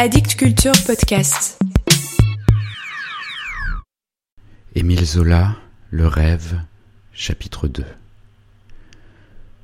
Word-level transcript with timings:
Addict 0.00 0.36
Culture 0.36 0.74
Podcast. 0.86 1.58
Émile 4.76 5.04
Zola, 5.04 5.56
Le 5.90 6.06
rêve, 6.06 6.60
chapitre 7.12 7.66
2 7.66 7.84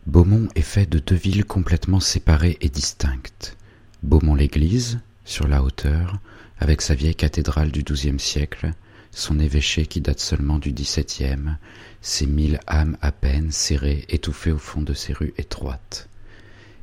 Beaumont 0.09 0.49
est 0.57 0.63
fait 0.63 0.91
de 0.91 0.99
deux 0.99 1.15
villes 1.15 1.45
complètement 1.45 2.01
séparées 2.01 2.59
et 2.61 2.69
distinctes. 2.69 3.57
Beaumont-l'Église, 4.03 4.99
sur 5.25 5.47
la 5.47 5.63
hauteur, 5.63 6.19
avec 6.59 6.83
sa 6.83 6.97
vieille 6.97 7.15
cathédrale 7.15 7.71
du 7.71 7.85
XIIe 7.85 8.19
siècle, 8.19 8.73
son 9.13 9.39
évêché 9.39 9.87
qui 9.87 10.01
date 10.01 10.19
seulement 10.19 10.59
du 10.59 10.73
XVIIe, 10.73 11.59
ses 12.01 12.27
mille 12.27 12.59
âmes 12.67 12.99
à 13.03 13.13
peine 13.13 13.53
serrées, 13.53 14.05
étouffées 14.09 14.51
au 14.51 14.59
fond 14.59 14.83
de 14.83 14.95
ses 14.95 15.13
rues 15.13 15.33
étroites. 15.39 16.09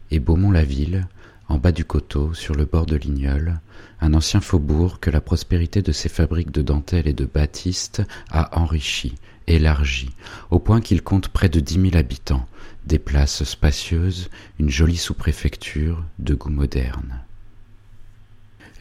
Et 0.10 0.20
Beaumont-la-Ville, 0.20 1.06
en 1.52 1.58
bas 1.58 1.74
du 1.74 1.84
coteau, 1.84 2.34
sur 2.34 2.56
le 2.56 2.64
bord 2.64 2.86
de 2.86 2.96
l'Ignol, 2.96 3.60
un 4.00 4.14
ancien 4.14 4.40
faubourg 4.40 5.02
que 5.02 5.10
la 5.10 5.20
prospérité 5.20 5.82
de 5.82 5.92
ses 5.92 6.08
fabriques 6.08 6.52
de 6.52 6.62
dentelles 6.62 7.10
et 7.10 7.14
de 7.14 7.26
batiste 7.26 8.04
a 8.30 8.58
enrichi, 8.58 9.16
élargi, 9.48 10.12
au 10.50 10.60
point 10.60 10.80
qu'il 10.80 11.02
compte 11.04 11.28
près 11.28 11.50
de 11.50 11.60
dix 11.60 11.78
mille 11.78 11.98
habitants, 11.98 12.48
des 12.86 13.00
places 13.00 13.44
spacieuses, 13.44 14.30
une 14.60 14.70
jolie 14.70 14.96
sous-préfecture 14.96 16.02
de 16.20 16.36
goût 16.36 16.50
moderne. 16.50 17.20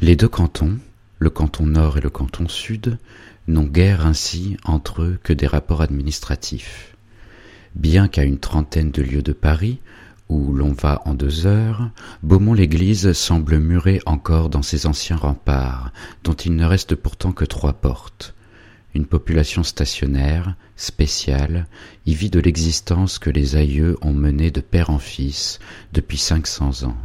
Les 0.00 0.14
deux 0.14 0.28
cantons, 0.28 0.78
le 1.18 1.28
canton 1.28 1.66
nord 1.66 1.98
et 1.98 2.00
le 2.00 2.08
canton 2.10 2.46
sud, 2.46 2.98
n'ont 3.48 3.66
guère 3.66 4.06
ainsi 4.06 4.56
entre 4.62 5.02
eux 5.02 5.18
que 5.24 5.32
des 5.32 5.48
rapports 5.48 5.82
administratifs. 5.82 6.94
Bien 7.74 8.06
qu'à 8.06 8.22
une 8.22 8.38
trentaine 8.38 8.92
de 8.92 9.02
lieues 9.02 9.22
de 9.22 9.32
Paris, 9.32 9.80
où 10.30 10.54
l'on 10.54 10.72
va 10.72 11.02
en 11.04 11.14
deux 11.14 11.46
heures, 11.46 11.90
Beaumont-l'Église 12.22 13.12
semble 13.12 13.58
murer 13.58 14.00
encore 14.06 14.48
dans 14.48 14.62
ses 14.62 14.86
anciens 14.86 15.16
remparts, 15.16 15.92
dont 16.22 16.34
il 16.34 16.54
ne 16.54 16.64
reste 16.64 16.94
pourtant 16.94 17.32
que 17.32 17.44
trois 17.44 17.72
portes. 17.72 18.34
Une 18.94 19.06
population 19.06 19.64
stationnaire, 19.64 20.54
spéciale, 20.76 21.66
y 22.06 22.14
vit 22.14 22.30
de 22.30 22.40
l'existence 22.40 23.18
que 23.18 23.30
les 23.30 23.56
aïeux 23.56 23.98
ont 24.02 24.12
menée 24.12 24.52
de 24.52 24.60
père 24.60 24.90
en 24.90 24.98
fils 24.98 25.58
depuis 25.92 26.18
cinq 26.18 26.46
cents 26.46 26.84
ans. 26.84 26.96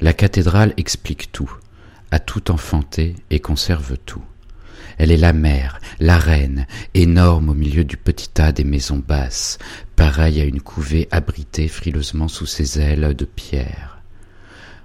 La 0.00 0.14
cathédrale 0.14 0.72
explique 0.78 1.32
tout, 1.32 1.52
a 2.10 2.18
tout 2.18 2.50
enfanté 2.50 3.14
et 3.28 3.40
conserve 3.40 3.98
tout. 4.06 4.24
Elle 4.98 5.10
est 5.10 5.16
la 5.16 5.32
mère, 5.32 5.80
la 6.00 6.18
reine, 6.18 6.66
énorme 6.94 7.50
au 7.50 7.54
milieu 7.54 7.84
du 7.84 7.96
petit 7.96 8.28
tas 8.28 8.52
des 8.52 8.64
maisons 8.64 9.02
basses, 9.06 9.58
pareille 9.96 10.40
à 10.40 10.44
une 10.44 10.60
couvée 10.60 11.08
abritée 11.10 11.68
frileusement 11.68 12.28
sous 12.28 12.46
ses 12.46 12.80
ailes 12.80 13.14
de 13.14 13.24
pierre. 13.24 14.02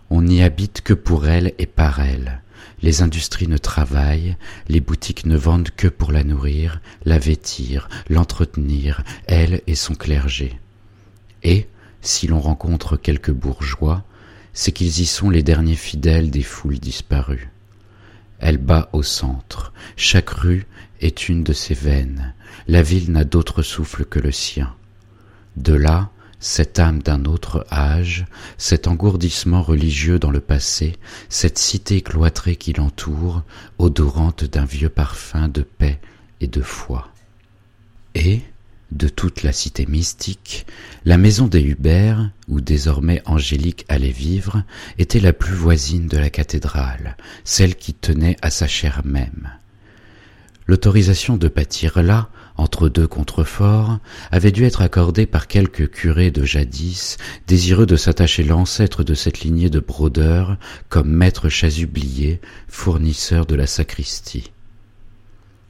On 0.10 0.24
n'y 0.24 0.42
habite 0.42 0.82
que 0.82 0.94
pour 0.94 1.28
elle 1.28 1.54
et 1.60 1.68
par 1.68 2.00
elle. 2.00 2.42
Les 2.82 3.02
industries 3.02 3.48
ne 3.48 3.58
travaillent, 3.58 4.38
les 4.68 4.80
boutiques 4.80 5.26
ne 5.26 5.38
vendent 5.38 5.70
que 5.76 5.88
pour 5.88 6.12
la 6.12 6.24
nourrir, 6.24 6.82
la 7.06 7.20
vêtir, 7.20 7.90
l'entretenir, 8.10 9.04
elle 9.28 9.62
et 9.68 9.76
son 9.76 9.96
clergé. 9.96 10.60
Et, 11.44 11.68
si 12.02 12.28
l'on 12.28 12.40
rencontre 12.40 12.96
quelques 12.96 13.32
bourgeois, 13.32 14.04
c'est 14.54 14.72
qu'ils 14.72 15.02
y 15.02 15.06
sont 15.06 15.30
les 15.30 15.44
derniers 15.44 15.76
fidèles 15.76 16.32
des 16.32 16.44
foules 16.44 16.80
disparues. 16.80 17.50
Elle 18.40 18.58
bat 18.58 18.90
au 18.94 19.04
centre. 19.04 19.73
Chaque 19.95 20.30
rue 20.30 20.66
est 21.02 21.30
une 21.30 21.44
de 21.44 21.54
ses 21.54 21.73
veines. 21.73 22.34
La 22.68 22.81
ville 22.81 23.12
n'a 23.12 23.23
d'autre 23.23 23.62
souffle 23.62 24.06
que 24.06 24.20
le 24.20 24.31
sien. 24.31 24.73
De 25.56 25.73
là, 25.73 26.09
cette 26.40 26.80
âme 26.80 27.02
d'un 27.02 27.26
autre 27.26 27.66
âge, 27.72 28.26
cet 28.58 28.88
engourdissement 28.88 29.62
religieux 29.62 30.20
dans 30.20 30.31
le 30.31 30.40
passé, 30.40 30.96
cette 31.28 31.58
cité 31.58 32.02
cloîtrée 32.02 32.56
qui 32.56 32.73
l'entoure, 32.73 33.44
odorante 33.78 34.46
d'un 34.46 34.66
vieux 34.66 34.90
parfum 34.90 35.50
de 35.50 35.62
paix 35.62 36.00
et 36.40 36.48
de 36.48 36.62
foi. 36.62 37.09
Et, 38.16 38.42
de 38.91 39.07
toute 39.07 39.44
la 39.44 39.51
cité 39.51 39.85
mystique, 39.85 40.66
la 41.05 41.17
maison 41.17 41.47
des 41.47 41.61
Hubert, 41.61 42.31
où 42.47 42.61
désormais 42.61 43.22
Angélique 43.25 43.85
allait 43.88 44.09
vivre, 44.09 44.63
était 44.97 45.19
la 45.19 45.33
plus 45.33 45.53
voisine 45.53 46.07
de 46.07 46.17
la 46.17 46.29
cathédrale, 46.29 47.16
celle 47.44 47.75
qui 47.75 47.94
tenait 47.94 48.38
à 48.41 48.50
sa 48.50 48.67
chair 48.67 49.01
même. 49.05 49.50
L'autorisation 50.67 51.38
de 51.38 51.47
bâtir 51.47 52.03
là, 52.03 52.29
entre 52.55 52.89
deux 52.89 53.07
contreforts, 53.07 54.00
avait 54.31 54.51
dû 54.51 54.66
être 54.66 54.81
accordée 54.81 55.25
par 55.25 55.47
quelques 55.47 55.89
curés 55.89 56.29
de 56.29 56.44
jadis, 56.44 57.17
désireux 57.47 57.85
de 57.85 57.95
s'attacher 57.95 58.44
l'ancêtre 58.44 59.03
de 59.03 59.13
cette 59.13 59.39
lignée 59.39 59.69
de 59.69 59.79
brodeurs 59.79 60.57
comme 60.89 61.09
maître 61.09 61.50
chasublier, 61.50 62.39
fournisseur 62.67 63.45
de 63.45 63.56
la 63.56 63.66
sacristie. 63.66 64.51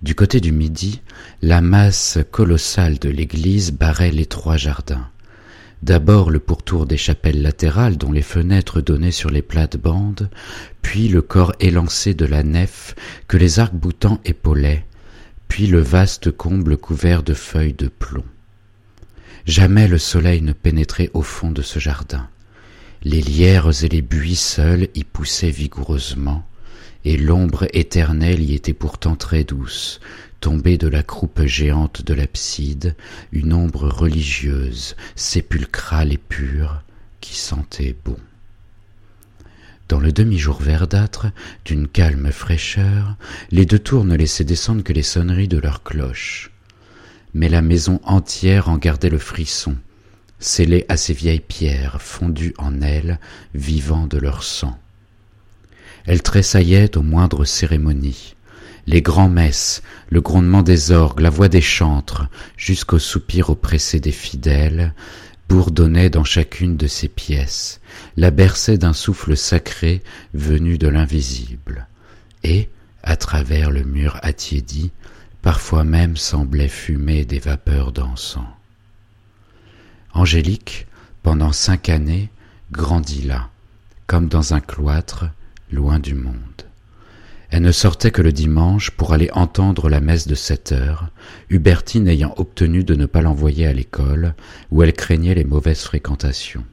Du 0.02 0.16
côté 0.16 0.40
du 0.40 0.54
midi, 0.54 1.02
la 1.42 1.60
masse 1.60 2.20
colossale 2.32 3.00
de 3.00 3.10
l'église 3.10 3.74
barrait 3.74 4.12
les 4.12 4.26
trois 4.26 4.56
jardins. 4.56 5.10
D'abord 5.84 6.30
le 6.30 6.40
pourtour 6.40 6.86
des 6.86 6.96
chapelles 6.96 7.42
latérales 7.42 7.98
dont 7.98 8.14
les 8.14 8.22
fenêtres 8.22 8.80
donnaient 8.80 9.12
sur 9.12 9.30
les 9.30 9.42
plates-bandes, 9.42 10.30
puis 10.82 11.10
le 11.10 11.22
corps 11.22 11.54
élancé 11.60 12.14
de 12.14 12.26
la 12.26 12.44
nef 12.44 12.96
que 13.28 13.36
les 13.36 13.60
arcs-boutants 13.60 14.22
épaulaient, 14.24 14.86
puis 15.50 15.68
le 15.68 15.82
vaste 15.82 16.31
comble 16.31 16.78
couvert 16.78 17.22
de 17.22 17.34
feuilles 17.34 17.74
de 17.74 17.90
plomb. 17.90 18.26
Jamais 19.46 19.90
le 19.90 19.98
soleil 19.98 20.42
ne 20.42 20.54
pénétrait 20.54 21.10
au 21.14 21.24
fond 21.24 21.52
de 21.52 21.62
ce 21.62 21.80
jardin. 21.80 22.30
Les 23.04 23.22
lierres 23.22 23.84
et 23.84 23.90
les 23.90 24.02
buis 24.02 24.36
seuls 24.36 24.88
y 24.96 25.04
poussaient 25.04 25.50
vigoureusement, 25.50 26.46
et 27.06 27.18
l'ombre 27.18 27.68
éternelle 27.74 28.42
y 28.42 28.54
était 28.54 28.74
pourtant 28.74 29.16
très 29.16 29.44
douce, 29.44 30.00
tombée 30.40 30.78
de 30.78 30.88
la 30.88 31.04
croupe 31.04 31.44
géante 31.44 32.06
de 32.06 32.14
l'abside, 32.14 32.96
une 33.32 33.54
ombre 33.54 33.88
religieuse, 33.90 34.96
sépulcrale 35.16 36.14
et 36.14 36.18
pure, 36.18 36.82
qui 37.22 37.36
sentait 37.36 37.96
bon. 38.06 38.18
Dans 39.88 40.00
le 40.00 40.12
demi-jour 40.12 40.62
verdâtre, 40.62 41.28
d'une 41.66 41.88
calme 41.88 42.32
fraîcheur, 42.32 43.16
les 43.50 43.66
deux 43.66 43.80
tours 43.80 44.06
ne 44.06 44.16
laissaient 44.16 44.44
descendre 44.44 44.84
que 44.84 44.94
les 44.94 45.04
sonneries 45.04 45.48
de 45.48 45.58
leurs 45.58 45.84
cloches. 45.84 46.52
Mais 47.34 47.50
la 47.50 47.62
maison 47.62 48.00
entière 48.04 48.70
en 48.70 48.78
gardait 48.78 49.10
le 49.10 49.18
frisson, 49.18 49.76
scellée 50.40 50.86
à 50.90 50.98
ces 50.98 51.14
vieilles 51.14 51.40
pierres 51.40 52.02
fondues 52.02 52.54
en 52.60 52.81
elles, 52.81 53.20
vivant 53.56 54.06
de 54.06 54.20
leur 54.20 54.44
sang. 54.44 54.80
Elle 56.06 56.22
tressaillait 56.22 56.98
aux 56.98 57.02
moindres 57.02 57.48
cérémonies. 57.48 58.36
Les 58.88 59.02
grands-messes, 59.02 59.84
le 60.10 60.22
grondement 60.22 60.64
des 60.64 60.92
orgues, 60.92 61.20
la 61.20 61.30
voix 61.30 61.50
des 61.50 61.62
chantres, 61.62 62.28
jusqu'au 62.58 62.98
soupir 62.98 63.50
oppressé 63.50 64.00
des 64.00 64.12
fidèles, 64.12 64.94
bourdonnaient 65.48 66.10
dans 66.10 66.24
chacune 66.24 66.78
de 66.78 66.88
ces 66.88 67.08
pièces, 67.08 67.82
la 68.18 68.32
berçaient 68.32 68.78
d'un 68.78 68.94
souffle 68.94 69.36
sacré 69.36 70.02
venu 70.34 70.78
de 70.78 70.88
l'invisible, 70.88 71.88
et, 72.44 72.70
à 73.04 73.16
travers 73.16 73.72
le 73.72 73.84
mur 73.84 74.20
attiédi, 74.22 74.92
parfois 75.42 75.84
même 75.84 76.18
semblait 76.18 76.68
fumer 76.68 77.26
des 77.26 77.40
vapeurs 77.40 77.92
d'encens. 77.92 78.46
Angélique, 80.14 80.88
pendant 81.24 81.52
cinq 81.52 81.90
années, 81.90 82.30
grandit 82.72 83.24
là, 83.24 83.50
comme 84.08 84.28
dans 84.28 84.54
un 84.54 84.60
cloître, 84.60 85.26
loin 85.72 86.00
du 86.00 86.16
monde. 86.16 86.34
Elle 87.52 87.63
ne 87.63 87.72
sortait 87.72 88.12
que 88.12 88.22
le 88.22 88.31
dimanche 88.31 88.91
pour 88.91 89.13
aller 89.13 89.30
entendre 89.34 89.90
la 89.90 90.02
messe 90.02 90.28
de 90.28 90.35
sept 90.35 90.72
heures, 90.72 91.09
Hubertine 91.50 92.07
ayant 92.07 92.34
obtenu 92.38 92.84
de 92.84 92.96
ne 92.96 93.07
pas 93.07 93.22
l'envoyer 93.22 93.66
à 93.66 93.74
l'école, 93.74 94.35
où 94.69 94.84
elle 94.84 94.94
craignait 94.94 95.34
les 95.34 95.46
mauvaises 95.46 95.81
fréquentations. 95.81 96.63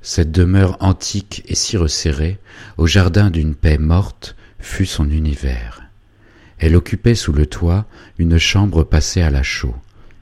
Cette 0.00 0.32
demeure 0.32 0.78
antique 0.80 1.44
et 1.46 1.54
si 1.54 1.76
resserrée, 1.76 2.38
au 2.78 2.86
jardin 2.86 3.30
d'une 3.30 3.54
paix 3.54 3.78
morte, 3.78 4.34
fut 4.58 4.86
son 4.86 5.10
univers. 5.10 5.82
Elle 6.58 6.74
occupait 6.74 7.14
sous 7.14 7.32
le 7.32 7.46
toit 7.46 7.86
une 8.18 8.38
chambre 8.38 8.82
passée 8.82 9.20
à 9.20 9.30
la 9.30 9.42
chaux. 9.42 9.76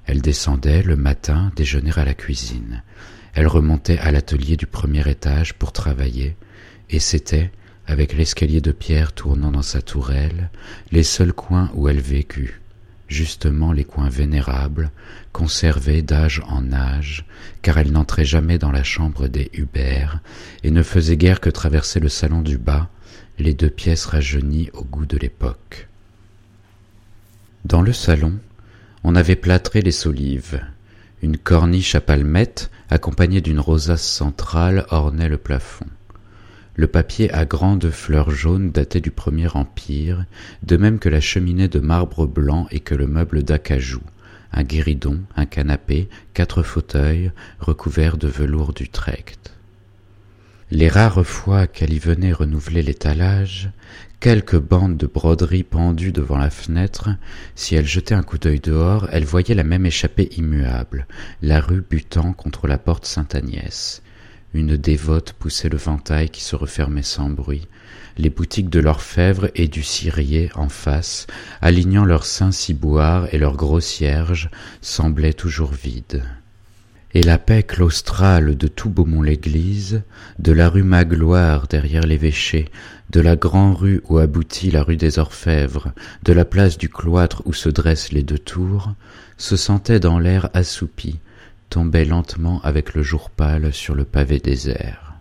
Elle 0.07 0.21
descendait 0.21 0.83
le 0.83 0.97
matin 0.97 1.53
déjeuner 1.55 1.93
à 1.97 2.05
la 2.05 2.15
cuisine. 2.15 2.83
Elle 3.35 3.47
remontait 3.47 3.99
à 3.99 4.11
l'atelier 4.11 4.57
du 4.57 4.67
premier 4.67 5.09
étage 5.09 5.55
pour 5.55 5.73
travailler, 5.73 6.37
et 6.91 6.99
c'était, 6.99 7.51
avec 7.87 8.13
l'escalier 8.13 8.61
de 8.61 8.73
pierre 8.73 9.13
tournant 9.13 9.51
dans 9.51 9.63
sa 9.63 9.83
tourelle, 9.83 10.51
les 10.93 11.03
seuls 11.03 11.33
coins 11.33 11.71
où 11.75 11.89
elle 11.89 12.01
vécut, 12.01 12.61
justement 13.09 13.73
les 13.73 13.85
coins 13.85 14.09
vénérables, 14.09 14.91
conservés 15.33 16.03
d'âge 16.03 16.43
en 16.47 16.73
âge, 16.73 17.25
car 17.63 17.79
elle 17.79 17.93
n'entrait 17.93 18.25
jamais 18.25 18.59
dans 18.59 18.71
la 18.71 18.85
chambre 18.85 19.29
des 19.29 19.51
Hubert, 19.55 20.21
et 20.63 20.71
ne 20.71 20.83
faisait 20.83 21.17
guère 21.17 21.41
que 21.41 21.51
traverser 21.51 22.01
le 22.01 22.09
salon 22.09 22.43
du 22.43 22.59
bas, 22.59 22.89
les 23.39 23.55
deux 23.55 23.71
pièces 23.71 24.07
rajeunies 24.07 24.71
au 24.73 24.85
goût 24.85 25.07
de 25.07 25.17
l'époque. 25.17 25.89
Dans 27.65 27.83
le 27.83 27.93
salon, 27.93 28.39
on 29.05 29.15
avait 29.15 29.37
plâtré 29.37 29.81
les 29.81 29.93
solives. 29.93 30.61
Une 31.23 31.39
corniche 31.39 31.95
à 31.95 32.01
palmettes, 32.01 32.71
accompagnée 32.89 33.41
d'une 33.41 33.61
rosace 33.61 34.07
centrale, 34.07 34.87
ornait 34.91 35.29
le 35.29 35.39
plafond. 35.39 35.87
Le 36.81 36.87
papier 36.87 37.31
à 37.35 37.45
grandes 37.45 37.91
fleurs 37.91 38.31
jaunes 38.31 38.71
datait 38.71 39.03
du 39.03 39.11
Premier 39.11 39.49
Empire, 39.49 40.25
de 40.63 40.79
même 40.79 40.99
que 40.99 41.11
la 41.11 41.21
cheminée 41.21 41.69
de 41.69 41.79
marbre 41.79 42.27
blanc 42.27 42.69
et 42.71 42.81
que 42.81 42.95
le 42.95 43.07
meuble 43.07 43.43
d'acajou, 43.43 44.01
un 44.51 44.63
guéridon, 44.63 45.21
un 45.37 45.45
canapé, 45.45 46.09
quatre 46.33 46.63
fauteuils 46.63 47.33
recouverts 47.59 48.17
de 48.17 48.29
velours 48.29 48.73
d'Utrecht. 48.73 49.53
Les 50.71 50.89
rares 50.89 51.27
fois 51.27 51.67
qu'elle 51.67 51.93
y 51.93 51.99
venait 51.99 52.33
renouveler 52.33 52.83
l'étalage, 52.83 53.69
quelques 54.19 54.59
bandes 54.59 54.97
de 54.97 55.07
broderie 55.07 55.65
pendues 55.65 56.13
devant 56.13 56.39
la 56.39 56.49
fenêtre, 56.49 57.11
si 57.57 57.75
elle 57.75 57.87
jetait 57.87 58.15
un 58.15 58.23
coup 58.23 58.39
d'œil 58.39 58.61
dehors, 58.61 59.07
elle 59.13 59.27
voyait 59.27 59.55
la 59.55 59.65
même 59.65 59.85
échappée 59.85 60.31
immuable, 60.39 61.07
la 61.43 61.61
rue 61.61 61.83
butant 61.83 62.33
contre 62.33 62.67
la 62.67 62.79
porte 62.79 63.05
Sainte-Agnès. 63.05 64.01
Une 64.53 64.77
dévote 64.77 65.33
poussait 65.33 65.69
le 65.69 65.77
ventail 65.77 66.29
qui 66.29 66.43
se 66.43 66.57
refermait 66.57 67.03
sans 67.05 67.31
bruit, 67.31 67.69
les 68.19 68.31
boutiques 68.31 68.69
de 68.69 68.81
l'orfèvre 68.81 69.49
et 69.55 69.69
du 69.69 69.85
cirier 69.85 70.51
en 70.57 70.69
face, 70.69 71.29
alignant 71.61 72.05
leurs 72.05 72.27
saints 72.27 72.51
ciboires 72.51 73.33
et 73.33 73.39
leurs 73.39 73.57
gros 73.57 73.81
cierges, 73.81 74.51
semblaient 74.81 75.35
toujours 75.35 75.73
vides. 75.73 76.25
Et 77.13 77.23
la 77.23 77.39
paix 77.39 77.63
claustrale 77.63 78.57
de 78.57 78.69
tout 78.69 78.91
Beaumont-l'Église, 78.91 80.03
de 80.39 80.53
la 80.53 80.69
rue 80.69 80.85
Magloire 80.85 81.67
derrière 81.67 82.07
l'évêché, 82.07 82.67
de 83.11 83.21
la 83.21 83.37
grande 83.37 83.77
rue 83.77 84.03
où 84.09 84.19
aboutit 84.19 84.71
la 84.71 84.83
rue 84.83 84.97
des 84.97 85.19
Orfèvres, 85.19 85.93
de 86.23 86.33
la 86.33 86.45
place 86.45 86.79
du 86.79 86.89
cloître 86.89 87.43
où 87.47 87.53
se 87.53 87.69
dressent 87.69 88.13
les 88.13 88.23
deux 88.23 88.39
tours, 88.39 88.95
se 89.39 89.57
sentait 89.57 90.01
dans 90.01 90.19
l'air 90.19 90.51
assoupi, 90.55 91.19
tombait 91.71 92.05
lentement 92.05 92.61
avec 92.63 92.95
le 92.95 93.03
jour 93.03 93.31
pâle 93.31 93.73
sur 93.73 93.95
le 93.95 94.05
pavé 94.05 94.39
désert. 94.39 95.15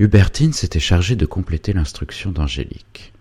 Hubertine 0.00 0.52
s'était 0.52 0.80
chargée 0.80 1.14
de 1.14 1.24
compléter 1.24 1.72
l'instruction 1.72 2.32
d'Angélique. 2.32 3.12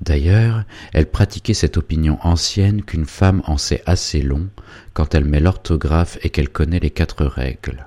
D'ailleurs, 0.00 0.64
elle 0.92 1.10
pratiquait 1.10 1.54
cette 1.54 1.76
opinion 1.76 2.18
ancienne 2.22 2.82
qu'une 2.82 3.06
femme 3.06 3.42
en 3.46 3.58
sait 3.58 3.82
assez 3.84 4.22
long 4.22 4.48
quand 4.92 5.14
elle 5.14 5.24
met 5.24 5.40
l'orthographe 5.40 6.18
et 6.22 6.30
qu'elle 6.30 6.48
connaît 6.48 6.78
les 6.78 6.90
quatre 6.90 7.24
règles. 7.24 7.86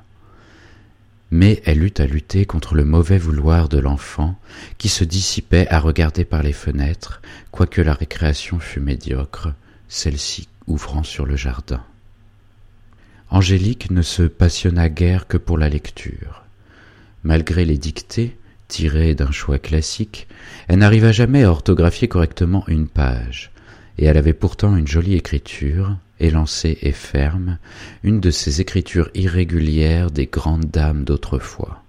Mais 1.32 1.62
elle 1.66 1.84
eut 1.84 1.94
à 1.98 2.06
lutter 2.06 2.46
contre 2.46 2.76
le 2.76 2.86
mauvais 2.86 3.18
vouloir 3.18 3.70
de 3.70 3.80
l'enfant 3.80 4.40
qui 4.78 4.90
se 4.90 5.04
dissipait 5.04 5.68
à 5.70 5.80
regarder 5.80 6.26
par 6.26 6.44
les 6.44 6.54
fenêtres, 6.54 7.22
quoique 7.52 7.82
la 7.82 7.94
récréation 7.94 8.60
fût 8.60 8.80
médiocre, 8.80 9.50
celle-ci 9.88 10.48
ouvrant 10.68 11.04
sur 11.04 11.26
le 11.26 11.36
jardin. 11.36 11.84
Angélique 13.30 13.92
ne 13.92 14.02
se 14.02 14.24
passionna 14.24 14.90
guère 14.90 15.28
que 15.28 15.38
pour 15.38 15.58
la 15.58 15.68
lecture. 15.68 16.44
Malgré 17.24 17.66
les 17.66 17.78
dictées, 17.78 18.38
tirées 18.68 19.16
d'un 19.16 19.32
choix 19.32 19.60
classique, 19.60 20.28
elle 20.68 20.80
n'arriva 20.80 21.12
jamais 21.12 21.44
à 21.44 21.52
orthographier 21.52 22.08
correctement 22.08 22.64
une 22.68 22.88
page, 22.88 23.52
et 23.98 24.06
elle 24.06 24.18
avait 24.18 24.34
pourtant 24.34 24.78
une 24.78 24.88
jolie 24.88 25.16
écriture, 25.16 25.98
élancée 26.20 26.78
et 26.82 26.94
ferme, 26.94 27.58
une 28.04 28.20
de 28.22 28.32
ces 28.32 28.62
écritures 28.62 29.10
irrégulières 29.14 30.10
des 30.10 30.28
grandes 30.28 30.70
dames 30.72 31.04
d'autrefois. 31.04 31.84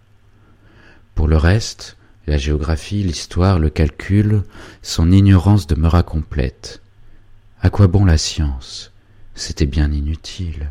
Pour 1.15 1.29
le 1.29 1.37
reste, 1.37 1.97
la 2.27 2.37
géographie, 2.37 3.03
l'histoire, 3.03 3.59
le 3.59 3.71
calcul, 3.71 4.43
son 4.83 5.11
ignorance 5.11 5.67
demeura 5.67 6.03
complète. 6.03 6.83
À 7.61 7.71
quoi 7.71 7.87
bon 7.87 8.05
la 8.05 8.19
science? 8.19 8.93
C'était 9.35 9.67
bien 9.67 9.93
inutile. 9.93 10.69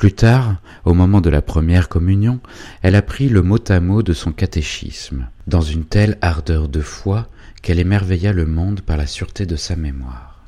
Plus 0.00 0.14
tard, 0.14 0.56
au 0.86 0.94
moment 0.94 1.20
de 1.20 1.28
la 1.28 1.42
première 1.42 1.90
communion, 1.90 2.40
elle 2.80 2.94
apprit 2.94 3.28
le 3.28 3.42
mot 3.42 3.58
à 3.68 3.80
mot 3.80 4.02
de 4.02 4.14
son 4.14 4.32
catéchisme, 4.32 5.28
dans 5.46 5.60
une 5.60 5.84
telle 5.84 6.16
ardeur 6.22 6.70
de 6.70 6.80
foi 6.80 7.28
qu'elle 7.60 7.78
émerveilla 7.78 8.32
le 8.32 8.46
monde 8.46 8.80
par 8.80 8.96
la 8.96 9.06
sûreté 9.06 9.44
de 9.44 9.56
sa 9.56 9.76
mémoire. 9.76 10.42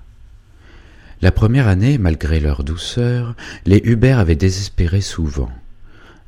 La 1.21 1.33
première 1.33 1.69
année, 1.69 1.99
malgré 1.99 2.41
leur 2.41 2.65
douceur, 2.65 3.37
les 3.67 3.83
Hubert 3.85 4.21
avaient 4.21 4.37
désespéré 4.37 5.03
souvent. 5.03 5.53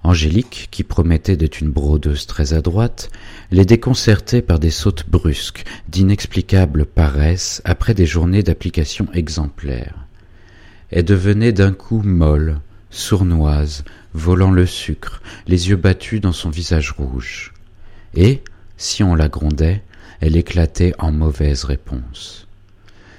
Angélique, 0.03 0.69
qui 0.70 0.85
promettait 0.85 1.38
d'être 1.38 1.62
une 1.62 1.70
brodeuse 1.70 2.27
très 2.27 2.53
adroite, 2.53 3.11
les 3.50 3.65
déconcertait 3.65 4.43
par 4.43 4.59
des 4.59 4.70
sautes 4.70 5.09
brusques, 5.09 5.65
d'inexplicables 5.88 6.85
paresses 6.85 7.62
après 7.65 7.94
des 7.94 8.05
journées 8.05 8.43
d'application 8.43 9.09
exemplaires. 9.15 10.06
Elle 10.91 11.06
devenait 11.06 11.53
d'un 11.53 11.73
coup 11.73 12.03
molle, 12.05 12.61
sournoise, 12.94 13.85
volant 14.14 14.50
le 14.50 14.67
sucre, 14.67 15.20
les 15.46 15.69
yeux 15.69 15.76
battus 15.76 16.20
dans 16.20 16.32
son 16.32 16.50
visage 16.50 16.93
rouge. 16.93 17.52
Et, 18.14 18.43
si 18.76 19.02
on 19.02 19.14
la 19.14 19.29
grondait, 19.29 19.82
elle 20.20 20.37
éclatait 20.37 20.94
en 20.99 21.12
mauvaises 21.12 21.64
réponses. 21.64 22.46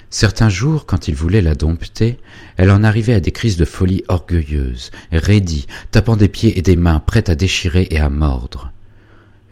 Certains 0.08 0.48
jours, 0.48 0.86
quand 0.86 1.08
il 1.08 1.14
voulait 1.14 1.42
la 1.42 1.54
dompter, 1.54 2.18
elle 2.56 2.70
en 2.70 2.84
arrivait 2.84 3.14
à 3.14 3.20
des 3.20 3.32
crises 3.32 3.56
de 3.56 3.64
folie 3.64 4.02
orgueilleuse, 4.08 4.90
raidie, 5.12 5.66
tapant 5.90 6.16
des 6.16 6.28
pieds 6.28 6.58
et 6.58 6.62
des 6.62 6.76
mains, 6.76 7.00
prête 7.00 7.28
à 7.28 7.34
déchirer 7.34 7.88
et 7.90 7.98
à 7.98 8.08
mordre. 8.08 8.72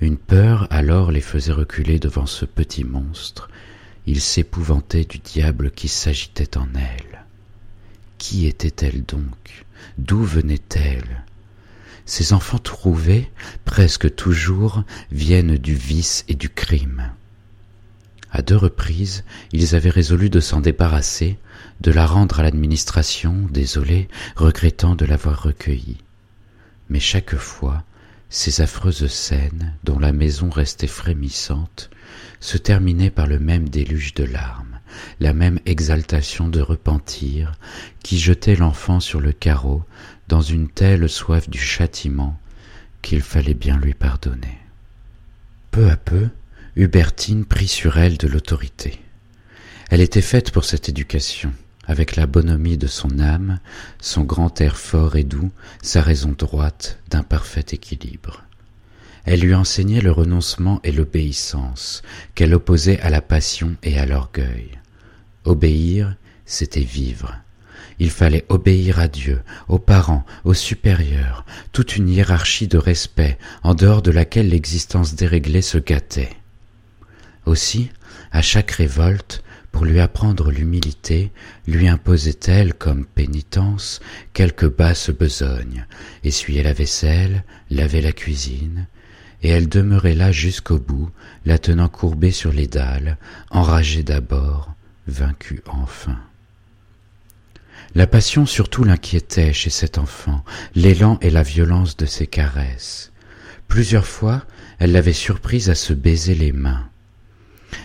Une 0.01 0.17
peur 0.17 0.67
alors 0.71 1.13
les 1.13 1.21
faisait 1.21 1.53
reculer 1.53 1.99
devant 1.99 2.27
ce 2.27 2.45
petit 2.45 2.85
monstre. 2.85 3.49
Ils 4.07 4.21
s'épouvantaient 4.21 5.05
du 5.05 5.19
diable 5.19 5.71
qui 5.71 5.89
s'agitait 5.89 6.57
en 6.57 6.69
elle. 6.75 7.25
Qui 8.19 8.47
était-elle 8.47 9.05
donc? 9.05 9.65
D'où 9.99 10.25
venait-elle 10.25 11.25
Ces 12.05 12.33
enfants 12.33 12.59
trouvés, 12.59 13.31
presque 13.65 14.15
toujours, 14.15 14.83
viennent 15.13 15.57
du 15.57 15.75
vice 15.75 16.25
et 16.29 16.35
du 16.35 16.49
crime. 16.49 17.13
À 18.33 18.43
deux 18.43 18.57
reprises, 18.57 19.23
ils 19.53 19.77
avaient 19.77 19.91
résolu 19.91 20.31
de 20.31 20.41
s'en 20.41 20.61
débarrasser, 20.61 21.39
de 21.81 21.93
la 21.93 22.07
rendre 22.07 22.41
à 22.41 22.43
l'administration, 22.43 23.47
désolés, 23.51 24.09
regrettant 24.35 24.97
de 24.97 25.05
l'avoir 25.05 25.45
recueillie. 25.45 25.99
Mais 26.89 26.99
chaque 26.99 27.37
fois, 27.37 27.85
ces 28.31 28.61
affreuses 28.61 29.07
scènes, 29.07 29.75
dont 29.85 30.01
la 30.01 30.13
maison 30.13 30.51
restait 30.51 30.89
frémissante, 30.89 31.91
se 32.41 32.59
terminaient 32.59 33.11
par 33.11 33.29
le 33.29 33.39
même 33.39 33.69
déluge 33.69 34.15
de 34.15 34.25
larmes 34.25 34.74
la 35.21 35.33
même 35.33 35.61
exaltation 35.67 36.49
de 36.49 36.61
repentir 36.61 37.53
qui 38.03 38.19
jetait 38.19 38.57
l'enfant 38.57 39.01
sur 39.01 39.21
le 39.21 39.33
carreau 39.33 39.83
dans 40.29 40.43
une 40.43 40.69
telle 40.69 41.09
soif 41.09 41.49
du 41.49 41.59
châtiment 41.59 42.39
qu'il 43.03 43.21
fallait 43.21 43.55
bien 43.55 43.79
lui 43.79 43.95
pardonner. 43.95 44.59
Peu 45.71 45.91
à 45.91 45.97
peu, 45.97 46.29
Hubertine 46.77 47.45
prit 47.45 47.69
sur 47.69 47.99
elle 47.99 48.17
de 48.17 48.27
l'autorité. 48.27 49.01
Elle 49.91 50.01
était 50.01 50.23
faite 50.23 50.51
pour 50.51 50.65
cette 50.65 50.89
éducation, 50.89 51.53
avec 51.87 52.17
la 52.17 52.27
bonhomie 52.27 52.79
de 52.79 52.87
son 52.87 53.19
âme, 53.19 53.61
son 54.01 54.23
grand 54.23 54.61
air 54.61 54.77
fort 54.77 55.17
et 55.17 55.25
doux, 55.25 55.53
sa 55.83 56.01
raison 56.01 56.35
droite 56.37 56.99
d'un 57.11 57.23
parfait 57.23 57.67
équilibre. 57.73 58.43
Elle 59.25 59.41
lui 59.41 59.55
enseignait 59.55 60.01
le 60.01 60.13
renoncement 60.13 60.81
et 60.85 60.93
l'obéissance, 60.93 62.03
qu'elle 62.35 62.55
opposait 62.55 63.01
à 63.01 63.11
la 63.11 63.23
passion 63.23 63.77
et 63.83 63.99
à 63.99 64.07
l'orgueil. 64.07 64.79
Obéir, 65.45 66.17
c'était 66.47 66.81
vivre. 66.81 67.37
Il 67.99 68.11
fallait 68.11 68.45
obéir 68.49 68.99
à 68.99 69.09
Dieu, 69.09 69.43
aux 69.69 69.79
parents, 69.79 70.25
aux 70.45 70.55
supérieurs, 70.55 71.45
toute 71.73 71.97
une 71.97 72.09
hiérarchie 72.09 72.67
de 72.67 72.79
respect 72.79 73.39
en 73.63 73.75
dehors 73.75 74.03
de 74.03 74.11
laquelle 74.11 74.49
l'existence 74.49 75.15
déréglée 75.15 75.63
se 75.63 75.79
gâtait. 75.79 76.37
Aussi, 77.47 77.91
à 78.33 78.43
chaque 78.43 78.73
révolte, 78.73 79.43
pour 79.71 79.85
lui 79.85 80.01
apprendre 80.01 80.51
l'humilité, 80.51 81.33
lui 81.67 81.89
imposait-elle 81.89 82.75
comme 82.75 83.05
pénitence 83.05 84.01
quelques 84.33 84.71
basses 84.71 85.11
besognes, 85.11 85.87
essuyait 86.23 86.63
la 86.63 86.73
vaisselle, 86.73 87.45
lavait 87.71 88.01
la 88.01 88.13
cuisine, 88.13 88.87
et 89.43 89.49
elle 89.51 89.69
demeurait 89.69 90.15
là 90.15 90.33
jusqu'au 90.33 90.79
bout, 90.79 91.11
la 91.45 91.59
tenant 91.59 91.89
courbée 91.89 92.31
sur 92.31 92.53
les 92.53 92.67
dalles, 92.67 93.19
enragée 93.51 94.05
d'abord, 94.05 94.74
vaincu 95.07 95.61
enfin. 95.67 96.19
La 97.95 98.07
passion 98.07 98.47
surtout 98.47 98.85
l'inquiétait 98.85 99.53
chez 99.53 99.71
cet 99.71 99.99
enfant, 99.99 100.45
l'élan 100.75 101.19
et 101.21 101.31
la 101.31 101.43
violence 101.43 101.97
de 101.97 102.07
ses 102.07 102.27
caresses. 102.27 103.13
Plusieurs 103.69 104.07
fois, 104.07 104.45
elle 104.79 104.93
l'avait 104.93 105.13
surprise 105.13 105.71
à 105.71 105.75
se 105.75 105.93
baiser 105.93 106.35
les 106.35 106.53
mains. 106.53 106.89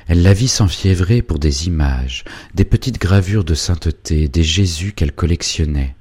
Elle 0.08 0.22
la 0.22 0.34
vit 0.34 0.48
s'enfiévrer 0.48 1.22
pour 1.22 1.40
des 1.40 1.68
images, 1.68 2.24
des 2.54 2.66
petites 2.66 3.00
gravures 3.00 3.44
de 3.44 3.56
sainteté, 3.56 4.28
des 4.28 4.44
Jésus 4.44 4.94
qu'elle 4.94 5.12
collectionnait. 5.12 5.96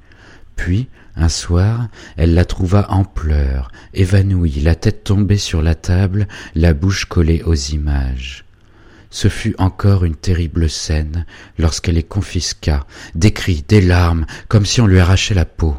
Puis, 0.57 0.89
un 1.17 1.29
soir, 1.29 1.89
elle 2.17 2.35
la 2.35 2.45
trouva 2.45 2.91
en 2.91 3.05
pleurs, 3.05 3.71
évanouie, 3.93 4.61
la 4.61 4.75
tête 4.75 5.05
tombée 5.05 5.39
sur 5.39 5.63
la 5.63 5.75
table, 5.75 6.29
la 6.55 6.75
bouche 6.75 7.07
collée 7.07 7.43
aux 7.43 7.55
images 7.55 8.45
ce 9.11 9.29
fut 9.29 9.55
encore 9.59 10.05
une 10.05 10.17
terrible 10.17 10.69
scène 10.69 11.25
lorsqu'elle 11.59 11.95
les 11.95 12.03
confisqua, 12.03 12.87
des 13.15 13.33
cris, 13.33 13.65
des 13.67 13.81
larmes, 13.81 14.27
comme 14.49 14.67
si 14.67 14.81
on 14.81 14.87
lui 14.87 14.99
arrachait 14.99 15.35
la 15.35 15.47
peau. 15.47 15.77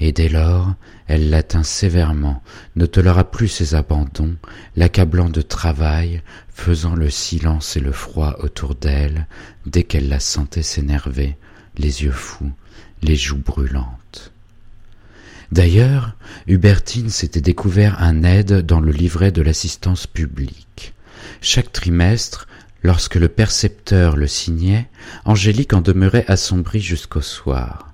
et 0.00 0.12
dès 0.12 0.28
lors 0.28 0.74
elle 1.06 1.28
l'atteint 1.28 1.64
sévèrement, 1.64 2.40
ne 2.76 2.86
toléra 2.86 3.28
plus 3.28 3.48
ses 3.48 3.74
abandons, 3.74 4.36
l'accablant 4.76 5.28
de 5.28 5.42
travail, 5.42 6.22
faisant 6.54 6.94
le 6.94 7.10
silence 7.10 7.76
et 7.76 7.80
le 7.80 7.90
froid 7.90 8.36
autour 8.38 8.76
d'elle, 8.76 9.26
dès 9.66 9.82
qu'elle 9.82 10.08
la 10.08 10.20
sentait 10.20 10.62
s'énerver, 10.62 11.36
les 11.76 12.04
yeux 12.04 12.12
fous, 12.12 12.52
les 13.02 13.16
joues 13.16 13.42
brûlantes. 13.44 14.32
D'ailleurs, 15.50 16.14
Hubertine 16.46 17.10
s'était 17.10 17.40
découvert 17.40 18.00
un 18.00 18.22
aide 18.22 18.64
dans 18.64 18.80
le 18.80 18.92
livret 18.92 19.32
de 19.32 19.42
l'assistance 19.42 20.06
publique. 20.06 20.94
Chaque 21.40 21.72
trimestre, 21.72 22.46
lorsque 22.82 23.16
le 23.16 23.28
percepteur 23.28 24.16
le 24.16 24.26
signait, 24.26 24.88
Angélique 25.24 25.72
en 25.72 25.80
demeurait 25.80 26.24
assombrie 26.28 26.80
jusqu'au 26.80 27.20
soir. 27.20 27.92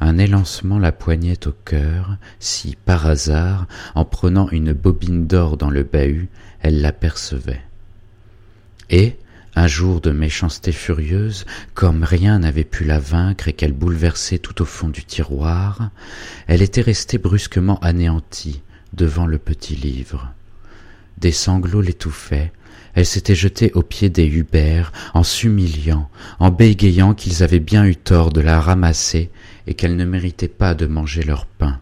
Un 0.00 0.16
élancement 0.16 0.78
la 0.78 0.92
poignait 0.92 1.46
au 1.46 1.52
cœur, 1.52 2.16
si, 2.38 2.76
par 2.86 3.06
hasard, 3.06 3.66
en 3.94 4.06
prenant 4.06 4.48
une 4.50 4.72
bobine 4.72 5.26
d'or 5.26 5.58
dans 5.58 5.68
le 5.68 5.82
bahut, 5.82 6.28
elle 6.60 6.80
l'apercevait. 6.80 7.62
Et, 8.88 9.16
un 9.56 9.66
jour 9.66 10.00
de 10.00 10.10
méchanceté 10.10 10.72
furieuse, 10.72 11.44
comme 11.74 12.04
rien 12.04 12.38
n'avait 12.38 12.64
pu 12.64 12.84
la 12.84 12.98
vaincre 12.98 13.48
et 13.48 13.52
qu'elle 13.52 13.72
bouleversait 13.72 14.38
tout 14.38 14.62
au 14.62 14.64
fond 14.64 14.88
du 14.88 15.04
tiroir, 15.04 15.90
elle 16.46 16.62
était 16.62 16.80
restée 16.80 17.18
brusquement 17.18 17.78
anéantie 17.80 18.62
devant 18.92 19.26
le 19.26 19.38
petit 19.38 19.76
livre. 19.76 20.32
Des 21.18 21.32
sanglots 21.32 21.82
l'étouffaient, 21.82 22.52
elle 22.94 23.06
s'était 23.06 23.34
jetée 23.34 23.72
aux 23.74 23.82
pieds 23.82 24.10
des 24.10 24.26
Hubert 24.26 24.92
en 25.14 25.22
s'humiliant, 25.22 26.08
en 26.38 26.50
bégayant 26.50 27.14
qu'ils 27.14 27.42
avaient 27.42 27.60
bien 27.60 27.84
eu 27.84 27.96
tort 27.96 28.32
de 28.32 28.40
la 28.40 28.60
ramasser 28.60 29.30
et 29.66 29.74
qu'elle 29.74 29.96
ne 29.96 30.04
méritait 30.04 30.48
pas 30.48 30.74
de 30.74 30.86
manger 30.86 31.22
leur 31.22 31.46
pain. 31.46 31.80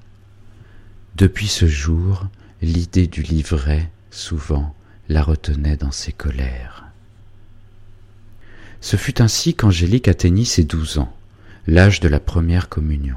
Depuis 1.17 1.49
ce 1.49 1.67
jour, 1.67 2.27
l'idée 2.63 3.07
du 3.07 3.23
livret, 3.23 3.91
souvent, 4.11 4.75
la 5.09 5.23
retenait 5.23 5.77
dans 5.77 5.91
ses 5.91 6.13
colères. 6.13 6.85
Ce 8.81 8.97
fut 8.97 9.21
ainsi 9.21 9.55
qu'Angélique 9.55 10.09
atteignit 10.09 10.47
ses 10.47 10.65
douze 10.65 10.99
ans, 10.99 11.13
l'âge 11.67 12.01
de 12.01 12.09
la 12.09 12.21
première 12.21 12.69
communion. 12.69 13.17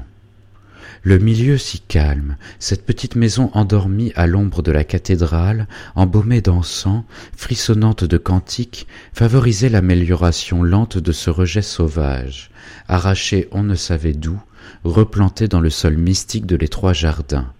Le 1.04 1.18
milieu 1.18 1.58
si 1.58 1.80
calme, 1.80 2.36
cette 2.60 2.86
petite 2.86 3.16
maison 3.16 3.50
endormie 3.54 4.12
à 4.14 4.28
l'ombre 4.28 4.62
de 4.62 4.70
la 4.70 4.84
cathédrale, 4.84 5.66
embaumée 5.96 6.40
d'encens, 6.40 7.02
frissonnante 7.36 8.04
de 8.04 8.18
cantiques, 8.18 8.86
favorisait 9.12 9.68
l'amélioration 9.68 10.62
lente 10.62 10.98
de 10.98 11.10
ce 11.10 11.28
rejet 11.28 11.60
sauvage, 11.60 12.52
arraché 12.86 13.48
on 13.50 13.64
ne 13.64 13.74
savait 13.74 14.12
d'où, 14.12 14.40
replanté 14.84 15.48
dans 15.48 15.58
le 15.58 15.70
sol 15.70 15.96
mystique 15.96 16.46
de 16.46 16.54
l'étroit 16.54 16.92
jardin. 16.92 17.52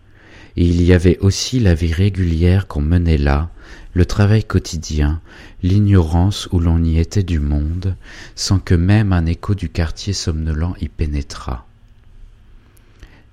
Et 0.56 0.64
il 0.64 0.80
y 0.80 0.92
avait 0.92 1.18
aussi 1.18 1.58
la 1.58 1.74
vie 1.74 1.92
régulière 1.92 2.68
qu'on 2.68 2.80
menait 2.82 3.18
là, 3.18 3.50
le 3.92 4.06
travail 4.06 4.44
quotidien, 4.44 5.20
l'ignorance 5.64 6.48
où 6.52 6.60
l'on 6.60 6.80
y 6.84 7.00
était 7.00 7.24
du 7.24 7.40
monde, 7.40 7.96
sans 8.36 8.60
que 8.60 8.76
même 8.76 9.12
un 9.12 9.26
écho 9.26 9.56
du 9.56 9.68
quartier 9.68 10.12
somnolent 10.12 10.76
y 10.80 10.88
pénétrât. 10.88 11.66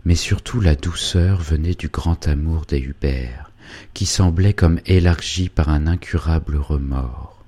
Mais 0.06 0.15
surtout 0.15 0.62
la 0.62 0.75
douceur 0.75 1.41
venait 1.41 1.75
du 1.75 1.89
grand 1.89 2.27
amour 2.27 2.65
des 2.65 2.79
Hubert, 2.79 3.51
qui 3.94 4.06
semblait 4.06 4.53
comme 4.53 4.79
élargi 4.86 5.50
par 5.50 5.70
un 5.70 5.88
incurable 5.88 6.58
remords. 6.58 7.44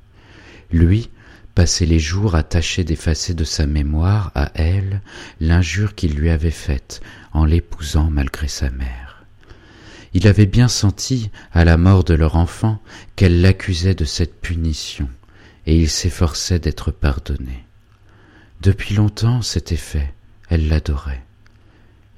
Lui 0.72 1.10
passait 1.56 1.86
les 1.86 2.00
jours 2.00 2.36
à 2.36 2.44
tâcher 2.44 2.84
d'effacer 2.84 3.34
de 3.34 3.44
sa 3.44 3.68
mémoire 3.68 4.32
à 4.36 4.52
elle 4.56 5.02
l'injure 5.40 5.96
qu'il 5.96 6.16
lui 6.16 6.30
avait 6.30 6.52
faite 6.52 7.02
en 7.34 7.46
l'épousant 7.46 8.10
malgré 8.10 8.48
sa 8.48 8.70
mère. 8.70 9.26
Il 10.14 10.28
avait 10.28 10.46
bien 10.46 10.68
senti, 10.68 11.32
à 11.54 11.64
la 11.64 11.78
mort 11.78 12.04
de 12.04 12.14
leur 12.14 12.36
enfant, 12.36 12.82
qu'elle 13.16 13.42
l'accusait 13.42 13.96
de 13.96 14.04
cette 14.06 14.42
punition, 14.42 15.10
et 15.66 15.78
il 15.78 15.90
s'efforçait 15.90 16.60
d'être 16.60 16.92
pardonné. 16.92 17.66
Depuis 18.62 18.96
longtemps 18.96 19.42
c'était 19.42 19.78
fait, 19.78 20.14
elle 20.50 20.68
l'adorait. 20.68 21.24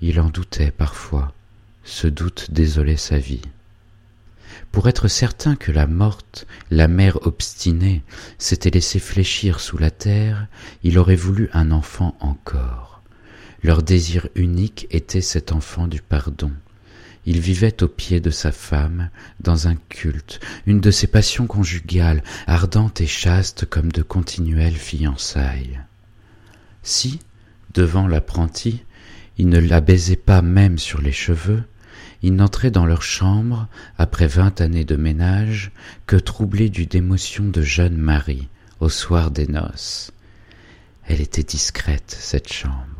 Il 0.01 0.19
en 0.19 0.29
doutait 0.29 0.71
parfois, 0.71 1.33
ce 1.83 2.07
doute 2.07 2.47
désolait 2.51 2.97
sa 2.97 3.17
vie. 3.17 3.41
Pour 4.71 4.87
être 4.87 5.07
certain 5.07 5.55
que 5.55 5.71
la 5.71 5.87
morte, 5.87 6.45
la 6.71 6.87
mère 6.87 7.25
obstinée, 7.25 8.03
s'était 8.37 8.69
laissée 8.69 8.99
fléchir 8.99 9.59
sous 9.59 9.77
la 9.77 9.91
terre, 9.91 10.47
il 10.83 10.97
aurait 10.97 11.15
voulu 11.15 11.49
un 11.53 11.71
enfant 11.71 12.15
encore. 12.19 13.01
Leur 13.63 13.81
désir 13.81 14.27
unique 14.35 14.87
était 14.91 15.21
cet 15.21 15.51
enfant 15.51 15.87
du 15.87 16.01
pardon, 16.01 16.51
il 17.25 17.39
vivait 17.39 17.83
au 17.83 17.87
pied 17.87 18.19
de 18.19 18.29
sa 18.29 18.51
femme, 18.51 19.09
dans 19.39 19.67
un 19.67 19.75
culte, 19.75 20.39
une 20.65 20.81
de 20.81 20.91
ces 20.91 21.07
passions 21.07 21.47
conjugales, 21.47 22.23
ardentes 22.47 22.99
et 22.99 23.07
chastes 23.07 23.65
comme 23.65 23.91
de 23.91 24.01
continuelles 24.01 24.75
fiançailles. 24.75 25.79
Si, 26.81 27.19
devant 27.73 28.07
l'apprenti, 28.07 28.83
il 29.37 29.49
ne 29.49 29.59
la 29.59 29.81
baisait 29.81 30.15
pas 30.15 30.41
même 30.41 30.77
sur 30.77 31.01
les 31.01 31.11
cheveux, 31.11 31.63
il 32.21 32.35
n'entrait 32.35 32.71
dans 32.71 32.85
leur 32.85 33.01
chambre, 33.01 33.67
après 33.97 34.27
vingt 34.27 34.61
années 34.61 34.85
de 34.85 34.95
ménage, 34.95 35.71
que 36.07 36.15
troublé 36.15 36.69
du 36.69 36.85
d'émotion 36.85 37.45
de 37.45 37.61
jeune 37.61 37.97
Marie, 37.97 38.47
au 38.79 38.89
soir 38.89 39.29
des 39.31 39.47
noces. 39.47 40.11
Elle 41.05 41.21
était 41.21 41.43
discrète, 41.43 42.15
cette 42.17 42.51
chambre 42.51 42.93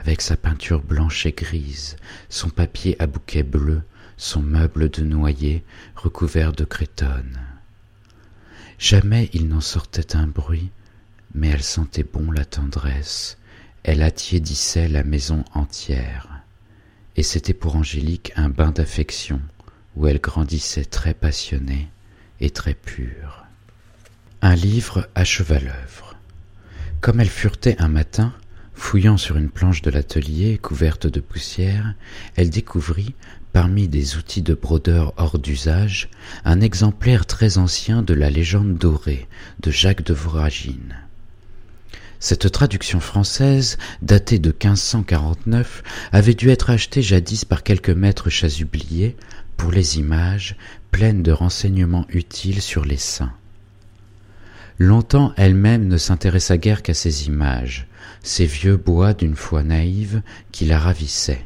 avec 0.00 0.22
sa 0.22 0.36
peinture 0.36 0.82
blanche 0.82 1.26
et 1.26 1.32
grise, 1.32 1.96
son 2.30 2.48
papier 2.48 2.96
à 3.02 3.06
bouquet 3.06 3.42
bleu, 3.42 3.82
son 4.16 4.40
meuble 4.40 4.88
de 4.90 5.02
noyer 5.02 5.62
recouvert 5.94 6.52
de 6.52 6.64
crétonne. 6.64 7.38
Jamais 8.78 9.28
il 9.34 9.48
n'en 9.48 9.60
sortait 9.60 10.16
un 10.16 10.26
bruit, 10.26 10.70
mais 11.34 11.48
elle 11.48 11.62
sentait 11.62 12.04
bon 12.04 12.30
la 12.30 12.46
tendresse, 12.46 13.36
elle 13.82 14.02
attiédissait 14.02 14.88
la 14.88 15.04
maison 15.04 15.44
entière. 15.54 16.42
Et 17.16 17.22
c'était 17.22 17.54
pour 17.54 17.76
Angélique 17.76 18.32
un 18.36 18.48
bain 18.48 18.70
d'affection, 18.70 19.40
où 19.96 20.06
elle 20.06 20.20
grandissait 20.20 20.84
très 20.84 21.14
passionnée 21.14 21.88
et 22.40 22.50
très 22.50 22.74
pure. 22.74 23.44
Un 24.42 24.54
livre 24.54 25.08
acheva 25.14 25.58
l'œuvre. 25.58 26.16
Comme 27.00 27.20
elle 27.20 27.28
furetait 27.28 27.80
un 27.80 27.88
matin, 27.88 28.34
Fouillant 28.80 29.18
sur 29.18 29.36
une 29.36 29.50
planche 29.50 29.82
de 29.82 29.90
l'atelier 29.90 30.56
couverte 30.56 31.06
de 31.06 31.20
poussière, 31.20 31.94
elle 32.34 32.48
découvrit, 32.48 33.14
parmi 33.52 33.88
des 33.88 34.16
outils 34.16 34.42
de 34.42 34.54
brodeur 34.54 35.12
hors 35.18 35.38
d'usage, 35.38 36.08
un 36.46 36.60
exemplaire 36.60 37.26
très 37.26 37.58
ancien 37.58 38.02
de 38.02 38.14
la 38.14 38.30
légende 38.30 38.78
dorée 38.78 39.28
de 39.60 39.70
Jacques 39.70 40.02
de 40.02 40.14
Voragine. 40.14 40.96
Cette 42.22 42.52
traduction 42.52 43.00
française, 43.00 43.78
datée 44.02 44.38
de 44.38 44.50
1549, 44.50 45.82
avait 46.12 46.34
dû 46.34 46.50
être 46.50 46.68
achetée 46.68 47.00
jadis 47.00 47.46
par 47.46 47.62
quelques 47.62 47.88
maîtres 47.88 48.28
chasubliers 48.28 49.16
pour 49.56 49.72
les 49.72 49.98
images, 49.98 50.56
pleines 50.90 51.22
de 51.22 51.32
renseignements 51.32 52.06
utiles 52.10 52.60
sur 52.60 52.84
les 52.84 52.98
saints. 52.98 53.32
Longtemps 54.78 55.32
elle-même 55.38 55.88
ne 55.88 55.96
s'intéressa 55.96 56.58
guère 56.58 56.82
qu'à 56.82 56.92
ces 56.92 57.26
images, 57.26 57.86
ces 58.22 58.44
vieux 58.44 58.76
bois 58.76 59.14
d'une 59.14 59.36
foi 59.36 59.62
naïve 59.62 60.20
qui 60.52 60.66
la 60.66 60.78
ravissaient. 60.78 61.44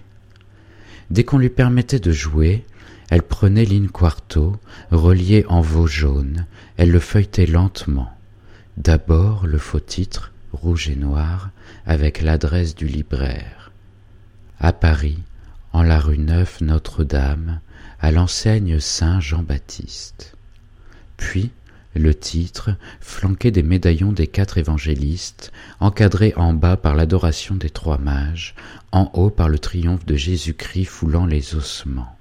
Dès 1.08 1.22
qu'on 1.22 1.38
lui 1.38 1.50
permettait 1.50 2.00
de 2.00 2.10
jouer, 2.10 2.64
elle 3.10 3.22
prenait 3.22 3.66
quarto, 3.92 4.56
relié 4.90 5.44
en 5.48 5.60
veau 5.60 5.86
jaune, 5.86 6.46
elle 6.76 6.90
le 6.90 6.98
feuilletait 6.98 7.46
lentement. 7.46 8.10
D'abord 8.76 9.46
le 9.46 9.58
faux 9.58 9.78
titre, 9.78 10.32
rouge 10.54 10.88
et 10.88 10.96
noir, 10.96 11.50
avec 11.86 12.22
l'adresse 12.22 12.74
du 12.74 12.86
libraire. 12.86 13.72
À 14.58 14.72
Paris, 14.72 15.18
en 15.72 15.82
la 15.82 15.98
rue 15.98 16.18
Neuve 16.18 16.58
Notre-Dame, 16.60 17.60
à 18.00 18.10
l'enseigne 18.10 18.80
Saint 18.80 19.20
Jean-Baptiste. 19.20 20.36
Puis, 21.16 21.50
le 21.94 22.14
titre, 22.14 22.70
flanqué 23.00 23.50
des 23.50 23.62
médaillons 23.62 24.12
des 24.12 24.26
quatre 24.26 24.58
évangélistes, 24.58 25.52
encadré 25.80 26.32
en 26.36 26.52
bas 26.52 26.76
par 26.76 26.94
l'adoration 26.94 27.54
des 27.54 27.70
trois 27.70 27.98
mages, 27.98 28.54
en 28.90 29.10
haut 29.14 29.30
par 29.30 29.48
le 29.48 29.58
triomphe 29.58 30.04
de 30.04 30.16
Jésus-Christ 30.16 30.86
foulant 30.86 31.26
les 31.26 31.54
ossements. 31.54 32.16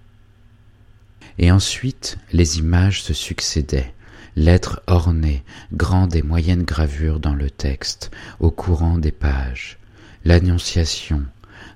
Et 1.39 1.51
ensuite 1.51 2.17
les 2.31 2.59
images 2.59 3.01
se 3.01 3.13
succédaient, 3.13 3.93
lettres 4.35 4.81
ornées, 4.87 5.43
grandes 5.73 6.15
et 6.15 6.23
moyennes 6.23 6.63
gravures 6.63 7.19
dans 7.19 7.35
le 7.35 7.49
texte, 7.49 8.11
au 8.39 8.51
courant 8.51 8.97
des 8.97 9.11
pages, 9.11 9.77
l'Annonciation, 10.25 11.23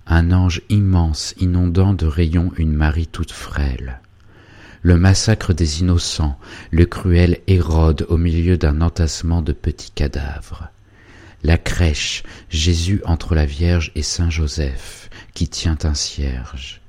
un 0.05 0.31
ange 0.31 0.61
immense 0.69 1.33
inondant 1.37 1.93
de 1.93 2.05
rayons 2.05 2.51
une 2.57 2.73
Marie 2.73 3.07
toute 3.07 3.31
frêle, 3.31 3.99
le 4.81 4.97
massacre 4.97 5.53
des 5.53 5.81
innocents, 5.81 6.39
le 6.71 6.85
cruel 6.85 7.39
Hérode 7.47 8.05
au 8.09 8.17
milieu 8.17 8.57
d'un 8.57 8.81
entassement 8.81 9.41
de 9.41 9.51
petits 9.51 9.91
cadavres, 9.91 10.69
la 11.43 11.57
crèche, 11.57 12.23
Jésus 12.49 13.01
entre 13.05 13.35
la 13.35 13.45
Vierge 13.45 13.91
et 13.95 14.01
Saint 14.01 14.29
Joseph, 14.29 15.09
qui 15.33 15.47
tient 15.47 15.77
un 15.83 15.93
cierge, 15.93 16.81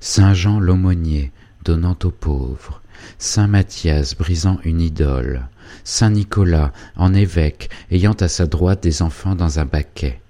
Saint 0.00 0.34
Jean 0.34 0.60
l'aumônier 0.60 1.32
donnant 1.64 1.96
aux 2.04 2.10
pauvres, 2.10 2.82
Saint 3.18 3.48
Matthias 3.48 4.14
brisant 4.14 4.58
une 4.64 4.80
idole, 4.80 5.48
Saint 5.84 6.10
Nicolas 6.10 6.72
en 6.96 7.14
évêque 7.14 7.70
ayant 7.90 8.14
à 8.14 8.28
sa 8.28 8.46
droite 8.46 8.82
des 8.82 9.02
enfants 9.02 9.34
dans 9.34 9.58
un 9.58 9.64
baquet, 9.64 10.20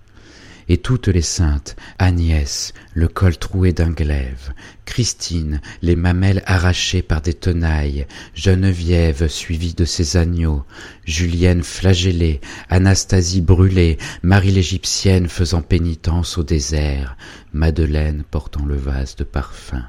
et 0.68 0.78
toutes 0.78 1.08
les 1.08 1.22
saintes, 1.22 1.76
Agnès, 1.98 2.72
le 2.94 3.08
col 3.08 3.36
troué 3.36 3.72
d'un 3.72 3.90
glaive, 3.90 4.52
Christine, 4.84 5.60
les 5.82 5.96
mamelles 5.96 6.42
arrachées 6.46 7.02
par 7.02 7.20
des 7.20 7.34
tenailles, 7.34 8.06
Geneviève 8.34 9.28
suivie 9.28 9.74
de 9.74 9.84
ses 9.84 10.16
agneaux, 10.16 10.64
Julienne 11.04 11.62
flagellée, 11.62 12.40
Anastasie 12.70 13.42
brûlée, 13.42 13.98
Marie 14.22 14.52
l'Égyptienne 14.52 15.28
faisant 15.28 15.62
pénitence 15.62 16.38
au 16.38 16.44
désert, 16.44 17.16
Madeleine 17.52 18.24
portant 18.30 18.64
le 18.64 18.76
vase 18.76 19.16
de 19.16 19.24
parfum. 19.24 19.84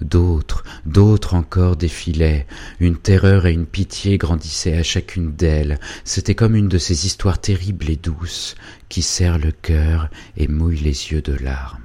D'autres, 0.00 0.64
d'autres 0.86 1.34
encore 1.34 1.76
défilaient. 1.76 2.46
Une 2.80 2.96
terreur 2.96 3.46
et 3.46 3.52
une 3.52 3.66
pitié 3.66 4.18
grandissaient 4.18 4.76
à 4.76 4.82
chacune 4.82 5.34
d'elles. 5.34 5.78
C'était 6.04 6.34
comme 6.34 6.56
une 6.56 6.68
de 6.68 6.78
ces 6.78 7.06
histoires 7.06 7.40
terribles 7.40 7.88
et 7.88 7.96
douces 7.96 8.56
qui 8.88 9.02
serrent 9.02 9.38
le 9.38 9.52
cœur 9.52 10.08
et 10.36 10.48
mouillent 10.48 10.80
les 10.80 11.12
yeux 11.12 11.22
de 11.22 11.32
larmes. 11.32 11.80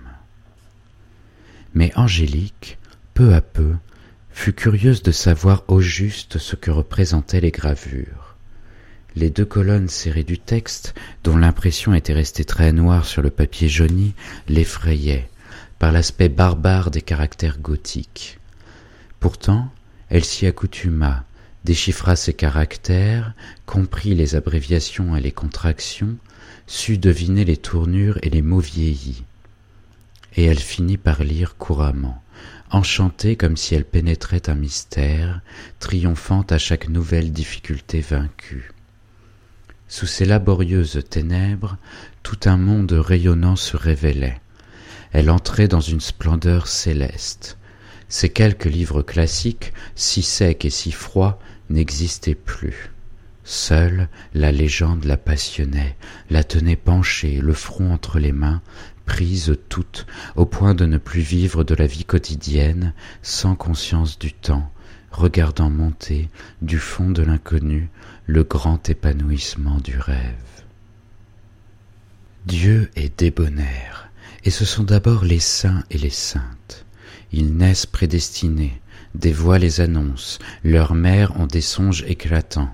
Mais 1.73 1.91
Angélique, 1.95 2.79
peu 3.13 3.33
à 3.33 3.41
peu, 3.41 3.73
fut 4.31 4.53
curieuse 4.53 5.03
de 5.03 5.11
savoir 5.11 5.63
au 5.67 5.79
juste 5.79 6.39
ce 6.39 6.55
que 6.55 6.71
représentaient 6.71 7.41
les 7.41 7.51
gravures. 7.51 8.35
Les 9.15 9.29
deux 9.29 9.45
colonnes 9.45 9.89
serrées 9.89 10.23
du 10.23 10.39
texte, 10.39 10.93
dont 11.23 11.37
l'impression 11.37 11.93
était 11.93 12.13
restée 12.13 12.45
très 12.45 12.71
noire 12.71 13.05
sur 13.05 13.21
le 13.21 13.29
papier 13.29 13.67
jauni, 13.67 14.13
l'effrayaient 14.47 15.29
par 15.79 15.93
l'aspect 15.93 16.29
barbare 16.29 16.91
des 16.91 17.01
caractères 17.01 17.57
gothiques. 17.57 18.37
Pourtant, 19.21 19.71
elle 20.09 20.25
s'y 20.25 20.45
accoutuma, 20.45 21.23
déchiffra 21.63 22.17
ces 22.17 22.33
caractères, 22.33 23.33
comprit 23.65 24.13
les 24.13 24.35
abréviations 24.35 25.15
et 25.15 25.21
les 25.21 25.31
contractions, 25.31 26.17
sut 26.67 26.97
deviner 26.97 27.45
les 27.45 27.57
tournures 27.57 28.19
et 28.21 28.29
les 28.29 28.41
mots 28.41 28.59
vieillis. 28.59 29.23
Et 30.35 30.43
elle 30.43 30.59
finit 30.59 30.97
par 30.97 31.23
lire 31.23 31.55
couramment, 31.57 32.21
enchantée 32.71 33.35
comme 33.35 33.57
si 33.57 33.73
elle 33.73 33.85
pénétrait 33.85 34.49
un 34.49 34.55
mystère, 34.55 35.41
triomphant 35.79 36.45
à 36.49 36.57
chaque 36.57 36.89
nouvelle 36.89 37.31
difficulté 37.31 38.01
vaincue. 38.01 38.71
Sous 39.87 40.05
ces 40.05 40.25
laborieuses 40.25 41.01
ténèbres, 41.09 41.77
tout 42.21 42.39
un 42.45 42.57
monde 42.57 42.91
rayonnant 42.91 43.55
se 43.55 43.75
révélait 43.75 44.39
elle 45.11 45.29
entrait 45.29 45.67
dans 45.67 45.81
une 45.81 46.01
splendeur 46.01 46.67
céleste. 46.67 47.57
Ces 48.07 48.29
quelques 48.29 48.65
livres 48.65 49.01
classiques, 49.01 49.73
si 49.95 50.23
secs 50.23 50.65
et 50.65 50.69
si 50.69 50.91
froids, 50.91 51.39
n'existaient 51.69 52.35
plus. 52.35 52.91
Seule 53.43 54.09
la 54.33 54.51
légende 54.51 55.05
la 55.05 55.17
passionnait, 55.17 55.95
la 56.29 56.43
tenait 56.43 56.75
penchée, 56.75 57.39
le 57.39 57.53
front 57.53 57.91
entre 57.91 58.19
les 58.19 58.31
mains, 58.31 58.61
prise 59.05 59.55
toute, 59.69 60.05
au 60.35 60.45
point 60.45 60.75
de 60.75 60.85
ne 60.85 60.99
plus 60.99 61.21
vivre 61.21 61.63
de 61.63 61.73
la 61.73 61.87
vie 61.87 62.05
quotidienne, 62.05 62.93
sans 63.23 63.55
conscience 63.55 64.19
du 64.19 64.33
temps, 64.33 64.71
regardant 65.11 65.71
monter, 65.71 66.29
du 66.61 66.77
fond 66.77 67.09
de 67.09 67.23
l'inconnu, 67.23 67.89
le 68.27 68.43
grand 68.43 68.87
épanouissement 68.87 69.77
du 69.77 69.97
rêve. 69.97 70.35
Dieu 72.45 72.91
est 72.95 73.19
débonnaire 73.19 74.08
et 74.43 74.49
ce 74.49 74.65
sont 74.65 74.83
d'abord 74.83 75.23
les 75.23 75.39
saints 75.39 75.83
et 75.89 75.97
les 75.97 76.09
saintes. 76.09 76.85
Ils 77.31 77.55
naissent 77.55 77.85
prédestinés, 77.85 78.81
des 79.15 79.33
voix 79.33 79.59
les 79.59 79.81
annoncent, 79.81 80.39
leurs 80.63 80.93
mères 80.93 81.39
ont 81.39 81.47
des 81.47 81.61
songes 81.61 82.03
éclatants. 82.07 82.73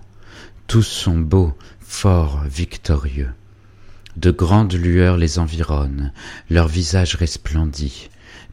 Tous 0.67 0.83
sont 0.83 1.17
beaux, 1.17 1.53
forts, 1.79 2.43
victorieux. 2.45 3.31
De 4.17 4.31
grandes 4.31 4.73
lueurs 4.73 5.17
les 5.17 5.39
environnent, 5.39 6.11
leur 6.49 6.67
visage 6.67 7.15
resplendit. 7.15 8.09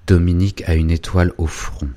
Dominique 0.07 0.62
a 0.66 0.75
une 0.75 0.90
étoile 0.90 1.33
au 1.38 1.46
front. 1.46 1.90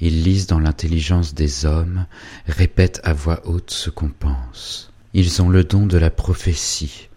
Ils 0.00 0.22
lisent 0.22 0.46
dans 0.46 0.60
l'intelligence 0.60 1.34
des 1.34 1.64
hommes, 1.66 2.06
répètent 2.46 3.00
à 3.04 3.12
voix 3.12 3.40
haute 3.44 3.70
ce 3.70 3.90
qu'on 3.90 4.08
pense. 4.08 4.92
Ils 5.14 5.42
ont 5.42 5.48
le 5.48 5.64
don 5.64 5.86
de 5.86 5.98
la 5.98 6.10
prophétie, 6.10 7.08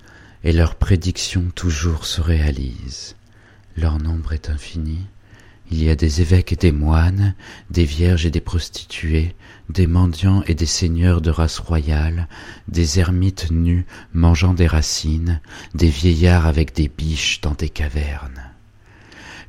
et 0.43 0.51
leurs 0.51 0.75
prédictions 0.75 1.51
toujours 1.55 2.05
se 2.05 2.21
réalisent. 2.21 3.15
Leur 3.77 3.99
nombre 3.99 4.31
est 4.31 4.49
infini. 4.49 4.99
Il 5.69 5.83
y 5.83 5.89
a 5.89 5.95
des 5.95 6.21
évêques 6.21 6.53
et 6.53 6.55
des 6.55 6.71
moines, 6.71 7.35
des 7.71 7.83
vierges 7.83 8.25
et 8.25 8.31
des 8.31 8.39
prostituées, 8.39 9.35
des 9.69 9.87
mendiants 9.87 10.43
et 10.47 10.53
des 10.53 10.65
seigneurs 10.65 11.21
de 11.21 11.31
race 11.31 11.59
royale, 11.59 12.27
des 12.67 12.99
ermites 12.99 13.51
nus 13.51 13.85
mangeant 14.13 14.53
des 14.53 14.67
racines, 14.67 15.41
des 15.73 15.89
vieillards 15.89 16.45
avec 16.45 16.73
des 16.73 16.87
biches 16.87 17.41
dans 17.41 17.53
des 17.53 17.69
cavernes. 17.69 18.51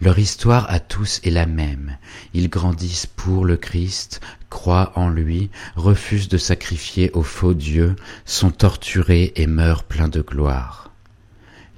Leur 0.01 0.19
histoire 0.19 0.69
à 0.71 0.81
tous 0.81 1.21
est 1.23 1.31
la 1.31 1.47
même. 1.47 1.97
Ils 2.35 2.49
grandissent 2.49 3.07
pour 3.07 3.45
le 3.45 3.57
Christ, 3.57 4.21
croient 4.51 4.93
en 4.97 5.09
lui, 5.09 5.51
refusent 5.77 6.29
de 6.29 6.39
sacrifier 6.39 7.11
au 7.13 7.23
faux 7.23 7.55
Dieu, 7.55 7.95
sont 8.25 8.51
torturés 8.51 9.33
et 9.37 9.47
meurent 9.47 9.85
pleins 9.85 10.09
de 10.09 10.21
gloire 10.21 10.86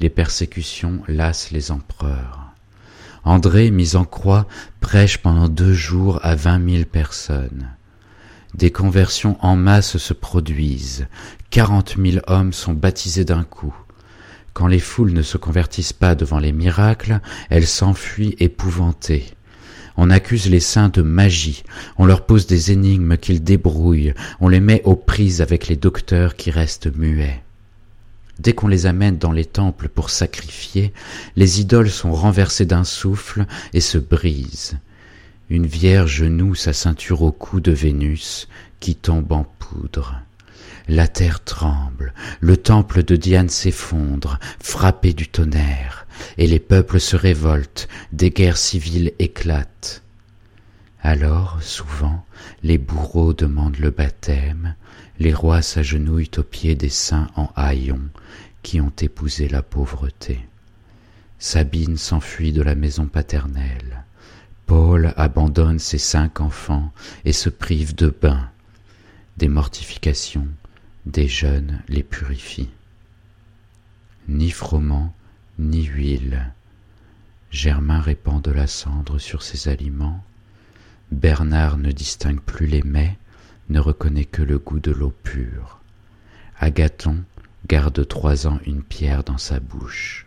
les 0.01 0.11
persécutions 0.11 1.01
lassent 1.09 1.51
les 1.51 1.71
empereurs. 1.71 2.53
André, 3.25 3.71
mis 3.71 3.97
en 3.97 4.05
croix, 4.05 4.47
prêche 4.81 5.19
pendant 5.19 5.49
deux 5.49 5.75
jours 5.75 6.21
à 6.23 6.35
vingt 6.35 6.59
mille 6.59 6.87
personnes. 6.87 7.71
Des 8.55 8.71
conversions 8.71 9.37
en 9.41 9.57
masse 9.57 9.99
se 9.99 10.15
produisent, 10.15 11.07
quarante 11.51 11.97
mille 11.97 12.23
hommes 12.27 12.53
sont 12.53 12.73
baptisés 12.73 13.25
d'un 13.25 13.45
coup. 13.45 13.75
Quand 14.55 14.67
les 14.67 14.81
foules 14.81 15.13
ne 15.13 15.23
se 15.23 15.37
convertissent 15.37 15.93
pas 15.93 16.15
devant 16.15 16.39
les 16.39 16.53
miracles, 16.53 17.21
elles 17.51 17.67
s'enfuient 17.67 18.37
épouvantées. 18.41 19.27
On 19.97 20.11
accuse 20.11 20.49
les 20.49 20.61
saints 20.61 20.89
de 20.89 21.03
magie, 21.03 21.65
on 21.99 22.07
leur 22.07 22.25
pose 22.25 22.47
des 22.47 22.73
énigmes 22.73 23.17
qu'ils 23.17 23.43
débrouillent, 23.43 24.15
on 24.41 24.49
les 24.49 24.61
met 24.61 24.81
aux 24.85 24.97
prises 24.97 25.43
avec 25.43 25.69
les 25.69 25.77
docteurs 25.77 26.37
qui 26.37 26.51
restent 26.51 26.97
muets. 26.97 27.43
Dès 28.39 28.53
qu'on 28.53 28.69
les 28.69 28.87
amène 28.87 29.19
dans 29.19 29.33
les 29.33 29.45
temples 29.45 29.89
pour 29.89 30.11
sacrifier, 30.11 30.93
les 31.37 31.61
idoles 31.61 31.91
sont 31.91 32.13
renversées 32.13 32.67
d'un 32.67 32.85
souffle 32.85 33.47
et 33.73 33.81
se 33.81 33.99
brisent. 33.99 34.79
Une 35.51 35.67
vierge 35.67 36.23
noue 36.23 36.55
sa 36.55 36.73
ceinture 36.73 37.23
au 37.23 37.33
cou 37.33 37.61
de 37.61 37.73
Vénus 37.73 38.49
qui 38.81 38.95
tombe 38.95 39.33
en 39.33 39.45
poudre. 39.59 40.21
La 40.89 41.09
terre 41.09 41.43
tremble, 41.43 42.15
le 42.41 42.57
temple 42.57 43.03
de 43.03 43.17
Diane 43.17 43.49
s'effondre, 43.49 44.39
frappé 44.61 45.13
du 45.13 45.29
tonnerre, 45.29 46.07
et 46.39 46.47
les 46.47 46.61
peuples 46.61 47.01
se 47.01 47.17
révoltent, 47.17 47.89
des 48.13 48.31
guerres 48.31 48.57
civiles 48.57 49.13
éclatent. 49.19 50.03
Alors, 51.03 51.59
souvent, 51.61 52.25
les 52.63 52.79
bourreaux 52.79 53.33
demandent 53.33 53.79
le 53.79 53.91
baptême, 53.91 54.75
les 55.19 55.35
rois 55.35 55.63
s'agenouillent 55.63 56.31
aux 56.37 56.43
pieds 56.43 56.75
des 56.75 56.89
saints 56.89 57.29
en 57.35 57.51
haillons 57.57 58.09
qui 58.63 58.81
ont 58.81 58.93
épousé 59.01 59.49
la 59.49 59.63
pauvreté. 59.63 60.41
Sabine 61.39 61.97
s'enfuit 61.97 62.53
de 62.53 62.63
la 62.63 62.75
maison 62.75 63.07
paternelle. 63.07 64.05
Paul 64.67 65.15
abandonne 65.17 65.79
ses 65.79 65.99
cinq 65.99 66.41
enfants 66.41 66.93
et 67.25 67.33
se 67.33 67.49
prive 67.49 67.95
de 67.95 68.09
bains. 68.09 68.51
Des 69.37 69.49
mortifications, 69.49 70.49
des 71.07 71.29
jeûnes 71.29 71.81
les 71.89 72.03
purifient. 72.03 72.71
Ni 74.29 74.51
froment, 74.51 75.15
ni 75.59 75.85
huile. 75.85 76.53
Germain 77.51 78.01
répand 78.01 78.43
de 78.43 78.51
la 78.51 78.67
cendre 78.67 79.19
sur 79.19 79.43
ses 79.43 79.69
aliments. 79.69 80.23
Bernard 81.11 81.79
ne 81.79 81.91
distingue 81.91 82.41
plus 82.41 82.67
les 82.67 82.83
mets, 82.83 83.17
ne 83.69 83.81
reconnaît 83.81 84.25
que 84.25 84.43
le 84.43 84.59
goût 84.59 84.81
de 84.81 84.91
l'eau 84.91 85.13
pure. 85.23 85.81
Agathon 86.59 87.19
garde 87.67 88.07
trois 88.07 88.47
ans 88.47 88.59
une 88.67 88.83
pierre 88.83 89.25
dans 89.25 89.39
sa 89.39 89.61
bouche. 89.61 90.27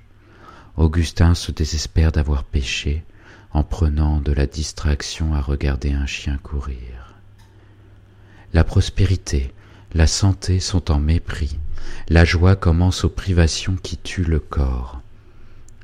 Augustin 0.77 1.35
se 1.35 1.51
désespère 1.51 2.11
d'avoir 2.11 2.43
péché 2.43 3.03
en 3.51 3.63
prenant 3.63 4.21
de 4.21 4.31
la 4.31 4.45
distraction 4.45 5.33
à 5.33 5.41
regarder 5.41 5.91
un 5.91 6.05
chien 6.05 6.37
courir. 6.37 7.15
La 8.53 8.63
prospérité, 8.63 9.53
la 9.93 10.07
santé 10.07 10.59
sont 10.59 10.91
en 10.91 10.99
mépris, 10.99 11.57
la 12.09 12.25
joie 12.25 12.55
commence 12.55 13.03
aux 13.03 13.09
privations 13.09 13.75
qui 13.75 13.97
tuent 13.97 14.23
le 14.23 14.39
corps. 14.39 15.01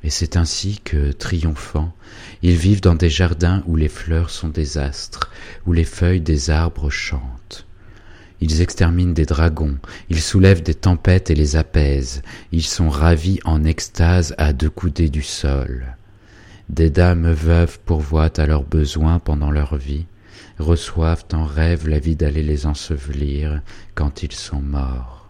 Et 0.03 0.09
c'est 0.09 0.37
ainsi 0.37 0.79
que, 0.83 1.11
triomphants, 1.11 1.93
ils 2.41 2.55
vivent 2.55 2.81
dans 2.81 2.95
des 2.95 3.09
jardins 3.09 3.63
où 3.65 3.75
les 3.75 3.89
fleurs 3.89 4.29
sont 4.29 4.47
des 4.47 4.77
astres, 4.77 5.31
où 5.65 5.73
les 5.73 5.83
feuilles 5.83 6.21
des 6.21 6.49
arbres 6.49 6.89
chantent. 6.89 7.21
Ils 8.39 8.61
exterminent 8.61 9.13
des 9.13 9.25
dragons, 9.25 9.77
ils 10.09 10.21
soulèvent 10.21 10.61
des 10.61 10.75
tempêtes 10.75 11.31
et 11.31 11.35
les 11.35 11.55
apaisent, 11.55 12.21
ils 12.51 12.65
sont 12.65 12.89
ravis 12.89 13.39
en 13.45 13.63
extase 13.63 14.35
à 14.37 14.53
deux 14.53 14.69
coudées 14.69 15.09
du 15.09 15.23
sol. 15.23 15.95
Des 16.69 16.89
dames 16.89 17.31
veuves 17.31 17.79
pourvoient 17.79 18.39
à 18.39 18.45
leurs 18.45 18.63
besoins 18.63 19.19
pendant 19.19 19.51
leur 19.51 19.75
vie, 19.75 20.05
reçoivent 20.59 21.25
en 21.33 21.45
rêve 21.45 21.87
la 21.87 21.99
vie 21.99 22.15
d'aller 22.15 22.43
les 22.43 22.65
ensevelir 22.65 23.61
quand 23.95 24.21
ils 24.21 24.33
sont 24.33 24.61
morts. 24.61 25.29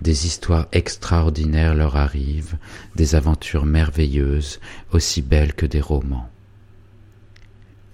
Des 0.00 0.26
histoires 0.26 0.66
extraordinaires 0.72 1.74
leur 1.74 1.96
arrivent, 1.96 2.56
des 2.96 3.14
aventures 3.14 3.66
merveilleuses, 3.66 4.60
aussi 4.92 5.22
belles 5.22 5.54
que 5.54 5.66
des 5.66 5.80
romans. 5.80 6.28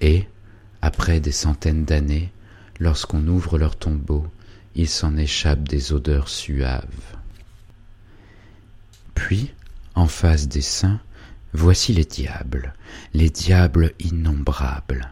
Et, 0.00 0.24
après 0.80 1.20
des 1.20 1.32
centaines 1.32 1.84
d'années, 1.84 2.30
lorsqu'on 2.80 3.26
ouvre 3.26 3.58
leur 3.58 3.76
tombeau, 3.76 4.26
il 4.74 4.88
s'en 4.88 5.16
échappe 5.16 5.68
des 5.68 5.92
odeurs 5.92 6.28
suaves. 6.28 7.16
Puis, 9.14 9.50
en 9.94 10.06
face 10.06 10.46
des 10.48 10.60
saints, 10.60 11.00
voici 11.52 11.92
les 11.92 12.04
diables, 12.04 12.74
les 13.14 13.30
diables 13.30 13.92
innombrables. 13.98 15.08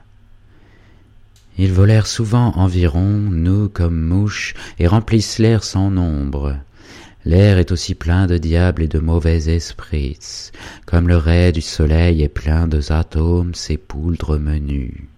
Ils 1.59 1.73
volèrent 1.73 2.07
souvent 2.07 2.53
environ, 2.57 3.09
nous 3.09 3.69
comme 3.69 4.01
mouches, 4.01 4.55
et 4.79 4.87
remplissent 4.87 5.39
l'air 5.39 5.65
sans 5.65 5.91
nombre. 5.91 6.57
L'air 7.25 7.59
est 7.59 7.73
aussi 7.73 7.95
plein 7.97 8.27
de 8.27 8.39
diables 8.39 8.83
et 8.83 8.89
de 8.89 9.01
mauvais 9.01 9.49
esprits, 9.49 10.53
comme 10.85 11.09
le 11.09 11.17
ray 11.17 11.51
du 11.51 11.63
soleil 11.63 12.23
est 12.23 12.29
plein 12.29 12.69
de 12.69 12.93
atomes 12.93 13.55
sépouldres 13.55 14.39
menus. 14.39 15.09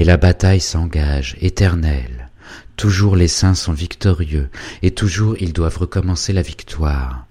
Et 0.00 0.04
la 0.04 0.16
bataille 0.16 0.62
s'engage, 0.62 1.36
éternelle. 1.42 2.30
Toujours 2.76 3.16
les 3.16 3.28
saints 3.28 3.54
sont 3.54 3.74
victorieux, 3.74 4.48
et 4.80 4.92
toujours 4.92 5.36
ils 5.38 5.52
doivent 5.52 5.76
recommencer 5.76 6.32
la 6.32 6.40
victoire. 6.40 7.26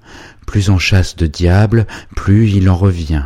Plus 0.46 0.70
on 0.70 0.78
chasse 0.78 1.16
de 1.16 1.26
diables, 1.26 1.88
plus 2.16 2.52
il 2.52 2.70
en 2.70 2.76
revient. 2.76 3.26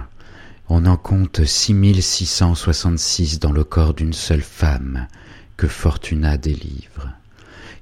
On 0.69 0.85
en 0.85 0.95
compte 0.95 1.43
six 1.43 1.73
mille 1.73 2.01
six 2.01 2.25
cent 2.25 2.55
soixante-six 2.55 3.41
dans 3.41 3.51
le 3.51 3.65
corps 3.65 3.93
d'une 3.93 4.13
seule 4.13 4.41
femme 4.41 5.07
que 5.57 5.67
Fortuna 5.67 6.37
délivre. 6.37 7.09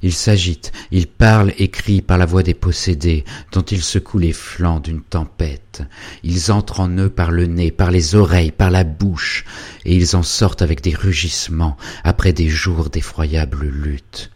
Ils 0.04 0.14
s'agitent, 0.14 0.72
ils 0.92 1.08
parlent 1.08 1.54
et 1.58 1.68
crient 1.68 2.02
par 2.02 2.18
la 2.18 2.26
voix 2.26 2.42
des 2.42 2.56
possédés, 2.56 3.24
dont 3.52 3.62
ils 3.62 3.84
secouent 3.84 4.18
les 4.18 4.34
flancs 4.34 4.80
d'une 4.80 5.02
tempête. 5.02 5.84
Ils 6.24 6.52
entrent 6.52 6.80
en 6.80 6.90
eux 6.98 7.10
par 7.10 7.30
le 7.32 7.46
nez, 7.46 7.72
par 7.72 7.92
les 7.92 8.16
oreilles, 8.16 8.52
par 8.52 8.72
la 8.72 8.84
bouche, 8.84 9.46
et 9.86 9.96
ils 9.96 10.16
en 10.16 10.24
sortent 10.24 10.64
avec 10.64 10.82
des 10.82 10.96
rugissements, 10.96 11.78
après 12.04 12.34
des 12.34 12.50
jours 12.50 12.90
d'effroyables 12.90 13.68
luttes. 13.68 14.32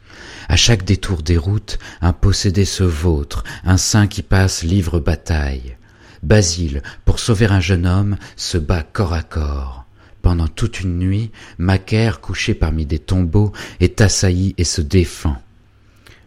À 0.47 0.55
chaque 0.55 0.85
détour 0.85 1.23
des 1.23 1.37
routes, 1.37 1.79
un 2.01 2.13
possédé 2.13 2.65
se 2.65 2.83
vautre, 2.83 3.43
un 3.63 3.77
saint 3.77 4.07
qui 4.07 4.21
passe 4.21 4.63
livre 4.63 4.99
bataille. 4.99 5.77
Basile, 6.21 6.83
pour 7.05 7.19
sauver 7.19 7.47
un 7.47 7.59
jeune 7.59 7.87
homme, 7.87 8.17
se 8.35 8.57
bat 8.57 8.83
corps 8.83 9.13
à 9.13 9.23
corps. 9.23 9.85
Pendant 10.21 10.47
toute 10.47 10.81
une 10.81 10.97
nuit, 10.97 11.31
Macaire, 11.57 12.19
couché 12.19 12.53
parmi 12.53 12.85
des 12.85 12.99
tombeaux, 12.99 13.51
est 13.79 14.01
assailli 14.01 14.55
et 14.57 14.63
se 14.63 14.81
défend. 14.81 15.37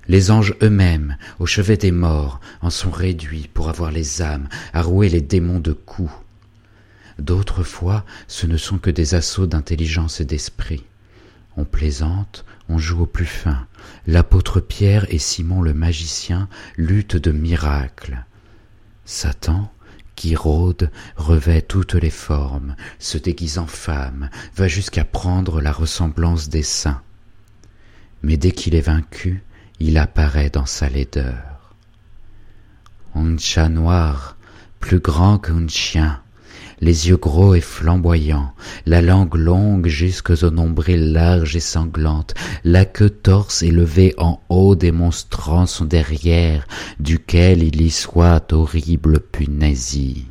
Les 0.09 0.31
anges 0.31 0.55
eux-mêmes, 0.63 1.19
au 1.39 1.45
chevet 1.45 1.77
des 1.77 1.93
morts, 1.93 2.41
en 2.63 2.71
sont 2.71 2.91
réduits 2.91 3.51
pour 3.53 3.69
avoir 3.69 3.91
les 3.91 4.23
âmes 4.23 4.49
à 4.73 4.81
rouer 4.81 5.11
les 5.11 5.21
démons 5.21 5.61
de 5.61 5.73
coups. 5.73 6.13
D'autres 7.19 7.63
fois, 7.63 8.07
ce 8.27 8.47
ne 8.47 8.57
sont 8.57 8.79
que 8.79 8.91
des 8.91 9.15
assauts 9.15 9.47
d'intelligence 9.47 10.21
et 10.21 10.25
d'esprit. 10.25 10.85
On 11.59 11.65
plaisante, 11.65 12.47
on 12.71 12.79
joue 12.79 13.03
au 13.03 13.07
plus 13.07 13.27
fin. 13.27 13.67
L'apôtre 14.07 14.61
Pierre 14.61 15.07
et 15.13 15.19
Simon 15.19 15.61
le 15.61 15.75
magicien 15.75 16.49
luttent 16.77 17.17
de 17.17 17.33
miracles. 17.33 18.25
Satan, 19.05 19.71
qui 20.15 20.37
rôde, 20.37 20.91
revêt 21.17 21.61
toutes 21.61 21.95
les 21.95 22.11
formes, 22.11 22.77
se 22.99 23.19
déguise 23.19 23.59
en 23.59 23.67
femme, 23.67 24.31
va 24.57 24.69
jusqu'à 24.69 25.05
prendre 25.05 25.61
la 25.61 25.73
ressemblance 25.73 26.49
des 26.49 26.63
saints. 26.63 27.03
Mais 28.23 28.37
dès 28.37 28.53
qu'il 28.53 28.75
est 28.75 28.81
vaincu, 28.81 29.43
il 29.81 29.99
apparaît 29.99 30.51
dans 30.51 30.67
sa 30.67 30.89
laideur. 30.89 31.75
Un 33.15 33.37
chat 33.39 33.69
noir, 33.69 34.37
plus 34.81 35.01
grand 35.01 35.39
qu'un 35.39 35.67
chien, 35.69 36.21
les 36.81 37.09
yeux 37.09 37.17
gros 37.17 37.55
et 37.55 37.61
flamboyants, 37.61 38.53
la 38.87 39.03
langue 39.03 39.35
longue 39.35 39.89
jusqu'aux 39.89 40.51
nombrils 40.51 41.13
larges 41.13 41.57
et 41.57 41.61
sanglantes, 41.61 42.35
la 42.65 42.85
queue 42.85 43.11
torse 43.11 43.63
élevée 43.63 44.15
en 44.19 44.41
haut 44.49 44.77
démonstrant 44.77 45.67
son 45.67 45.85
derrière, 45.85 46.67
duquel 47.01 47.63
il 47.63 47.81
y 47.81 47.91
soit 47.91 48.53
horrible 48.53 49.21
punaisie. 49.21 50.27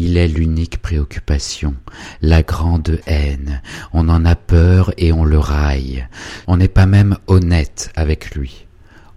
Il 0.00 0.16
est 0.16 0.28
l'unique 0.28 0.78
préoccupation, 0.78 1.74
la 2.22 2.44
grande 2.44 3.00
haine. 3.08 3.60
On 3.92 4.08
en 4.08 4.24
a 4.24 4.36
peur 4.36 4.92
et 4.96 5.10
on 5.10 5.24
le 5.24 5.40
raille. 5.40 6.06
On 6.46 6.56
n'est 6.56 6.68
pas 6.68 6.86
même 6.86 7.16
honnête 7.26 7.90
avec 7.96 8.36
lui. 8.36 8.68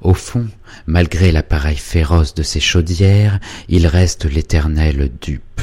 Au 0.02 0.16
fond, 0.16 0.48
malgré 0.88 1.32
l'appareil 1.32 1.78
féroce 1.78 2.34
de 2.34 2.42
ses 2.42 2.60
chaudières, 2.60 3.40
il 3.70 3.86
reste 3.86 4.26
l'éternel 4.26 5.12
dupe. 5.22 5.62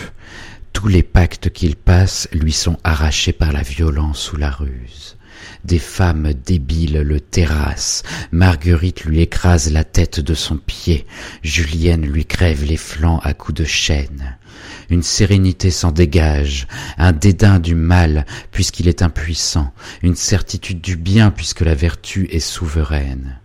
Tous 0.72 0.87
les 0.87 1.02
pactes 1.02 1.50
qu'il 1.50 1.74
passe 1.74 2.28
lui 2.33 2.52
sont 2.52 2.76
arrachés 2.85 3.33
par 3.33 3.50
la 3.50 3.62
violence 3.62 4.33
ou 4.33 4.37
la 4.37 4.50
ruse. 4.50 5.16
Des 5.64 5.81
femmes 5.81 6.33
débiles 6.33 7.00
le 7.00 7.18
terrassent, 7.18 8.04
Marguerite 8.31 9.04
lui 9.04 9.20
écrase 9.20 9.72
la 9.72 9.83
tête 9.83 10.20
de 10.20 10.35
son 10.35 10.59
pied, 10.59 11.07
Julienne 11.42 12.07
lui 12.07 12.24
crève 12.24 12.64
les 12.64 12.76
flancs 12.76 13.20
à 13.24 13.35
coups 13.35 13.62
de 13.62 13.64
chaîne. 13.64 14.38
Une 14.90 15.03
sérénité 15.03 15.70
s'en 15.70 15.92
dégage, 15.92 16.66
un 16.96 17.12
dédain 17.12 17.59
du 17.59 17.74
mal 17.74 18.24
puisqu'il 18.51 18.88
est 18.88 19.03
impuissant, 19.03 19.72
une 20.03 20.16
certitude 20.16 20.81
du 20.81 20.96
bien 20.96 21.31
puisque 21.31 21.61
la 21.61 21.74
vertu 21.74 22.27
est 22.31 22.40
souveraine. 22.40 23.38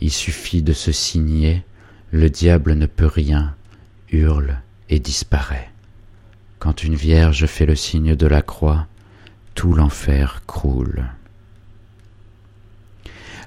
Il 0.00 0.12
suffit 0.12 0.62
de 0.62 0.72
se 0.72 0.92
signer, 0.92 1.64
le 2.12 2.30
diable 2.30 2.74
ne 2.74 2.86
peut 2.86 3.06
rien, 3.06 3.54
hurle 4.10 4.60
et 4.88 5.00
disparaît. 5.00 5.70
Quand 6.58 6.84
une 6.84 6.94
vierge 6.94 7.46
fait 7.46 7.66
le 7.66 7.74
signe 7.74 8.14
de 8.14 8.26
la 8.26 8.42
croix, 8.42 8.86
tout 9.54 9.74
l'enfer 9.74 10.42
croule. 10.46 11.04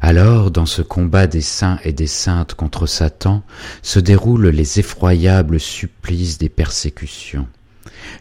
Alors, 0.01 0.51
dans 0.51 0.65
ce 0.65 0.81
combat 0.81 1.27
des 1.27 1.41
saints 1.41 1.79
et 1.83 1.93
des 1.93 2.07
saintes 2.07 2.53
contre 2.53 2.85
Satan, 2.85 3.43
se 3.81 3.99
déroulent 3.99 4.49
les 4.49 4.79
effroyables 4.79 5.59
supplices 5.59 6.37
des 6.37 6.49
persécutions. 6.49 7.47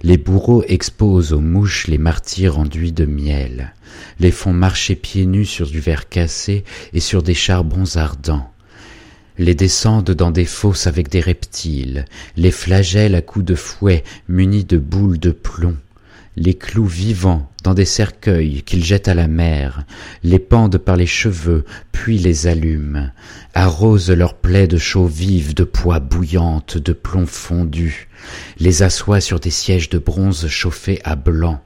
Les 0.03 0.17
bourreaux 0.17 0.65
exposent 0.67 1.33
aux 1.33 1.41
mouches 1.41 1.87
les 1.89 1.99
martyrs 1.99 2.59
enduits 2.59 2.93
de 2.93 3.07
miel, 3.07 3.75
les 4.19 4.31
font 4.31 4.53
marcher 4.53 4.95
pieds 4.95 5.27
nus 5.27 5.47
sur 5.47 5.67
du 5.67 5.81
verre 5.81 6.09
cassé 6.09 6.65
et 6.93 7.01
sur 7.01 7.23
des 7.23 7.35
charbons 7.35 7.97
ardents, 7.97 8.51
les 9.39 9.55
descendent 9.55 10.13
dans 10.13 10.31
des 10.31 10.45
fosses 10.45 10.87
avec 10.87 11.09
des 11.09 11.21
reptiles, 11.21 12.05
les 12.37 12.51
flagellent 12.51 13.15
à 13.15 13.23
coups 13.23 13.45
de 13.45 13.55
fouet 13.55 14.05
munis 14.29 14.65
de 14.65 14.79
boules 14.79 15.19
de 15.19 15.33
plomb, 15.33 15.77
les 16.37 16.55
clous 16.55 16.87
vivants 16.87 17.49
dans 17.63 17.75
des 17.75 17.85
cercueils 17.85 18.63
qu'ils 18.63 18.85
jettent 18.85 19.09
à 19.09 19.15
la 19.15 19.29
mer, 19.29 19.85
les 20.25 20.41
pendent 20.41 20.79
par 20.79 20.97
les 20.97 21.07
cheveux, 21.07 21.65
puis 21.93 22.19
les 22.19 22.47
allument, 22.49 23.11
arrosent 23.55 24.11
leurs 24.11 24.35
plaies 24.35 24.67
de 24.67 24.77
chaux 24.77 25.07
vives, 25.07 25.55
de 25.55 25.65
poix 25.65 26.01
bouillantes, 26.01 26.77
de 26.77 26.93
plomb 26.93 27.27
fondu, 27.27 28.09
les 28.59 28.83
assoient 28.83 29.21
sur 29.21 29.39
des 29.39 29.51
sièges 29.51 29.91
de 29.91 29.99
bronze 29.99 30.49
chauffés 30.49 31.01
à 31.05 31.15
blanc, 31.15 31.63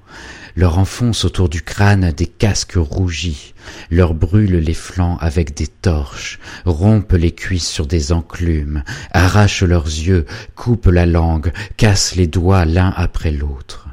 leur 0.55 0.79
enfoncent 0.79 1.25
autour 1.25 1.49
du 1.49 1.63
crâne 1.63 2.13
des 2.13 2.27
casques 2.27 2.77
rougis, 2.77 3.55
leur 3.91 4.13
brûlent 4.13 4.59
les 4.59 4.75
flancs 4.75 5.17
avec 5.21 5.57
des 5.57 5.67
torches, 5.67 6.39
rompent 6.67 7.13
les 7.15 7.33
cuisses 7.33 7.69
sur 7.69 7.87
des 7.87 8.13
enclumes, 8.13 8.83
arrachent 9.13 9.63
leurs 9.63 9.87
yeux, 9.87 10.27
coupent 10.55 10.87
la 10.87 11.07
langue, 11.07 11.53
cassent 11.79 12.17
les 12.17 12.27
doigts 12.27 12.67
l'un 12.67 12.93
après 12.97 13.31
l'autre 13.31 13.88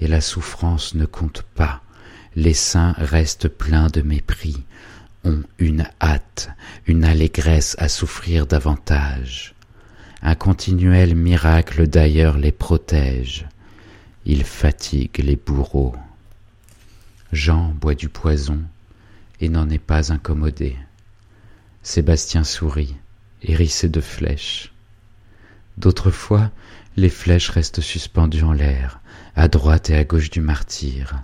et 0.00 0.08
la 0.08 0.20
souffrance 0.20 0.94
ne 0.94 1.04
compte 1.06 1.42
pas. 1.54 1.82
Les 2.34 2.54
saints 2.54 2.94
restent 2.96 3.48
pleins 3.48 3.88
de 3.88 4.02
mépris, 4.02 4.64
ont 5.24 5.42
une 5.58 5.86
hâte, 6.00 6.50
une 6.86 7.04
allégresse 7.04 7.76
à 7.78 7.88
souffrir 7.88 8.46
davantage. 8.46 9.54
Un 10.22 10.34
continuel 10.34 11.14
miracle 11.14 11.86
d'ailleurs 11.86 12.38
les 12.38 12.52
protège. 12.52 13.46
Ils 14.24 14.44
fatiguent 14.44 15.22
les 15.24 15.36
bourreaux. 15.36 15.94
Jean 17.32 17.68
boit 17.80 17.94
du 17.94 18.08
poison 18.08 18.60
et 19.40 19.48
n'en 19.48 19.68
est 19.70 19.78
pas 19.78 20.12
incommodé. 20.12 20.76
Sébastien 21.82 22.44
sourit, 22.44 22.96
hérissé 23.42 23.88
de 23.88 24.00
flèches. 24.00 24.72
D'autres 25.78 26.10
fois, 26.10 26.50
les 26.96 27.08
flèches 27.08 27.48
restent 27.48 27.80
suspendues 27.80 28.42
en 28.42 28.52
l'air, 28.52 28.99
à 29.40 29.48
droite 29.48 29.88
et 29.88 29.96
à 29.96 30.04
gauche 30.04 30.28
du 30.28 30.42
martyr, 30.42 31.14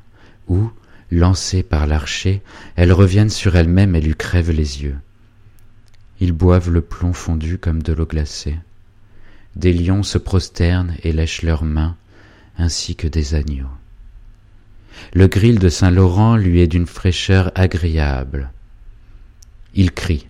ou, 0.48 0.70
lancées 1.11 1.62
par 1.62 1.87
l'archer, 1.87 2.40
elles 2.74 2.94
reviennent 2.94 3.29
sur 3.29 3.57
elles-mêmes 3.57 3.94
et 3.94 4.00
lui 4.00 4.14
crèvent 4.14 4.52
les 4.52 4.83
yeux. 4.83 4.96
Ils 6.20 6.33
boivent 6.33 6.70
le 6.70 6.81
plomb 6.81 7.12
fondu 7.12 7.59
comme 7.59 7.83
de 7.83 7.92
l'eau 7.92 8.07
glacée. 8.07 8.57
des 9.55 9.74
lions 9.74 10.02
se 10.02 10.16
prosternent 10.16 10.94
et 11.02 11.12
lèchent 11.12 11.42
leurs 11.42 11.64
mains, 11.64 11.94
ainsi 12.57 12.96
que 12.96 13.07
des 13.07 13.35
agneaux. 13.35 13.74
Le 15.12 15.26
grill 15.29 15.59
de 15.59 15.68
Saint-Laurent 15.68 16.37
lui 16.37 16.61
est 16.61 16.68
d'une 16.68 16.87
fraîcheur 16.87 17.52
agréable. 17.55 18.50
Il 19.74 19.92
crie. 19.92 20.26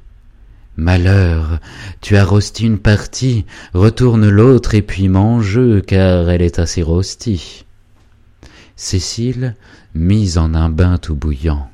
Malheur, 0.77 1.61
tu 2.01 2.17
as 2.17 2.25
rosti 2.25 2.67
une 2.67 2.81
partie, 2.81 3.47
retourne 3.75 4.29
l'autre 4.29 4.75
et 4.75 4.83
puis 4.83 5.09
mange, 5.09 5.61
car 5.87 6.29
elle 6.29 6.43
est 6.43 6.59
assez 6.59 6.83
rostie. 6.83 7.66
Cécile, 8.77 9.57
mise 9.95 10.37
en 10.37 10.55
un 10.55 10.69
bain 10.69 10.99
tout 10.99 11.15
bouillant. 11.15 11.71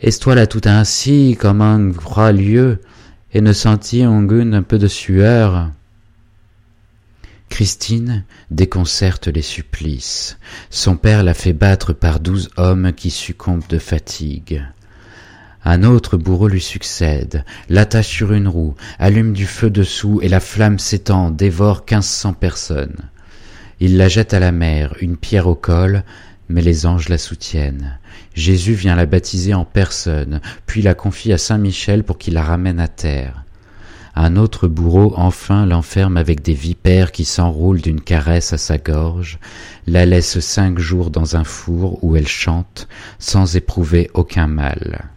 Est-ce-toi 0.00 0.36
là 0.36 0.46
tout 0.46 0.60
ainsi, 0.64 1.36
comme 1.38 1.60
un 1.60 1.92
froid 1.92 2.30
lieu, 2.30 2.80
et 3.32 3.40
ne 3.40 3.52
sentis 3.52 4.04
un 4.04 4.62
peu 4.62 4.78
de 4.78 4.86
sueur? 4.86 5.72
Christine 7.48 8.24
déconcerte 8.50 9.26
les 9.26 9.42
supplices. 9.42 10.38
Son 10.70 10.96
père 10.96 11.24
l'a 11.24 11.34
fait 11.34 11.52
battre 11.52 11.92
par 11.92 12.20
douze 12.20 12.50
hommes 12.56 12.92
qui 12.92 13.10
succombent 13.10 13.66
de 13.68 13.78
fatigue. 13.78 14.64
Un 15.64 15.82
autre 15.82 16.16
bourreau 16.16 16.48
lui 16.48 16.60
succède, 16.60 17.44
l'attache 17.68 18.08
sur 18.08 18.32
une 18.32 18.48
roue, 18.48 18.74
allume 18.98 19.32
du 19.32 19.46
feu 19.46 19.70
dessous 19.70 20.20
et 20.22 20.28
la 20.28 20.40
flamme 20.40 20.78
s'étend, 20.78 21.30
dévore 21.30 21.84
quinze 21.84 22.06
cents 22.06 22.34
personnes. 22.34 23.08
Il 23.86 23.98
la 23.98 24.08
jette 24.08 24.32
à 24.32 24.40
la 24.40 24.50
mer, 24.50 24.94
une 25.02 25.18
pierre 25.18 25.46
au 25.46 25.54
col, 25.54 26.04
mais 26.48 26.62
les 26.62 26.86
anges 26.86 27.10
la 27.10 27.18
soutiennent. 27.18 27.98
Jésus 28.32 28.72
vient 28.72 28.96
la 28.96 29.04
baptiser 29.04 29.52
en 29.52 29.66
personne, 29.66 30.40
puis 30.64 30.80
la 30.80 30.94
confie 30.94 31.34
à 31.34 31.36
Saint 31.36 31.58
Michel 31.58 32.02
pour 32.02 32.16
qu'il 32.16 32.32
la 32.32 32.42
ramène 32.42 32.80
à 32.80 32.88
terre. 32.88 33.44
Un 34.14 34.36
autre 34.36 34.68
bourreau 34.68 35.12
enfin 35.18 35.66
l'enferme 35.66 36.16
avec 36.16 36.40
des 36.40 36.54
vipères 36.54 37.12
qui 37.12 37.26
s'enroulent 37.26 37.82
d'une 37.82 38.00
caresse 38.00 38.54
à 38.54 38.56
sa 38.56 38.78
gorge, 38.78 39.38
la 39.86 40.06
laisse 40.06 40.40
cinq 40.40 40.78
jours 40.78 41.10
dans 41.10 41.36
un 41.36 41.44
four 41.44 42.02
où 42.02 42.16
elle 42.16 42.26
chante 42.26 42.88
sans 43.18 43.54
éprouver 43.54 44.10
aucun 44.14 44.46
mal. 44.46 45.10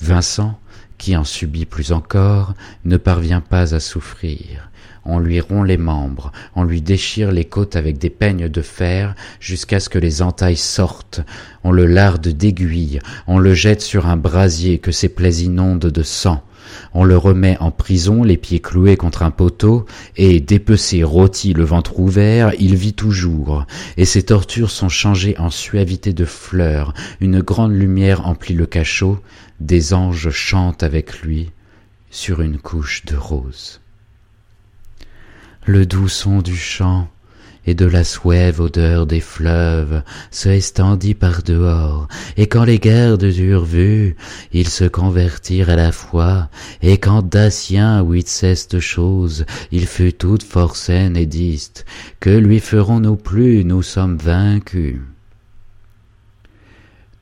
Vincent, 0.00 0.58
qui 0.98 1.16
en 1.16 1.22
subit 1.22 1.66
plus 1.66 1.92
encore, 1.92 2.54
ne 2.84 2.96
parvient 2.96 3.40
pas 3.40 3.76
à 3.76 3.78
souffrir. 3.78 4.70
On 5.06 5.18
lui 5.18 5.40
rompt 5.40 5.66
les 5.66 5.76
membres, 5.76 6.32
on 6.56 6.64
lui 6.64 6.80
déchire 6.80 7.30
les 7.30 7.44
côtes 7.44 7.76
avec 7.76 7.98
des 7.98 8.10
peignes 8.10 8.48
de 8.48 8.62
fer 8.62 9.14
jusqu'à 9.40 9.80
ce 9.80 9.88
que 9.88 9.98
les 9.98 10.22
entailles 10.22 10.56
sortent, 10.56 11.20
on 11.62 11.72
le 11.72 11.86
larde 11.86 12.28
d'aiguilles, 12.28 13.00
on 13.26 13.38
le 13.38 13.54
jette 13.54 13.82
sur 13.82 14.06
un 14.06 14.16
brasier 14.16 14.78
que 14.78 14.92
ses 14.92 15.08
plaies 15.08 15.42
inondent 15.42 15.86
de 15.86 16.02
sang, 16.02 16.42
on 16.92 17.04
le 17.04 17.16
remet 17.16 17.56
en 17.60 17.70
prison, 17.70 18.22
les 18.22 18.36
pieds 18.36 18.60
cloués 18.60 18.96
contre 18.96 19.22
un 19.22 19.30
poteau, 19.30 19.86
et, 20.16 20.40
dépecé, 20.40 21.02
rôti, 21.02 21.52
le 21.52 21.64
ventre 21.64 21.98
ouvert, 21.98 22.52
il 22.58 22.74
vit 22.74 22.94
toujours, 22.94 23.66
et 23.96 24.04
ses 24.04 24.24
tortures 24.24 24.70
sont 24.70 24.88
changées 24.88 25.36
en 25.38 25.50
suavité 25.50 26.12
de 26.12 26.24
fleurs, 26.24 26.94
une 27.20 27.40
grande 27.40 27.72
lumière 27.72 28.26
emplit 28.26 28.54
le 28.54 28.66
cachot, 28.66 29.18
des 29.60 29.94
anges 29.94 30.30
chantent 30.30 30.82
avec 30.82 31.20
lui 31.20 31.50
sur 32.10 32.40
une 32.40 32.58
couche 32.58 33.04
de 33.04 33.16
rose. 33.16 33.80
Le 35.66 35.86
doux 35.86 36.08
son 36.08 36.42
du 36.42 36.56
chant 36.56 37.08
et 37.66 37.74
de 37.74 37.86
la 37.86 38.04
suave 38.04 38.60
odeur 38.60 39.06
des 39.06 39.20
fleuves 39.20 40.02
se 40.30 40.50
estendit 40.50 41.14
par 41.14 41.42
dehors, 41.42 42.08
et 42.36 42.46
quand 42.46 42.64
les 42.64 42.78
gardes 42.78 43.22
eurent 43.22 43.64
vu, 43.64 44.16
ils 44.52 44.68
se 44.68 44.84
convertirent 44.84 45.70
à 45.70 45.76
la 45.76 45.92
foi, 45.92 46.50
et 46.82 46.98
quand 46.98 47.22
Daciens 47.22 48.02
huit 48.02 48.28
ceste 48.28 48.80
chose, 48.80 49.46
il 49.72 49.86
fut 49.86 50.12
toute 50.12 50.42
fort 50.42 50.76
saine 50.76 51.16
et 51.16 51.24
diste, 51.24 51.86
que 52.20 52.30
lui 52.30 52.60
ferons-nous 52.60 53.16
plus, 53.16 53.64
nous 53.64 53.82
sommes 53.82 54.18
vaincus. 54.18 55.00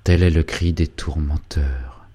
Tel 0.03 0.25
est 0.25 0.31
le 0.31 0.43
cri 0.43 0.73
des 0.73 0.89
tourmenteurs. 0.89 2.07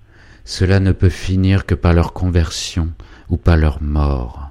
Cela 0.44 0.82
ne 0.82 0.92
peut 0.92 1.10
finir 1.10 1.66
que 1.66 1.76
par 1.76 1.94
leur 1.94 2.12
conversion 2.12 2.90
ou 3.30 3.38
par 3.38 3.56
leur 3.56 3.82
mort. 3.82 4.47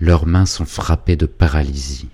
Leurs 0.00 0.26
mains 0.26 0.46
sont 0.46 0.64
frappées 0.64 1.16
de 1.16 1.26
paralysie. 1.26 2.08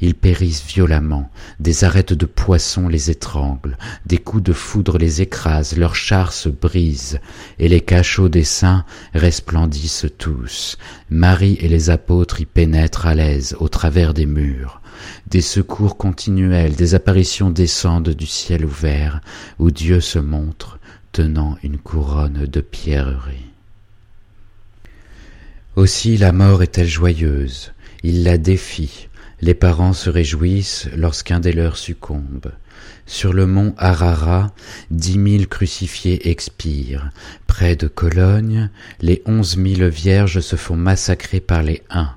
Ils 0.00 0.14
périssent 0.14 0.64
violemment, 0.64 1.30
des 1.58 1.82
arêtes 1.82 2.12
de 2.12 2.24
poissons 2.24 2.88
les 2.88 3.10
étranglent, 3.10 3.76
des 4.06 4.18
coups 4.18 4.44
de 4.44 4.52
foudre 4.52 4.96
les 4.96 5.22
écrasent, 5.22 5.76
leurs 5.76 5.96
chars 5.96 6.32
se 6.32 6.48
brisent, 6.48 7.18
et 7.58 7.68
les 7.68 7.80
cachots 7.80 8.28
des 8.28 8.44
saints 8.44 8.84
resplendissent 9.12 10.06
tous. 10.16 10.78
Marie 11.10 11.58
et 11.60 11.68
les 11.68 11.90
apôtres 11.90 12.40
y 12.40 12.46
pénètrent 12.46 13.06
à 13.06 13.14
l'aise 13.14 13.56
au 13.58 13.68
travers 13.68 14.14
des 14.14 14.26
murs. 14.26 14.80
Des 15.26 15.40
secours 15.42 15.96
continuels, 15.96 16.76
des 16.76 16.94
apparitions 16.94 17.50
descendent 17.50 18.10
du 18.10 18.26
ciel 18.26 18.64
ouvert, 18.64 19.20
où 19.58 19.72
Dieu 19.72 20.00
se 20.00 20.20
montre, 20.20 20.78
tenant 21.10 21.58
une 21.64 21.78
couronne 21.78 22.46
de 22.46 22.60
pierreries. 22.60 23.47
Aussi 25.78 26.16
la 26.16 26.32
mort 26.32 26.64
est-elle 26.64 26.88
joyeuse, 26.88 27.72
il 28.02 28.24
la 28.24 28.36
défie, 28.36 29.08
les 29.40 29.54
parents 29.54 29.92
se 29.92 30.10
réjouissent 30.10 30.88
lorsqu'un 30.96 31.38
des 31.38 31.52
leurs 31.52 31.76
succombe. 31.76 32.50
Sur 33.06 33.32
le 33.32 33.46
mont 33.46 33.76
Arara, 33.78 34.52
dix 34.90 35.18
mille 35.18 35.46
crucifiés 35.46 36.30
expirent. 36.30 37.10
Près 37.46 37.76
de 37.76 37.86
Cologne, 37.86 38.70
les 39.00 39.22
onze 39.24 39.56
mille 39.56 39.86
vierges 39.86 40.40
se 40.40 40.56
font 40.56 40.74
massacrer 40.74 41.38
par 41.38 41.62
les 41.62 41.84
uns. 41.90 42.10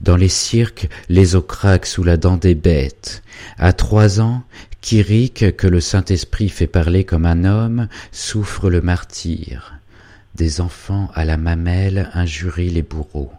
Dans 0.00 0.16
les 0.16 0.28
cirques, 0.28 0.88
les 1.08 1.34
os 1.34 1.44
craquent 1.44 1.86
sous 1.86 2.04
la 2.04 2.16
dent 2.16 2.36
des 2.36 2.54
bêtes. 2.54 3.24
À 3.58 3.72
trois 3.72 4.20
ans, 4.20 4.44
Kirik, 4.80 5.56
que 5.56 5.66
le 5.66 5.80
Saint-Esprit 5.80 6.50
fait 6.50 6.68
parler 6.68 7.02
comme 7.02 7.26
un 7.26 7.42
homme, 7.42 7.88
souffre 8.12 8.70
le 8.70 8.80
martyr. 8.80 9.81
Des 10.34 10.60
enfants 10.60 11.10
à 11.14 11.24
la 11.24 11.36
mamelle 11.36 12.10
injurient 12.14 12.70
les 12.70 12.82
bourreaux 12.82 13.32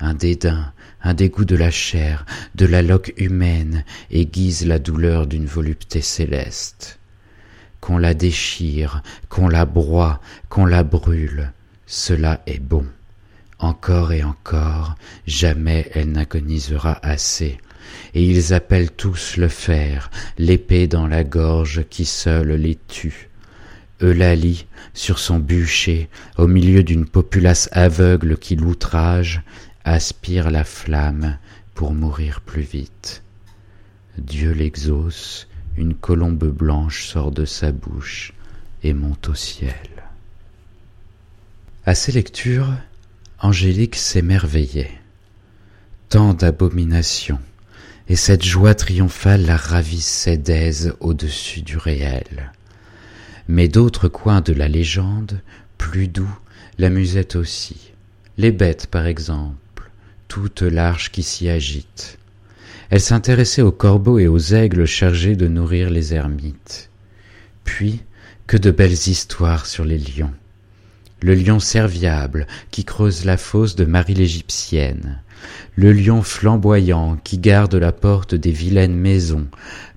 un 0.00 0.14
dédain, 0.14 0.72
un 1.02 1.14
dégoût 1.14 1.44
de 1.44 1.56
la 1.56 1.70
chair, 1.70 2.26
de 2.54 2.66
la 2.66 2.82
loque 2.82 3.14
humaine, 3.16 3.84
aiguise 4.10 4.66
la 4.66 4.78
douleur 4.78 5.26
d'une 5.26 5.46
volupté 5.46 6.00
céleste. 6.00 6.98
Qu'on 7.80 7.98
la 7.98 8.14
déchire, 8.14 9.02
qu'on 9.28 9.48
la 9.48 9.64
broie, 9.64 10.20
qu'on 10.48 10.66
la 10.66 10.82
brûle, 10.82 11.52
cela 11.86 12.42
est 12.46 12.60
bon. 12.60 12.86
Encore 13.58 14.12
et 14.12 14.24
encore, 14.24 14.96
jamais 15.26 15.90
elle 15.94 16.12
n'agonisera 16.12 16.98
assez. 17.02 17.58
Et 18.14 18.24
ils 18.24 18.52
appellent 18.52 18.90
tous 18.90 19.36
le 19.36 19.48
fer, 19.48 20.10
l'épée 20.38 20.86
dans 20.86 21.06
la 21.06 21.24
gorge 21.24 21.84
qui 21.88 22.04
seule 22.04 22.52
les 22.52 22.78
tue. 22.88 23.28
Eulalie, 24.02 24.66
sur 24.92 25.18
son 25.18 25.38
bûcher, 25.38 26.08
au 26.36 26.46
milieu 26.46 26.82
d'une 26.82 27.06
populace 27.06 27.68
aveugle 27.72 28.36
qui 28.36 28.56
l'outrage, 28.56 29.42
aspire 29.84 30.50
la 30.50 30.64
flamme 30.64 31.38
pour 31.74 31.94
mourir 31.94 32.40
plus 32.40 32.62
vite. 32.62 33.22
Dieu 34.18 34.52
l'exauce, 34.52 35.48
une 35.76 35.94
colombe 35.94 36.44
blanche 36.44 37.06
sort 37.06 37.30
de 37.30 37.44
sa 37.44 37.72
bouche 37.72 38.32
et 38.82 38.92
monte 38.92 39.28
au 39.28 39.34
ciel. 39.34 39.74
À 41.86 41.94
ces 41.94 42.12
lectures, 42.12 42.72
Angélique 43.40 43.96
s'émerveillait. 43.96 44.92
Tant 46.08 46.32
d'abominations, 46.32 47.40
et 48.08 48.16
cette 48.16 48.44
joie 48.44 48.74
triomphale 48.74 49.46
la 49.46 49.56
ravissait 49.56 50.36
d'aise 50.36 50.94
au-dessus 51.00 51.62
du 51.62 51.76
réel. 51.76 52.52
Mais 53.48 53.68
d'autres 53.68 54.08
coins 54.08 54.40
de 54.40 54.52
la 54.52 54.68
légende, 54.68 55.40
plus 55.78 56.08
doux, 56.08 56.38
l'amusaient 56.78 57.36
aussi. 57.36 57.92
Les 58.38 58.52
bêtes, 58.52 58.86
par 58.86 59.06
exemple, 59.06 59.90
toute 60.28 60.62
l'arche 60.62 61.12
qui 61.12 61.22
s'y 61.22 61.48
agite. 61.48 62.18
Elle 62.90 63.00
s'intéressait 63.00 63.62
aux 63.62 63.72
corbeaux 63.72 64.18
et 64.18 64.26
aux 64.26 64.38
aigles 64.38 64.86
chargés 64.86 65.36
de 65.36 65.48
nourrir 65.48 65.90
les 65.90 66.14
ermites. 66.14 66.90
Puis, 67.64 68.02
que 68.46 68.56
de 68.56 68.70
belles 68.70 68.92
histoires 68.92 69.66
sur 69.66 69.84
les 69.84 69.98
lions. 69.98 70.32
Le 71.22 71.34
lion 71.34 71.58
serviable 71.58 72.46
qui 72.70 72.84
creuse 72.84 73.24
la 73.24 73.36
fosse 73.36 73.76
de 73.76 73.84
Marie 73.84 74.14
l'Égyptienne, 74.14 75.22
le 75.76 75.92
lion 75.92 76.22
flamboyant 76.22 77.16
qui 77.24 77.38
garde 77.38 77.74
la 77.74 77.92
porte 77.92 78.34
des 78.34 78.50
vilaines 78.50 78.96
maisons 78.96 79.46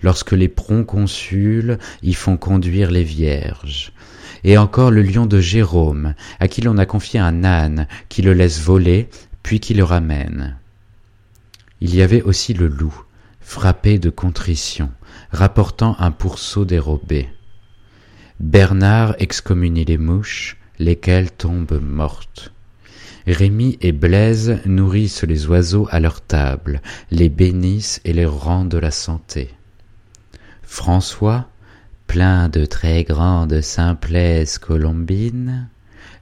lorsque 0.03 0.31
les 0.31 0.47
proconsuls 0.47 1.77
y 2.03 2.13
font 2.13 2.37
conduire 2.37 2.91
les 2.91 3.03
vierges, 3.03 3.91
et 4.43 4.57
encore 4.57 4.91
le 4.91 5.01
lion 5.01 5.25
de 5.25 5.39
Jérôme, 5.39 6.13
à 6.39 6.47
qui 6.47 6.61
l'on 6.61 6.77
a 6.77 6.85
confié 6.85 7.19
un 7.19 7.43
âne 7.43 7.87
qui 8.09 8.21
le 8.21 8.33
laisse 8.33 8.61
voler 8.61 9.09
puis 9.43 9.59
qui 9.59 9.73
le 9.73 9.83
ramène. 9.83 10.57
Il 11.79 11.95
y 11.95 12.01
avait 12.01 12.21
aussi 12.21 12.53
le 12.53 12.67
loup, 12.67 13.03
frappé 13.39 13.99
de 13.99 14.09
contrition, 14.09 14.89
rapportant 15.31 15.95
un 15.99 16.11
pourceau 16.11 16.65
dérobé. 16.65 17.29
Bernard 18.39 19.15
excommunie 19.19 19.85
les 19.85 19.97
mouches, 19.97 20.57
lesquelles 20.79 21.31
tombent 21.31 21.81
mortes. 21.81 22.51
Rémi 23.27 23.77
et 23.81 23.91
Blaise 23.91 24.59
nourrissent 24.65 25.23
les 25.23 25.47
oiseaux 25.47 25.85
à 25.91 25.99
leur 25.99 26.21
table, 26.21 26.81
les 27.11 27.27
bénissent 27.27 27.99
et 28.05 28.13
leur 28.13 28.41
rendent 28.41 28.75
la 28.75 28.91
santé. 28.91 29.49
François, 30.63 31.49
plein 32.07 32.47
de 32.47 32.63
très 32.63 33.03
grande 33.03 33.59
simplesse 33.59 34.57
colombine, 34.57 35.67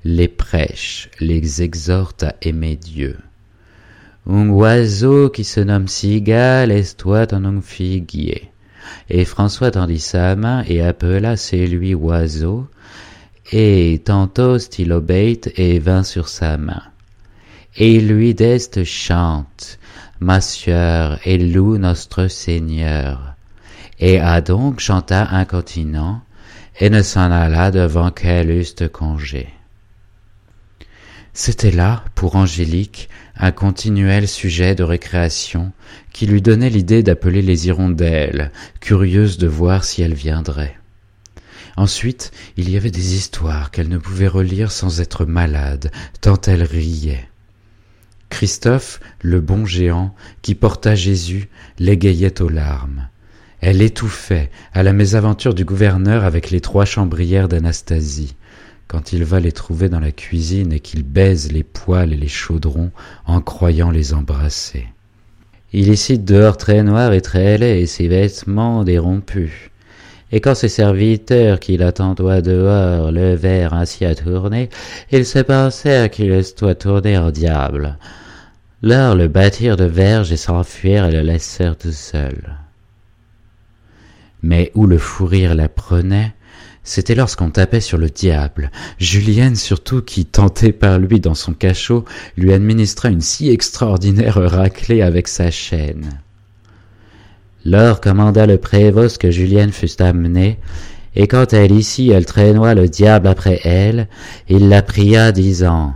les 0.04 0.28
prêche, 0.28 1.12
les 1.20 1.62
exhorte 1.62 2.24
à 2.24 2.36
aimer 2.42 2.76
Dieu. 2.76 3.18
Un 4.28 4.50
oiseau 4.50 5.30
qui 5.30 5.44
se 5.44 5.60
nomme 5.60 5.88
cigale 5.88 6.72
est 6.72 6.98
toi 6.98 7.28
ton 7.28 7.62
figuier. 7.62 8.52
Et 9.12 9.26
François 9.26 9.70
tendit 9.70 10.00
sa 10.00 10.36
main 10.36 10.64
et 10.68 10.82
appela 10.82 11.38
c'est 11.38 11.68
lui 11.68 11.94
oiseau, 11.94 12.68
et 13.52 14.02
tantôt 14.04 14.58
il 14.58 14.92
obéit 14.92 15.52
et 15.56 15.78
vint 15.78 16.02
sur 16.02 16.30
sa 16.30 16.58
main. 16.58 16.82
Et 17.78 18.00
lui 18.00 18.34
d'est 18.34 18.86
chante, 18.86 19.80
ma 20.22 20.40
sœur, 20.40 21.20
et 21.26 21.38
loue 21.38 21.78
notre 21.78 22.28
Seigneur. 22.28 23.36
Et 24.00 24.20
donc 24.42 24.80
chanta 24.80 25.28
incontinent, 25.32 26.22
et 26.80 26.90
ne 26.90 27.02
s'en 27.02 27.32
alla 27.32 27.72
devant 27.72 28.12
qu'elle 28.12 28.64
congé. 28.94 29.50
C'était 31.34 31.72
là, 31.72 32.06
pour 32.16 32.38
Angélique, 32.38 33.10
un 33.36 33.52
continuel 33.52 34.26
sujet 34.30 34.74
de 34.74 34.84
récréation 34.84 35.74
qui 36.14 36.28
lui 36.28 36.42
donnait 36.42 36.70
l'idée 36.70 37.04
d'appeler 37.04 37.42
les 37.42 37.68
hirondelles, 37.68 38.54
curieuse 38.80 39.38
de 39.38 39.48
voir 39.48 39.84
si 39.84 40.02
elles 40.02 40.14
viendraient. 40.14 40.78
Ensuite, 41.76 42.32
il 42.56 42.70
y 42.70 42.78
avait 42.78 42.90
des 42.90 43.16
histoires 43.16 43.70
qu'elle 43.70 43.90
ne 43.90 43.98
pouvait 43.98 44.30
relire 44.30 44.72
sans 44.72 45.02
être 45.02 45.26
malade, 45.26 45.92
tant 46.22 46.40
elle 46.48 46.64
riait. 46.64 47.28
Christophe, 48.36 49.00
le 49.22 49.40
bon 49.40 49.66
géant, 49.66 50.14
qui 50.42 50.56
porta 50.56 50.94
Jésus, 50.94 51.48
l'égayait 51.80 52.42
aux 52.42 52.50
larmes. 52.50 53.08
Elle 53.62 53.82
étouffait 53.82 54.52
à 54.74 54.84
la 54.84 54.92
mésaventure 54.92 55.54
du 55.54 55.64
gouverneur 55.64 56.26
avec 56.26 56.52
les 56.52 56.60
trois 56.60 56.84
chambrières 56.84 57.48
d'Anastasie, 57.48 58.36
quand 58.90 59.14
il 59.14 59.24
va 59.24 59.40
les 59.40 59.54
trouver 59.54 59.88
dans 59.88 60.02
la 60.02 60.12
cuisine 60.12 60.74
et 60.74 60.82
qu'il 60.82 61.04
baise 61.04 61.50
les 61.50 61.64
poêles 61.64 62.12
et 62.12 62.18
les 62.18 62.28
chaudrons 62.28 62.92
en 63.26 63.40
croyant 63.40 63.90
les 63.90 64.14
embrasser. 64.14 64.86
Il 65.72 65.90
est 65.90 65.96
cite 65.96 66.26
dehors 66.26 66.58
très 66.58 66.84
noir 66.84 67.14
et 67.14 67.22
très 67.22 67.58
laid 67.58 67.80
et 67.80 67.86
ses 67.86 68.10
vêtements 68.10 68.84
dérompus. 68.84 69.72
Et 70.34 70.42
quand 70.42 70.56
ses 70.56 70.68
serviteurs 70.68 71.62
qui 71.62 71.78
l'attendoient 71.78 72.42
dehors 72.42 73.14
le 73.14 73.34
verrent 73.36 73.76
ainsi 73.76 74.04
à 74.04 74.14
tourner, 74.14 74.68
ils 75.14 75.26
se 75.26 75.40
pensèrent 75.40 76.10
qu'il 76.10 76.44
soit 76.44 76.76
tourné 76.76 77.18
en 77.18 77.32
diable. 77.32 77.98
Lors 78.82 79.16
le 79.16 79.28
battirent 79.28 79.78
de 79.78 79.86
verge 79.86 80.32
et 80.32 80.38
s'enfuirent 80.38 81.06
et 81.06 81.12
le 81.12 81.22
laissèrent 81.22 81.78
tout 81.78 81.92
seul. 81.92 82.58
Mais 84.44 84.72
où 84.76 84.86
le 84.86 84.98
fou 84.98 85.26
rire 85.26 85.56
la 85.56 85.70
prenait, 85.70 86.34
c'était 86.84 87.16
lorsqu'on 87.16 87.50
tapait 87.50 87.82
sur 87.82 87.98
le 87.98 88.10
diable. 88.10 88.70
Julienne, 89.00 89.56
surtout, 89.56 90.04
qui, 90.04 90.26
tentée 90.26 90.72
par 90.72 91.00
lui 91.00 91.20
dans 91.20 91.34
son 91.34 91.54
cachot, 91.54 92.06
lui 92.38 92.54
administra 92.54 93.10
une 93.10 93.22
si 93.22 93.50
extraordinaire 93.50 94.36
raclée 94.36 95.02
avec 95.02 95.28
sa 95.28 95.50
chaîne. 95.50 96.22
Lors 97.66 98.02
commanda 98.02 98.46
le 98.46 98.60
prévost 98.60 99.18
que 99.18 99.32
Julienne 99.32 99.72
fût 99.72 100.00
amenée, 100.00 100.60
et 101.16 101.28
quand 101.28 101.54
elle 101.54 101.72
ici 101.72 102.12
elle 102.12 102.26
traînoit 102.26 102.76
le 102.76 102.88
diable 102.88 103.28
après 103.28 103.60
elle, 103.64 104.08
il 104.48 104.70
la 104.70 104.84
pria, 104.84 105.32
disant 105.32 105.96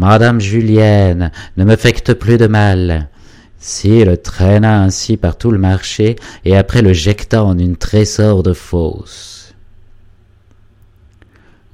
Madame 0.00 0.40
Julienne, 0.40 1.30
ne 1.58 1.64
me 1.66 1.76
faites 1.76 2.14
plus 2.14 2.38
de 2.38 2.46
mal. 2.46 3.10
Si 3.58 4.02
le 4.02 4.16
traîna 4.16 4.80
ainsi 4.80 5.18
par 5.18 5.36
tout 5.36 5.50
le 5.50 5.58
marché, 5.58 6.16
et 6.46 6.56
après 6.56 6.80
le 6.80 6.94
jecta 6.94 7.44
en 7.44 7.58
une 7.58 7.76
trésor 7.76 8.42
de 8.42 8.54
fosse. 8.54 9.54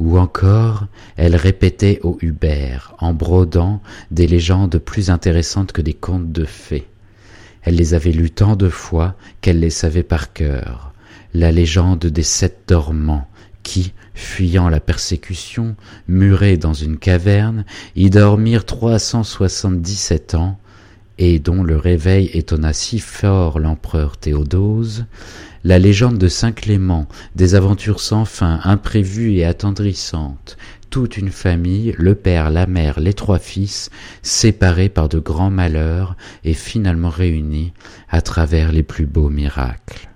Ou 0.01 0.19
encore, 0.19 0.89
elle 1.17 1.37
répétait 1.37 2.01
au 2.03 2.19
Hubert, 2.21 2.97
en 2.99 3.15
brodant, 3.15 3.81
des 4.11 4.27
légendes 4.27 4.79
plus 4.79 5.09
intéressantes 5.09 5.71
que 5.71 5.81
des 5.81 5.95
contes 5.95 6.33
de 6.33 6.47
fées. 6.47 6.89
Elle 7.63 7.77
les 7.77 7.95
avait 7.95 8.11
lues 8.11 8.33
tant 8.33 8.57
de 8.57 8.69
fois 8.69 9.15
qu'elle 9.41 9.61
les 9.61 9.71
savait 9.71 10.03
par 10.03 10.33
cœur. 10.33 10.93
La 11.33 11.53
légende 11.53 12.07
des 12.07 12.25
sept 12.25 12.65
dormants, 12.67 13.29
qui, 13.67 13.93
fuyant 14.15 14.69
la 14.69 14.79
persécution, 14.79 15.75
murés 16.07 16.57
dans 16.57 16.73
une 16.73 16.99
caverne, 16.99 17.65
y 17.97 18.11
dormirent 18.11 18.65
trois 18.65 19.01
cent 19.01 19.25
soixante-dix-sept 19.25 20.37
ans, 20.37 20.57
et 21.19 21.41
dont 21.41 21.65
le 21.65 21.77
réveil 21.77 22.31
étonna 22.33 22.73
si 22.73 23.01
fort 23.01 23.59
l'empereur 23.59 24.19
Théodose, 24.19 25.07
la 25.65 25.81
légende 25.81 26.17
de 26.17 26.29
Saint 26.29 26.53
Clément, 26.53 27.09
des 27.35 27.57
aventures 27.57 27.99
sans 27.99 28.25
fin, 28.25 28.61
imprévues 28.63 29.33
et 29.33 29.45
attendrissantes, 29.45 30.57
toute 30.89 31.17
une 31.17 31.33
famille, 31.33 31.93
le 31.99 32.15
père, 32.15 32.51
la 32.51 32.69
mère, 32.69 33.01
les 33.01 33.15
trois 33.15 33.41
fils, 33.41 33.91
séparés 34.23 34.91
par 34.91 35.09
de 35.09 35.19
grands 35.19 35.51
malheurs 35.51 36.17
et 36.45 36.55
finalement 36.55 37.11
réunis 37.11 37.73
à 38.09 38.21
travers 38.21 38.71
les 38.71 38.85
plus 38.85 39.07
beaux 39.07 39.29
miracles. 39.29 40.09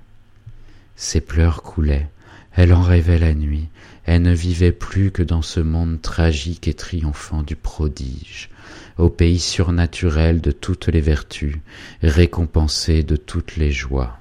Ses 0.94 1.20
pleurs 1.20 1.62
coulaient, 1.62 2.08
elle 2.54 2.72
en 2.72 2.82
rêvait 2.82 3.18
la 3.18 3.34
nuit, 3.34 3.68
elle 4.04 4.22
ne 4.22 4.34
vivait 4.34 4.72
plus 4.72 5.10
que 5.10 5.22
dans 5.22 5.42
ce 5.42 5.60
monde 5.60 6.00
tragique 6.02 6.68
et 6.68 6.74
triomphant 6.74 7.42
du 7.42 7.56
prodige, 7.56 8.50
au 8.98 9.08
pays 9.08 9.38
surnaturel 9.38 10.40
de 10.40 10.50
toutes 10.50 10.88
les 10.88 11.00
vertus, 11.00 11.56
récompensé 12.02 13.02
de 13.02 13.16
toutes 13.16 13.56
les 13.56 13.72
joies. 13.72 14.18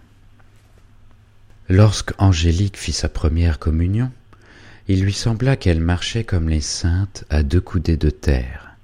Lorsque 1.70 2.14
Angélique 2.18 2.78
fit 2.78 2.94
sa 2.94 3.10
première 3.10 3.60
communion, 3.60 4.12
il 4.88 5.04
lui 5.04 5.14
sembla 5.14 5.56
qu'elle 5.56 5.82
marchait 5.82 6.24
comme 6.24 6.50
les 6.50 6.62
saintes 6.62 7.26
à 7.30 7.44
deux 7.44 7.62
coudées 7.62 7.98
de 7.98 8.10
terre. 8.10 8.76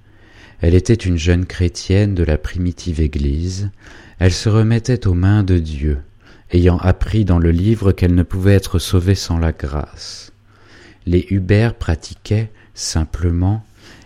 Elle 0.62 0.75
était 0.75 0.93
une 0.93 1.17
jeune 1.17 1.45
chrétienne 1.45 2.13
de 2.13 2.23
la 2.23 2.38
primitive 2.38 3.01
Église, 3.01 3.71
elle 4.19 4.34
se 4.34 4.49
remettait 4.49 5.08
aux 5.08 5.13
mains 5.13 5.43
de 5.43 5.58
Dieu, 5.58 5.99
ayant 6.51 6.77
appris 6.77 7.25
dans 7.25 7.39
le 7.39 7.51
livre 7.51 7.91
qu'elle 7.91 8.15
ne 8.15 8.23
pouvait 8.23 8.53
être 8.53 8.79
sauvée 8.79 9.15
sans 9.15 9.38
la 9.38 9.51
grâce. 9.51 10.31
Les 11.05 11.25
Hubert 11.29 11.75
pratiquaient, 11.75 12.51
simplement, 12.73 13.63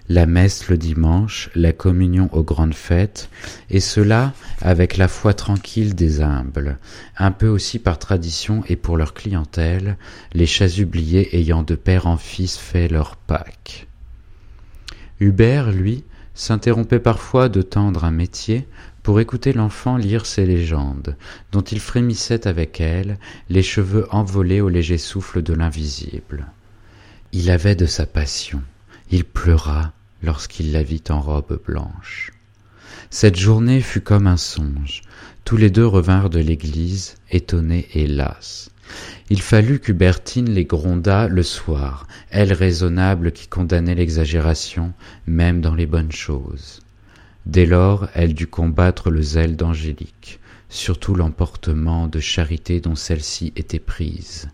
la 0.10 0.26
messe 0.26 0.70
le 0.70 0.78
dimanche, 0.78 1.50
la 1.54 1.72
communion 1.72 2.30
aux 2.34 2.44
grandes 2.44 2.74
fêtes, 2.74 3.30
et 3.70 3.80
cela 3.80 4.34
avec 4.60 4.98
la 4.98 5.08
foi 5.08 5.36
tranquille 5.36 5.94
des 5.94 6.22
humbles, 6.22 6.80
un 7.18 7.32
peu 7.32 7.48
aussi 7.48 7.78
par 7.78 8.00
tradition 8.00 8.64
et 8.68 8.76
pour 8.76 8.98
leur 8.98 9.14
clientèle, 9.14 9.98
les 10.34 10.48
chasubliers 10.48 11.38
ayant 11.38 11.62
de 11.62 11.76
père 11.76 12.08
en 12.08 12.18
fils 12.18 12.58
fait 12.58 12.88
leur 12.88 13.16
Pâques. 13.16 13.88
Hubert, 15.20 15.72
lui, 15.72 16.04
s'interrompait 16.34 17.00
parfois 17.00 17.50
de 17.50 17.62
tendre 17.62 18.04
un 18.06 18.12
métier 18.12 18.66
pour 19.10 19.20
écouter 19.20 19.54
l'enfant 19.54 19.98
lire 19.98 20.28
ses 20.28 20.46
légendes, 20.46 21.18
dont 21.52 21.64
il 21.64 21.80
frémissait 21.80 22.46
avec 22.46 22.80
elle, 22.80 23.18
les 23.50 23.64
cheveux 23.64 24.06
envolés 24.12 24.62
au 24.62 24.70
léger 24.70 25.00
souffle 25.00 25.42
de 25.42 25.52
l'invisible. 25.52 26.46
Il 27.32 27.50
avait 27.50 27.74
de 27.74 27.88
sa 27.88 28.06
passion, 28.06 28.62
il 29.10 29.26
pleura, 29.26 29.94
lorsqu'il 30.22 30.72
la 30.72 30.84
vit 30.84 31.02
en 31.10 31.22
robe 31.22 31.60
blanche. 31.66 32.34
Cette 33.10 33.36
journée 33.36 33.82
fut 33.82 34.02
comme 34.02 34.28
un 34.28 34.38
songe. 34.38 35.02
Tous 35.44 35.58
les 35.58 35.72
deux 35.72 35.88
revinrent 35.88 36.30
de 36.30 36.38
l'église, 36.40 37.16
étonnés 37.32 37.88
et 37.96 38.06
las. 38.06 38.70
Il 39.32 39.42
fallut 39.42 39.80
qu'Hubertine 39.80 40.52
les 40.52 40.66
grondât 40.66 41.28
le 41.28 41.42
soir, 41.42 42.06
elle 42.30 42.54
raisonnable 42.54 43.32
qui 43.32 43.48
condamnait 43.48 43.96
l'exagération, 43.96 44.94
même 45.26 45.62
dans 45.62 45.74
les 45.74 45.88
bonnes 45.88 46.12
choses. 46.12 46.82
Dès 47.46 47.66
lors, 47.66 48.08
elle 48.14 48.34
dut 48.34 48.48
combattre 48.48 49.10
le 49.10 49.22
zèle 49.22 49.56
d'Angélique, 49.56 50.40
surtout 50.70 51.16
l'emportement 51.16 52.08
de 52.08 52.20
charité 52.20 52.80
dont 52.80 52.96
celle-ci 52.96 53.54
était 53.56 53.80
prise. 53.80 54.50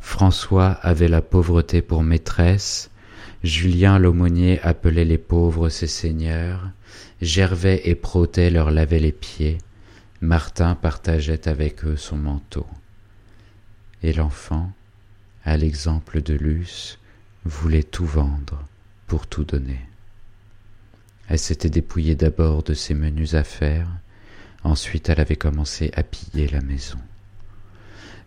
François 0.00 0.68
avait 0.68 1.08
la 1.08 1.22
pauvreté 1.22 1.82
pour 1.82 2.02
maîtresse, 2.02 2.90
Julien 3.42 3.98
l'aumônier 3.98 4.60
appelait 4.60 5.04
les 5.04 5.18
pauvres 5.18 5.68
ses 5.68 5.86
seigneurs, 5.86 6.70
Gervais 7.20 7.82
et 7.84 7.94
Protet 7.94 8.50
leur 8.50 8.70
lavaient 8.70 9.00
les 9.00 9.12
pieds, 9.12 9.58
Martin 10.20 10.74
partageait 10.74 11.48
avec 11.48 11.84
eux 11.84 11.96
son 11.96 12.16
manteau. 12.16 12.66
Et 14.02 14.12
l'enfant, 14.12 14.72
à 15.44 15.56
l'exemple 15.56 16.22
de 16.22 16.34
Luce, 16.34 16.98
voulait 17.44 17.82
tout 17.82 18.06
vendre 18.06 18.64
pour 19.06 19.26
tout 19.26 19.44
donner. 19.44 19.80
Elle 21.28 21.38
s'était 21.38 21.70
dépouillée 21.70 22.14
d'abord 22.14 22.62
de 22.62 22.74
ses 22.74 22.94
menues 22.94 23.34
affaires, 23.34 23.88
ensuite 24.62 25.08
elle 25.08 25.20
avait 25.20 25.36
commencé 25.36 25.90
à 25.94 26.02
piller 26.02 26.48
la 26.48 26.60
maison 26.60 26.98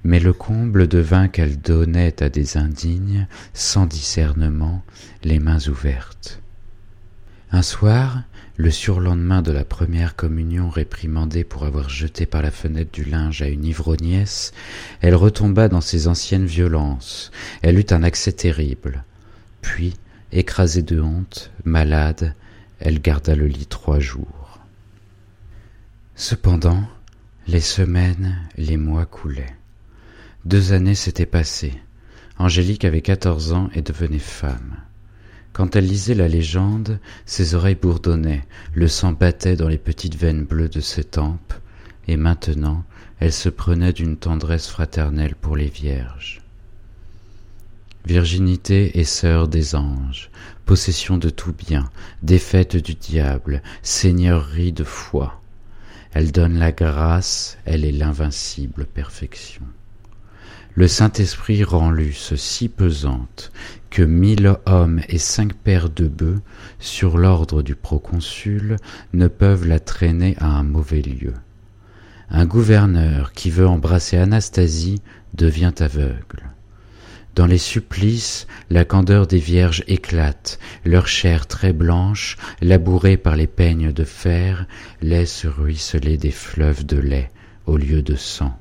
mais 0.04 0.20
le 0.20 0.34
comble 0.34 0.88
devint 0.88 1.28
qu'elle 1.28 1.60
donnait 1.60 2.24
à 2.24 2.30
des 2.30 2.58
indignes, 2.58 3.28
sans 3.54 3.86
discernement, 3.86 4.84
les 5.24 5.40
mains 5.40 5.68
ouvertes. 5.68 6.40
Un 7.52 7.62
soir, 7.62 8.24
le 8.56 8.72
surlendemain 8.72 9.42
de 9.42 9.52
la 9.52 9.64
première 9.64 10.16
communion 10.16 10.70
réprimandée 10.70 11.44
pour 11.44 11.64
avoir 11.64 11.90
jeté 11.90 12.26
par 12.26 12.42
la 12.42 12.52
fenêtre 12.52 12.92
du 12.92 13.04
linge 13.04 13.42
à 13.42 13.48
une 13.48 13.66
ivrognesse, 13.66 14.54
elle 15.02 15.16
retomba 15.16 15.68
dans 15.68 15.82
ses 15.82 16.08
anciennes 16.08 16.46
violences, 16.46 17.32
elle 17.62 17.78
eut 17.78 17.86
un 17.92 18.04
accès 18.04 18.32
terrible. 18.32 19.04
Puis, 19.62 19.94
écrasée 20.32 20.84
de 20.84 21.00
honte, 21.00 21.52
malade, 21.66 22.34
elle 22.80 23.02
garda 23.02 23.36
le 23.36 23.48
lit 23.48 23.68
trois 23.68 24.00
jours. 24.00 24.60
Cependant, 26.16 26.84
les 27.48 27.62
semaines, 27.62 28.38
les 28.58 28.78
mois 28.78 29.06
coulaient. 29.06 29.56
Deux 30.46 30.74
années 30.74 30.96
s'étaient 30.96 31.26
passées. 31.26 31.80
Angélique 32.40 32.86
avait 32.86 33.02
quatorze 33.02 33.54
ans 33.54 33.70
et 33.74 33.82
devenait 33.82 34.20
femme. 34.20 34.78
Quand 35.54 35.76
elle 35.76 35.88
lisait 35.88 36.14
la 36.14 36.28
légende, 36.28 37.00
ses 37.26 37.56
oreilles 37.56 37.76
bourdonnaient, 37.76 38.46
le 38.74 38.88
sang 38.88 39.12
battait 39.12 39.56
dans 39.56 39.68
les 39.68 39.80
petites 39.80 40.16
veines 40.16 40.46
bleues 40.46 40.70
de 40.70 40.82
ses 40.82 41.04
tempes, 41.04 41.54
et 42.08 42.16
maintenant 42.16 42.84
elle 43.20 43.34
se 43.34 43.50
prenait 43.50 43.94
d'une 43.94 44.18
tendresse 44.18 44.68
fraternelle 44.68 45.36
pour 45.36 45.56
les 45.56 45.70
vierges. 45.70 46.42
Virginité 48.08 49.02
est 49.02 49.04
sœur 49.04 49.50
des 49.50 49.76
anges, 49.76 50.32
possession 50.66 51.18
de 51.18 51.30
tout 51.30 51.52
bien, 51.52 51.90
défaite 52.24 52.78
du 52.78 52.94
diable, 52.94 53.62
seigneurie 53.82 54.72
de 54.72 54.86
foi. 54.86 55.42
Elle 56.14 56.32
donne 56.32 56.58
la 56.58 56.72
grâce, 56.72 57.58
elle 57.66 57.84
est 57.84 57.92
l'invincible 57.92 58.86
perfection. 58.86 59.66
Le 60.74 60.88
Saint-Esprit 60.88 61.66
rend 61.66 61.92
l'us 61.92 62.34
si 62.38 62.70
pesante 62.70 63.52
que 63.90 64.04
mille 64.04 64.56
hommes 64.66 65.02
et 65.10 65.18
cinq 65.18 65.54
paires 65.54 65.90
de 65.90 66.08
bœufs, 66.08 66.40
sur 66.80 67.18
l'ordre 67.18 67.62
du 67.62 67.76
proconsul, 67.76 68.78
ne 69.12 69.28
peuvent 69.28 69.68
la 69.68 69.82
traîner 69.82 70.38
à 70.40 70.48
un 70.48 70.64
mauvais 70.64 71.02
lieu. 71.02 71.34
Un 72.30 72.46
gouverneur 72.46 73.34
qui 73.34 73.50
veut 73.50 73.68
embrasser 73.68 74.16
Anastasie 74.16 75.02
devient 75.34 75.74
aveugle. 75.80 76.54
Dans 77.38 77.46
les 77.46 77.60
supplices, 77.60 78.48
la 78.72 78.84
candeur 78.84 79.28
des 79.28 79.38
vierges 79.38 79.84
éclate, 79.86 80.58
leur 80.84 81.08
chair 81.08 81.46
très 81.46 81.72
blanche, 81.72 82.36
labourée 82.62 83.16
par 83.16 83.36
les 83.36 83.46
peignes 83.46 83.94
de 83.94 84.04
fer, 84.04 84.66
laisse 85.04 85.46
ruisseler 85.46 86.18
des 86.18 86.32
fleuves 86.32 86.84
de 86.84 86.98
lait 86.98 87.30
au 87.68 87.78
lieu 87.78 88.02
de 88.02 88.16
sang. 88.16 88.58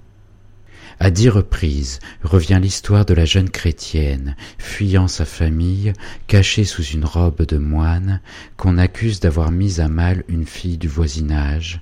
À 1.01 1.11
dix 1.11 1.31
reprises 1.31 2.01
revient 2.23 2.59
l'histoire 2.61 3.07
de 3.07 3.15
la 3.15 3.25
jeune 3.25 3.49
chrétienne, 3.49 4.37
fuyant 4.59 5.09
sa 5.09 5.25
famille, 5.25 5.95
cachée 6.27 6.65
sous 6.65 6.85
une 6.85 7.07
robe 7.07 7.47
de 7.47 7.57
moine, 7.57 8.21
qu'on 8.59 8.77
accuse 8.77 9.21
d'avoir 9.21 9.53
mis 9.53 9.81
à 9.81 9.89
mal 9.89 10.23
une 10.29 10.45
fille 10.45 10.77
du 10.77 10.89
voisinage, 10.89 11.81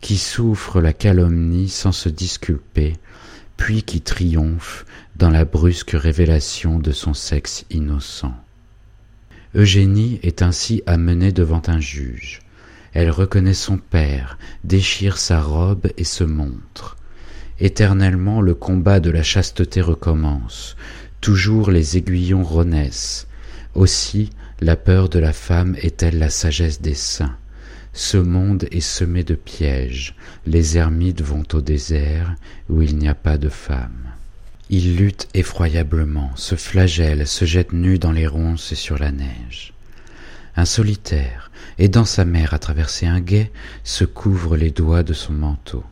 qui 0.00 0.16
souffre 0.16 0.80
la 0.80 0.92
calomnie 0.92 1.68
sans 1.68 1.92
se 1.92 2.08
disculper, 2.08 2.92
puis 3.56 3.82
qui 3.82 4.00
triomphe 4.00 4.84
dans 5.16 5.30
la 5.30 5.44
brusque 5.44 5.92
révélation 5.92 6.78
de 6.78 6.92
son 6.92 7.14
sexe 7.14 7.64
innocent. 7.70 8.34
Eugénie 9.54 10.20
est 10.22 10.42
ainsi 10.42 10.82
amenée 10.86 11.32
devant 11.32 11.62
un 11.66 11.80
juge. 11.80 12.40
Elle 12.92 13.10
reconnaît 13.10 13.54
son 13.54 13.78
père, 13.78 14.38
déchire 14.64 15.18
sa 15.18 15.40
robe 15.40 15.88
et 15.96 16.04
se 16.04 16.24
montre. 16.24 16.96
Éternellement 17.58 18.42
le 18.42 18.54
combat 18.54 19.00
de 19.00 19.10
la 19.10 19.22
chasteté 19.22 19.80
recommence, 19.80 20.76
toujours 21.20 21.70
les 21.70 21.96
aiguillons 21.96 22.44
renaissent. 22.44 23.26
Aussi 23.74 24.30
la 24.60 24.76
peur 24.76 25.08
de 25.08 25.18
la 25.18 25.32
femme 25.32 25.76
est-elle 25.80 26.18
la 26.18 26.30
sagesse 26.30 26.80
des 26.80 26.94
saints. 26.94 27.36
Ce 27.98 28.18
monde 28.18 28.68
est 28.72 28.80
semé 28.80 29.24
de 29.24 29.34
pièges, 29.34 30.14
les 30.44 30.76
ermites 30.76 31.22
vont 31.22 31.44
au 31.54 31.62
désert 31.62 32.34
où 32.68 32.82
il 32.82 32.98
n'y 32.98 33.08
a 33.08 33.14
pas 33.14 33.38
de 33.38 33.48
femmes. 33.48 34.12
Ils 34.68 34.98
luttent 34.98 35.28
effroyablement, 35.32 36.30
se 36.36 36.56
flagellent, 36.56 37.26
se 37.26 37.46
jettent 37.46 37.72
nus 37.72 37.98
dans 37.98 38.12
les 38.12 38.26
ronces 38.26 38.70
et 38.70 38.74
sur 38.74 38.98
la 38.98 39.12
neige. 39.12 39.72
Un 40.56 40.66
solitaire, 40.66 41.50
aidant 41.78 42.04
sa 42.04 42.26
mère 42.26 42.52
à 42.52 42.58
traverser 42.58 43.06
un 43.06 43.20
guet, 43.20 43.50
se 43.82 44.04
couvre 44.04 44.58
les 44.58 44.70
doigts 44.70 45.02
de 45.02 45.14
son 45.14 45.32
manteau. 45.32 45.82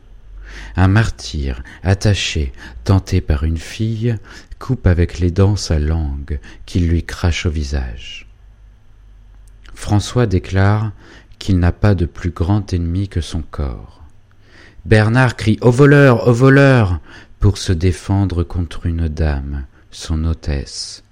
Un 0.75 0.87
martyr, 0.87 1.63
attaché, 1.81 2.53
tenté 2.83 3.19
par 3.19 3.45
une 3.45 3.57
fille, 3.57 4.15
coupe 4.59 4.85
avec 4.85 5.17
les 5.17 5.31
dents 5.31 5.55
sa 5.55 5.79
langue, 5.79 6.39
qu'il 6.67 6.87
lui 6.87 7.03
crache 7.03 7.47
au 7.47 7.49
visage. 7.49 8.27
François 9.73 10.25
déclare 10.25 10.93
qu'il 11.39 11.59
n'a 11.59 11.71
pas 11.71 11.95
de 11.95 12.05
plus 12.05 12.31
grand 12.31 12.73
ennemi 12.73 13.07
que 13.07 13.21
son 13.21 13.41
corps. 13.41 14.03
Bernard 14.85 15.35
crie 15.35 15.57
Au 15.61 15.71
voleur, 15.71 16.27
au 16.27 16.33
voleur 16.33 16.99
pour 17.39 17.57
se 17.57 17.73
défendre 17.73 18.43
contre 18.43 18.85
une 18.85 19.07
dame, 19.07 19.65
son 19.91 20.23
hôtesse. 20.25 21.03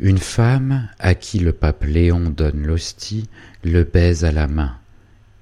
Une 0.00 0.18
femme, 0.18 0.88
à 0.98 1.14
qui 1.14 1.38
le 1.40 1.52
pape 1.52 1.84
Léon 1.84 2.30
donne 2.30 2.66
l'hostie, 2.66 3.28
le 3.64 3.84
baise 3.84 4.24
à 4.24 4.32
la 4.32 4.46
main, 4.46 4.76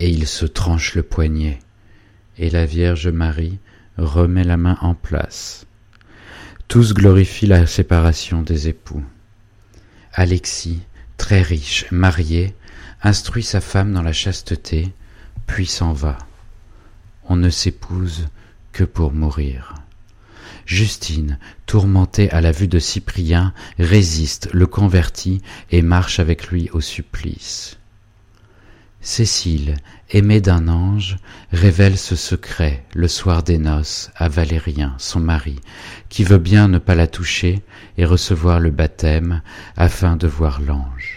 et 0.00 0.08
il 0.08 0.26
se 0.26 0.46
tranche 0.46 0.94
le 0.94 1.02
poignet 1.02 1.58
et 2.38 2.50
la 2.50 2.66
Vierge 2.66 3.08
Marie 3.08 3.58
remet 3.96 4.44
la 4.44 4.56
main 4.56 4.78
en 4.80 4.94
place. 4.94 5.66
Tous 6.68 6.94
glorifient 6.94 7.46
la 7.46 7.66
séparation 7.66 8.42
des 8.42 8.68
époux. 8.68 9.04
Alexis, 10.12 10.80
très 11.16 11.42
riche, 11.42 11.86
marié, 11.90 12.54
instruit 13.02 13.42
sa 13.42 13.60
femme 13.60 13.92
dans 13.92 14.02
la 14.02 14.12
chasteté, 14.12 14.92
puis 15.46 15.66
s'en 15.66 15.92
va. 15.92 16.18
On 17.24 17.36
ne 17.36 17.50
s'épouse 17.50 18.28
que 18.72 18.84
pour 18.84 19.12
mourir. 19.12 19.74
Justine, 20.66 21.38
tourmentée 21.66 22.30
à 22.30 22.40
la 22.40 22.50
vue 22.50 22.68
de 22.68 22.80
Cyprien, 22.80 23.54
résiste, 23.78 24.48
le 24.52 24.66
convertit 24.66 25.40
et 25.70 25.80
marche 25.80 26.18
avec 26.18 26.48
lui 26.48 26.68
au 26.72 26.80
supplice. 26.80 27.78
Cécile, 29.00 29.76
aimée 30.10 30.40
d'un 30.40 30.66
ange, 30.66 31.18
révèle 31.52 31.96
ce 31.96 32.16
secret 32.16 32.84
le 32.92 33.06
soir 33.06 33.44
des 33.44 33.58
noces 33.58 34.10
à 34.16 34.28
Valérien, 34.28 34.96
son 34.98 35.20
mari, 35.20 35.60
qui 36.08 36.24
veut 36.24 36.38
bien 36.38 36.66
ne 36.66 36.78
pas 36.78 36.96
la 36.96 37.06
toucher 37.06 37.62
et 37.98 38.04
recevoir 38.04 38.58
le 38.58 38.70
baptême 38.70 39.42
afin 39.76 40.16
de 40.16 40.26
voir 40.26 40.60
l'ange. 40.60 41.15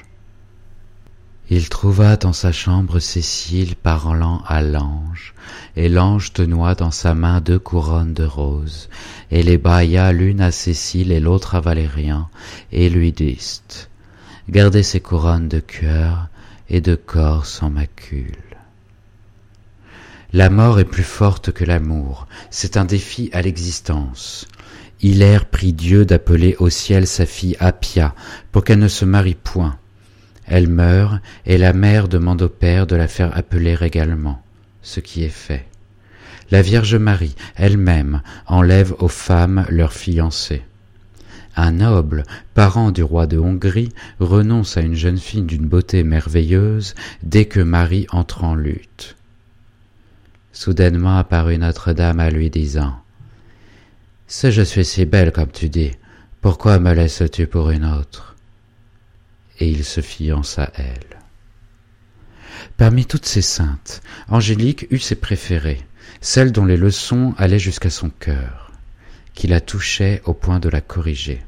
Il 1.52 1.68
trouva 1.68 2.16
dans 2.16 2.34
sa 2.34 2.52
chambre 2.52 3.00
Cécile 3.00 3.76
parlant 3.76 4.44
à 4.48 4.62
l'ange, 4.62 5.34
et 5.76 5.90
l'ange 5.90 6.32
tenait 6.32 6.76
dans 6.78 6.92
sa 6.92 7.16
main 7.16 7.42
deux 7.42 7.58
couronnes 7.58 8.14
de 8.14 8.24
roses, 8.24 8.88
et 9.32 9.42
les 9.42 9.58
bailla 9.58 10.12
l'une 10.12 10.42
à 10.42 10.52
Cécile 10.52 11.12
et 11.12 11.20
l'autre 11.20 11.56
à 11.56 11.60
Valérien, 11.60 12.30
et 12.72 12.88
lui 12.88 13.12
disent 13.12 13.64
Gardez 14.48 14.84
ces 14.84 15.00
couronnes 15.00 15.48
de 15.48 15.60
cœur, 15.60 16.28
et 16.70 16.82
de 16.82 16.94
corps 16.94 17.48
sans 17.48 17.72
macule. 17.72 18.38
La 20.32 20.52
mort 20.52 20.80
est 20.80 20.86
plus 20.86 21.04
forte 21.04 21.52
que 21.52 21.66
l'amour, 21.66 22.28
c'est 22.52 22.78
un 22.78 22.86
défi 22.86 23.32
à 23.34 23.42
l'existence. 23.42 24.48
Hilaire 25.02 25.46
prie 25.46 25.74
Dieu 25.74 26.06
d'appeler 26.06 26.56
au 26.60 26.70
ciel 26.70 27.08
sa 27.08 27.26
fille 27.26 27.58
Appia 27.60 28.14
pour 28.52 28.64
qu'elle 28.64 28.78
ne 28.78 28.88
se 28.88 29.06
marie 29.06 29.34
point. 29.34 29.80
Elle 30.50 30.68
meurt, 30.68 31.22
et 31.46 31.60
la 31.60 31.74
mère 31.74 32.08
demande 32.08 32.42
au 32.42 32.50
père 32.50 32.88
de 32.88 32.96
la 32.96 33.08
faire 33.08 33.38
appeler 33.38 33.78
également, 33.82 34.42
ce 34.82 35.00
qui 35.00 35.24
est 35.24 35.30
fait. 35.30 35.68
La 36.50 36.64
Vierge 36.64 36.96
Marie 36.96 37.36
elle-même 37.56 38.24
enlève 38.48 38.96
aux 38.98 39.08
femmes 39.08 39.66
leurs 39.70 39.94
fiancés. 39.94 40.64
Un 41.56 41.74
noble, 41.74 42.24
parent 42.56 42.92
du 42.92 43.04
roi 43.04 43.28
de 43.28 43.38
Hongrie, 43.38 43.94
renonce 44.20 44.76
à 44.76 44.82
une 44.82 44.96
jeune 44.96 45.20
fille 45.20 45.44
d'une 45.44 45.68
beauté 45.68 46.04
merveilleuse 46.04 46.96
dès 47.22 47.46
que 47.46 47.60
Marie 47.60 48.08
entre 48.12 48.44
en 48.44 48.56
lutte. 48.56 49.18
Soudainement 50.52 51.18
apparut 51.18 51.60
Notre-Dame 51.60 52.20
à 52.20 52.32
lui 52.32 52.50
disant 52.50 52.96
Si 54.26 54.52
je 54.52 54.64
suis 54.64 54.86
si 54.86 55.06
belle 55.06 55.32
comme 55.32 55.52
tu 55.52 55.70
dis, 55.70 55.92
pourquoi 56.42 56.80
me 56.80 56.94
laisses-tu 56.94 57.46
pour 57.46 57.70
une 57.70 57.86
autre? 57.86 58.29
Et 59.60 59.70
il 59.70 59.84
se 59.84 60.02
fiança 60.02 60.72
elle. 60.76 61.20
Parmi 62.78 63.06
toutes 63.06 63.26
ces 63.26 63.42
saintes, 63.42 64.02
Angélique 64.30 64.88
eut 64.90 65.00
ses 65.00 65.16
préférées, 65.16 65.82
celles 66.22 66.52
dont 66.52 66.66
les 66.66 66.78
leçons 66.78 67.34
allaient 67.38 67.60
jusqu'à 67.60 67.90
son 67.90 68.10
cœur, 68.10 68.72
qui 69.34 69.48
la 69.48 69.62
touchaient 69.62 70.22
au 70.26 70.34
point 70.34 70.60
de 70.60 70.70
la 70.70 70.82
corriger. 70.82 71.42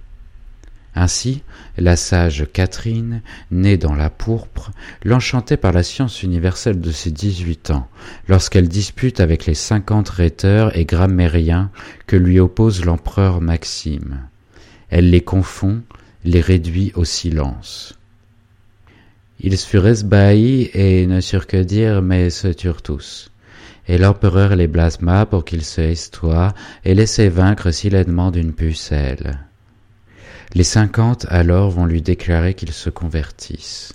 Ainsi, 0.93 1.41
la 1.78 1.95
sage 1.95 2.45
Catherine, 2.51 3.22
née 3.49 3.78
dans 3.78 3.95
la 3.95 4.09
pourpre, 4.09 4.72
l'enchantait 5.03 5.55
par 5.55 5.72
la 5.72 5.84
science 5.84 6.22
universelle 6.22 6.82
de 6.82 6.91
ses 6.91 7.12
dix-huit 7.12 7.72
ans, 7.72 7.88
lorsqu'elle 8.28 8.68
dispute 8.68 9.22
avec 9.22 9.45
les 9.45 9.53
cinquante 9.53 10.09
rhéteurs 10.09 10.76
et 10.78 10.84
grammairiens 10.84 11.72
que 12.07 12.18
lui 12.18 12.39
oppose 12.41 12.84
l'empereur 12.84 13.39
Maxime. 13.39 14.28
Elle 14.89 15.09
les 15.09 15.22
confond, 15.22 15.82
les 16.26 16.41
réduit 16.41 16.91
au 16.95 17.05
silence. 17.05 17.97
Ils 19.43 19.57
furent 19.57 19.87
esbahis 19.87 20.69
et 20.75 21.07
ne 21.07 21.19
surent 21.19 21.47
que 21.47 21.57
dire, 21.57 22.03
mais 22.03 22.29
se 22.29 22.47
turent 22.47 22.83
tous. 22.83 23.31
Et 23.87 23.97
l'empereur 23.97 24.55
les 24.55 24.67
blasma 24.67 25.25
pour 25.25 25.45
qu'ils 25.45 25.65
se 25.65 25.81
estoient 25.81 26.53
et 26.85 26.93
laissent 26.93 27.19
vaincre 27.19 27.71
si 27.71 27.89
lainement 27.89 28.29
d'une 28.29 28.53
pucelle. 28.53 29.39
Les 30.53 30.63
cinquante 30.63 31.25
alors 31.29 31.71
vont 31.71 31.85
lui 31.85 32.03
déclarer 32.03 32.53
qu'ils 32.53 32.71
se 32.71 32.91
convertissent. 32.91 33.93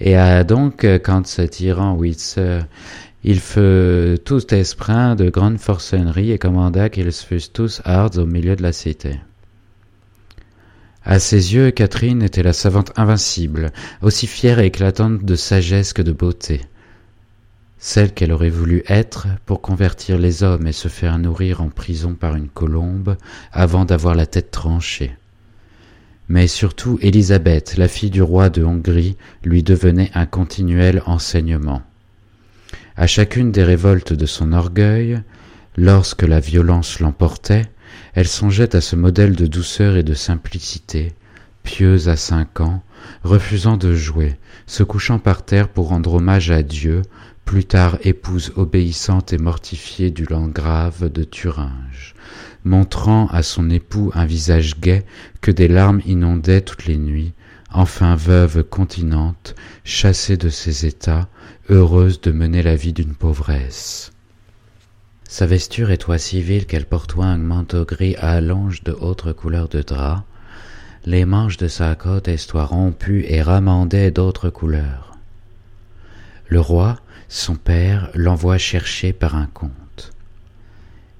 Et 0.00 0.16
donc, 0.44 0.84
quand 1.04 1.26
ce 1.26 1.42
tyran 1.42 1.94
Witzer, 1.94 2.60
il 3.24 3.40
fut 3.40 4.16
tout 4.24 4.54
esprit 4.54 5.16
de 5.16 5.28
grande 5.28 5.58
forcenerie 5.58 6.32
et 6.32 6.38
commanda 6.38 6.88
qu'ils 6.88 7.12
fussent 7.12 7.52
tous 7.52 7.82
hards 7.84 8.16
au 8.16 8.24
milieu 8.24 8.56
de 8.56 8.62
la 8.62 8.72
cité. 8.72 9.18
À 11.04 11.18
ses 11.18 11.54
yeux, 11.54 11.70
Catherine 11.70 12.22
était 12.22 12.42
la 12.42 12.52
savante 12.52 12.92
invincible, 12.96 13.72
aussi 14.02 14.26
fière 14.26 14.58
et 14.58 14.66
éclatante 14.66 15.24
de 15.24 15.36
sagesse 15.36 15.92
que 15.92 16.02
de 16.02 16.12
beauté, 16.12 16.60
celle 17.78 18.12
qu'elle 18.12 18.32
aurait 18.32 18.50
voulu 18.50 18.82
être 18.88 19.28
pour 19.46 19.62
convertir 19.62 20.18
les 20.18 20.42
hommes 20.42 20.66
et 20.66 20.72
se 20.72 20.88
faire 20.88 21.18
nourrir 21.18 21.62
en 21.62 21.68
prison 21.68 22.14
par 22.14 22.34
une 22.34 22.48
colombe 22.48 23.16
avant 23.52 23.84
d'avoir 23.84 24.14
la 24.14 24.26
tête 24.26 24.50
tranchée. 24.50 25.16
Mais 26.28 26.46
surtout 26.46 26.98
Élisabeth, 27.00 27.76
la 27.78 27.88
fille 27.88 28.10
du 28.10 28.20
roi 28.20 28.50
de 28.50 28.62
Hongrie, 28.62 29.16
lui 29.44 29.62
devenait 29.62 30.10
un 30.14 30.26
continuel 30.26 31.02
enseignement. 31.06 31.82
À 32.96 33.06
chacune 33.06 33.52
des 33.52 33.62
révoltes 33.62 34.12
de 34.12 34.26
son 34.26 34.52
orgueil, 34.52 35.22
lorsque 35.76 36.24
la 36.24 36.40
violence 36.40 37.00
l'emportait, 37.00 37.70
elle 38.14 38.28
songeait 38.28 38.74
à 38.74 38.80
ce 38.80 38.96
modèle 38.96 39.36
de 39.36 39.46
douceur 39.46 39.96
et 39.96 40.02
de 40.02 40.14
simplicité, 40.14 41.12
pieuse 41.62 42.08
à 42.08 42.16
cinq 42.16 42.60
ans, 42.60 42.82
refusant 43.22 43.76
de 43.76 43.94
jouer, 43.94 44.36
se 44.66 44.82
couchant 44.82 45.18
par 45.18 45.44
terre 45.44 45.68
pour 45.68 45.88
rendre 45.88 46.14
hommage 46.14 46.50
à 46.50 46.62
Dieu, 46.62 47.02
plus 47.44 47.64
tard 47.64 47.98
épouse 48.02 48.52
obéissante 48.56 49.32
et 49.32 49.38
mortifiée 49.38 50.10
du 50.10 50.26
landgrave 50.26 51.10
de 51.10 51.24
Thuringe, 51.24 52.14
montrant 52.64 53.26
à 53.28 53.42
son 53.42 53.70
époux 53.70 54.10
un 54.14 54.26
visage 54.26 54.78
gai 54.80 55.04
que 55.40 55.50
des 55.50 55.68
larmes 55.68 56.02
inondaient 56.04 56.60
toutes 56.60 56.86
les 56.86 56.98
nuits, 56.98 57.32
enfin 57.72 58.16
veuve 58.16 58.64
continente, 58.64 59.54
chassée 59.84 60.36
de 60.36 60.48
ses 60.48 60.86
états, 60.86 61.28
heureuse 61.70 62.20
de 62.20 62.32
mener 62.32 62.62
la 62.62 62.76
vie 62.76 62.92
d'une 62.92 63.14
pauvresse. 63.14 64.12
Sa 65.30 65.44
vesture 65.44 65.90
est 65.90 65.98
toit 65.98 66.16
civile 66.16 66.64
qu'elle 66.64 66.86
portoit 66.86 67.26
un 67.26 67.36
manteau 67.36 67.84
gris 67.84 68.16
à 68.16 68.30
allonge 68.30 68.82
de 68.82 68.92
autres 68.92 69.32
couleurs 69.32 69.68
de 69.68 69.82
drap, 69.82 70.24
les 71.04 71.26
manches 71.26 71.58
de 71.58 71.68
sa 71.68 71.94
cotte 71.96 72.28
estoient 72.28 72.64
rompues 72.64 73.26
et 73.28 73.42
ramandées 73.42 74.10
d'autres 74.10 74.48
couleurs. 74.48 75.18
Le 76.46 76.60
roi, 76.60 76.96
son 77.28 77.56
père, 77.56 78.08
l'envoie 78.14 78.56
chercher 78.56 79.12
par 79.12 79.36
un 79.36 79.44
comte. 79.52 80.12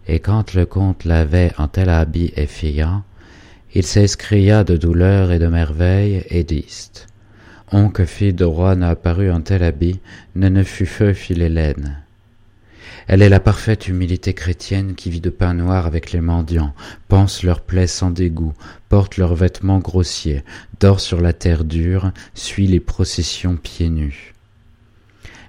Et 0.06 0.20
quand 0.20 0.54
le 0.54 0.64
comte 0.64 1.04
l'avait 1.04 1.52
en 1.58 1.68
tel 1.68 1.90
habit 1.90 2.32
effrayant, 2.34 3.04
il 3.74 3.84
s'escria 3.84 4.64
de 4.64 4.78
douleur 4.78 5.32
et 5.32 5.38
de 5.38 5.48
merveille 5.48 6.24
et 6.30 6.44
dist 6.44 7.08
On 7.72 7.90
que 7.90 8.06
fille 8.06 8.32
de 8.32 8.46
roi 8.46 8.74
n'a 8.74 8.88
apparu 8.88 9.30
en 9.30 9.42
tel 9.42 9.62
habit, 9.62 10.00
ne 10.34 10.48
ne 10.48 10.62
fut 10.62 10.86
feu 10.86 11.12
Philélène. 11.12 12.07
Elle 13.08 13.22
est 13.22 13.30
la 13.30 13.40
parfaite 13.40 13.88
humilité 13.88 14.34
chrétienne 14.34 14.94
qui 14.94 15.08
vit 15.08 15.22
de 15.22 15.30
pain 15.30 15.54
noir 15.54 15.86
avec 15.86 16.12
les 16.12 16.20
mendiants, 16.20 16.74
pense 17.08 17.42
leurs 17.42 17.62
plaies 17.62 17.86
sans 17.86 18.10
dégoût, 18.10 18.52
porte 18.90 19.16
leurs 19.16 19.34
vêtements 19.34 19.78
grossiers, 19.78 20.44
dort 20.78 21.00
sur 21.00 21.22
la 21.22 21.32
terre 21.32 21.64
dure, 21.64 22.12
suit 22.34 22.66
les 22.66 22.80
processions 22.80 23.56
pieds 23.56 23.88
nus. 23.88 24.34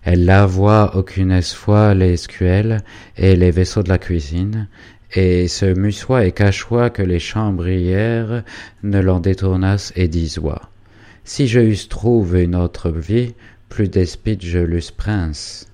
Elle 0.04 0.24
lavoie 0.24 0.96
aucune 0.96 1.42
fois 1.42 1.94
les 1.94 2.14
escuelles 2.14 2.82
et 3.18 3.36
les 3.36 3.52
vaisseaux 3.52 3.84
de 3.84 3.90
la 3.90 3.98
cuisine, 3.98 4.70
et 5.14 5.50
se 5.50 5.66
mussoit 5.66 6.26
et 6.26 6.32
cachoit 6.32 6.90
que 6.90 7.02
les 7.02 7.20
chambrières 7.20 8.46
ne 8.84 9.02
l'en 9.02 9.20
détournassent 9.20 9.92
et 9.98 10.08
disoient. 10.08 10.70
Si 11.26 11.50
je 11.50 11.60
eusse 11.60 11.90
trouvé 11.90 12.44
une 12.44 12.56
autre 12.56 12.90
vie, 12.90 13.34
plus 13.68 13.90
despite 13.90 14.46
je 14.46 14.60
l'eusse 14.60 14.92
prince 14.92 15.69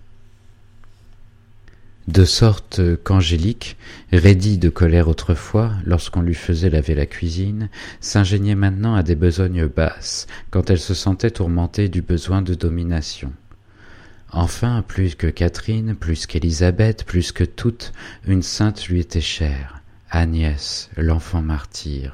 de 2.07 2.23
sorte 2.23 2.81
qu'Angélique, 3.03 3.77
raidie 4.11 4.57
de 4.57 4.69
colère 4.69 5.07
autrefois, 5.07 5.71
lorsqu'on 5.85 6.21
lui 6.21 6.35
faisait 6.35 6.69
laver 6.69 6.93
la 6.93 7.07
cuisine, 7.07 7.69
s'ingéniait 7.99 8.55
maintenant 8.55 8.95
à 8.95 9.01
des 9.01 9.15
besognes 9.15 9.67
basses, 9.67 10.27
quand 10.51 10.69
elle 10.69 10.79
se 10.79 10.93
sentait 10.93 11.31
tourmentée 11.31 11.89
du 11.89 12.01
besoin 12.01 12.41
de 12.41 12.53
domination. 12.53 13.33
Enfin, 14.31 14.83
plus 14.87 15.15
que 15.15 15.27
Catherine, 15.27 15.95
plus 15.95 16.27
qu'Élisabeth, 16.27 17.05
plus 17.05 17.31
que 17.31 17.43
toutes, 17.43 17.93
une 18.27 18.43
sainte 18.43 18.87
lui 18.87 18.99
était 18.99 19.21
chère, 19.21 19.81
Agnès, 20.11 20.89
l'enfant 20.97 21.41
martyr. 21.41 22.13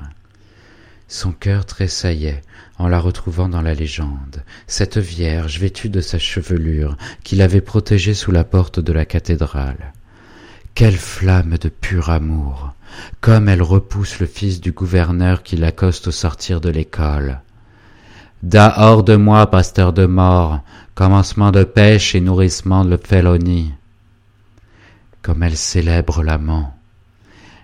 Son 1.14 1.34
cœur 1.34 1.66
tressaillait 1.66 2.42
en 2.78 2.88
la 2.88 2.98
retrouvant 2.98 3.50
dans 3.50 3.62
la 3.62 3.74
légende, 3.74 4.46
cette 4.66 4.98
vierge 4.98 5.60
vêtue 5.60 5.90
de 5.90 6.00
sa 6.00 6.18
chevelure 6.18 6.96
qui 7.26 7.36
l'avait 7.36 7.60
protégée 7.60 8.14
sous 8.14 8.32
la 8.32 8.46
porte 8.46 8.80
de 8.80 8.94
la 8.94 9.04
cathédrale. 9.04 9.92
Quelle 10.74 10.96
flamme 10.96 11.58
de 11.58 11.68
pur 11.68 12.12
amour, 12.12 12.74
comme 13.20 13.50
elle 13.50 13.62
repousse 13.62 14.22
le 14.22 14.26
fils 14.26 14.62
du 14.62 14.72
gouverneur 14.72 15.44
qui 15.44 15.58
l'accoste 15.58 16.08
au 16.08 16.12
sortir 16.12 16.62
de 16.62 16.70
l'école. 16.70 17.42
hors 18.56 19.04
de 19.04 19.18
moi, 19.18 19.52
pasteur 19.52 19.92
de 19.92 20.06
mort, 20.06 20.62
commencement 20.96 21.52
de 21.52 21.66
pêche 21.66 22.16
et 22.16 22.22
nourrissement 22.22 22.86
de 22.86 22.96
félonie. 22.96 23.74
Comme 25.22 25.44
elle 25.44 25.58
célèbre 25.58 26.24
l'amant, 26.24 26.74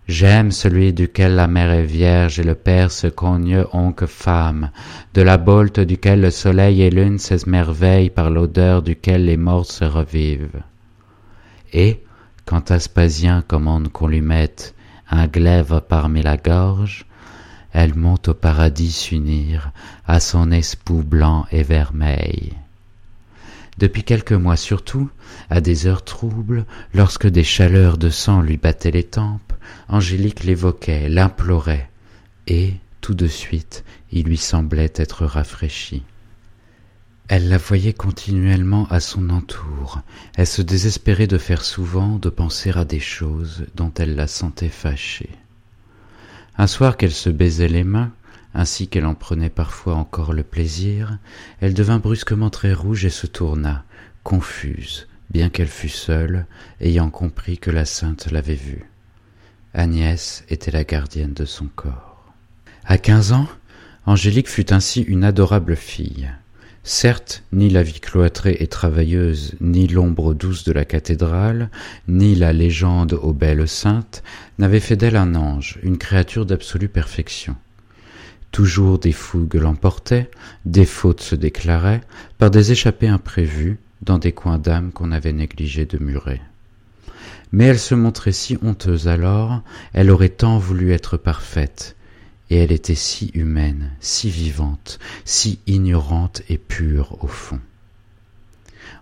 J'aime 0.08 0.51
celui 0.51 0.93
duquel 0.93 1.36
la 1.36 1.47
mère 1.47 1.72
est 1.72 1.84
vierge 1.84 2.39
et 2.39 2.43
le 2.43 2.55
père 2.55 2.91
se 2.91 3.08
cogne 3.08 3.66
onque 3.74 4.05
femme, 4.05 4.72
de 5.14 5.22
la 5.22 5.38
bolte 5.38 5.82
duquel 5.82 6.22
le 6.22 6.32
soleil 6.32 6.82
et 6.82 6.89
lune 6.89 7.20
s'esmerveillent 7.20 8.10
par 8.10 8.30
l'odeur 8.30 8.84
duquel 8.84 9.26
les 9.26 9.36
morts 9.36 9.66
se 9.66 9.84
revivent. 9.84 10.62
Et, 11.74 12.03
quand 12.45 12.72
Aspasien 12.72 13.41
commande 13.41 13.89
qu'on 13.91 14.08
lui 14.08 14.22
mette 14.22 14.76
un 15.10 15.28
glaive 15.28 15.82
parmi 15.89 16.22
la 16.22 16.38
gorge, 16.38 17.05
elle 17.74 17.95
monte 17.95 18.30
au 18.30 18.34
paradis 18.34 18.93
s'unir 18.93 19.72
à 20.08 20.22
son 20.22 20.51
espoux 20.51 21.03
blanc 21.03 21.45
et 21.51 21.64
vermeil. 21.64 22.53
Depuis 23.78 24.03
quelques 24.03 24.34
mois 24.34 24.57
surtout, 24.57 25.09
à 25.49 25.61
des 25.61 25.86
heures 25.86 26.03
troubles, 26.03 26.65
lorsque 26.93 27.28
des 27.28 27.43
chaleurs 27.43 27.97
de 27.97 28.09
sang 28.09 28.41
lui 28.41 28.57
battaient 28.57 28.91
les 28.91 29.03
tempes, 29.03 29.53
Angélique 29.89 30.43
l'évoquait, 30.43 31.09
l'implorait, 31.09 31.89
et, 32.47 32.73
tout 33.01 33.13
de 33.13 33.28
suite, 33.28 33.84
il 34.11 34.25
lui 34.25 34.38
semblait 34.38 34.93
être 34.95 35.25
rafraîchi. 35.25 36.03
Elle 37.28 37.49
la 37.49 37.57
voyait 37.57 37.93
continuellement 37.93 38.88
à 38.89 39.01
son 39.01 39.30
entour, 39.30 40.01
elle 40.36 40.47
se 40.47 40.61
désespérait 40.61 41.28
de 41.28 41.38
faire 41.38 41.63
souvent, 41.63 42.17
de 42.17 42.30
penser 42.30 42.71
à 42.71 42.86
des 42.86 43.01
choses 43.01 43.65
dont 43.75 43.91
elle 43.97 44.15
la 44.15 44.28
sentait 44.28 44.69
fâchée. 44.69 45.30
Un 46.57 46.67
soir 46.67 46.95
qu'elle 46.95 47.11
se 47.11 47.30
baisait 47.30 47.67
les 47.67 47.84
mains, 47.84 48.11
ainsi 48.58 48.88
qu'elle 48.88 49.05
en 49.05 49.14
prenait 49.14 49.51
parfois 49.51 49.93
encore 49.93 50.34
le 50.34 50.41
plaisir, 50.41 51.20
elle 51.62 51.76
devint 51.76 51.99
brusquement 51.99 52.49
très 52.49 52.74
rouge 52.74 53.05
et 53.05 53.12
se 53.12 53.28
tourna, 53.28 53.86
confuse, 54.24 55.08
bien 55.30 55.49
qu'elle 55.49 55.68
fût 55.68 55.89
seule, 55.89 56.47
ayant 56.82 57.12
compris 57.12 57.60
que 57.60 57.70
la 57.70 57.86
sainte 57.86 58.32
l'avait 58.32 58.55
vue. 58.55 58.89
Agnès 59.76 60.43
était 60.49 60.72
la 60.72 60.84
gardienne 60.84 61.36
de 61.36 61.45
son 61.45 61.68
corps. 61.68 62.34
À 62.84 62.97
quinze 62.97 63.32
ans, 63.32 63.47
Angélique 64.08 64.49
fut 64.49 64.74
ainsi 64.74 65.01
une 65.01 65.24
adorable 65.24 65.76
fille. 65.76 66.32
Certes, 66.84 67.43
ni 67.51 67.70
la 67.70 67.84
vie 67.84 67.99
cloîtrée 67.99 68.58
et 68.60 68.68
travailleuse, 68.68 69.53
ni 69.62 69.88
l'ombre 69.88 70.34
douce 70.34 70.64
de 70.64 70.72
la 70.72 70.86
cathédrale, 70.86 71.70
ni 72.08 72.34
la 72.34 72.53
légende 72.53 73.14
aux 73.14 73.34
belles 73.34 73.68
saintes 73.68 74.24
n'avaient 74.58 74.80
fait 74.80 74.95
d'elle 74.95 75.18
un 75.18 75.36
ange, 75.36 75.78
une 75.84 75.99
créature 75.99 76.47
d'absolue 76.47 76.89
perfection. 76.89 77.55
Toujours 78.58 78.97
des 78.97 79.12
fougues 79.12 79.53
l'emportaient, 79.53 80.32
des 80.66 80.88
fautes 80.88 81.22
se 81.22 81.36
déclaraient, 81.36 82.01
par 82.39 82.49
des 82.49 82.72
échappées 82.72 83.08
imprévues, 83.08 83.78
dans 84.01 84.18
des 84.18 84.32
coins 84.32 84.58
d'âme 84.58 84.91
qu'on 84.91 85.12
avait 85.12 85.32
négligé 85.32 85.86
de 85.86 85.99
murer 86.03 86.41
mais 87.51 87.66
elle 87.66 87.78
se 87.78 87.93
montrait 87.93 88.32
si 88.32 88.58
honteuse 88.64 89.08
alors, 89.08 89.62
elle 89.93 90.10
aurait 90.10 90.30
tant 90.30 90.58
voulu 90.58 90.91
être 90.91 91.18
parfaite, 91.18 91.95
et 92.49 92.58
elle 92.58 92.72
était 92.72 92.95
si 92.95 93.30
humaine, 93.36 93.91
si 93.99 94.32
vivante, 94.32 94.97
si 95.24 95.60
ignorante 95.68 96.41
et 96.49 96.58
pure 96.58 97.24
au 97.24 97.28
fond. 97.28 97.60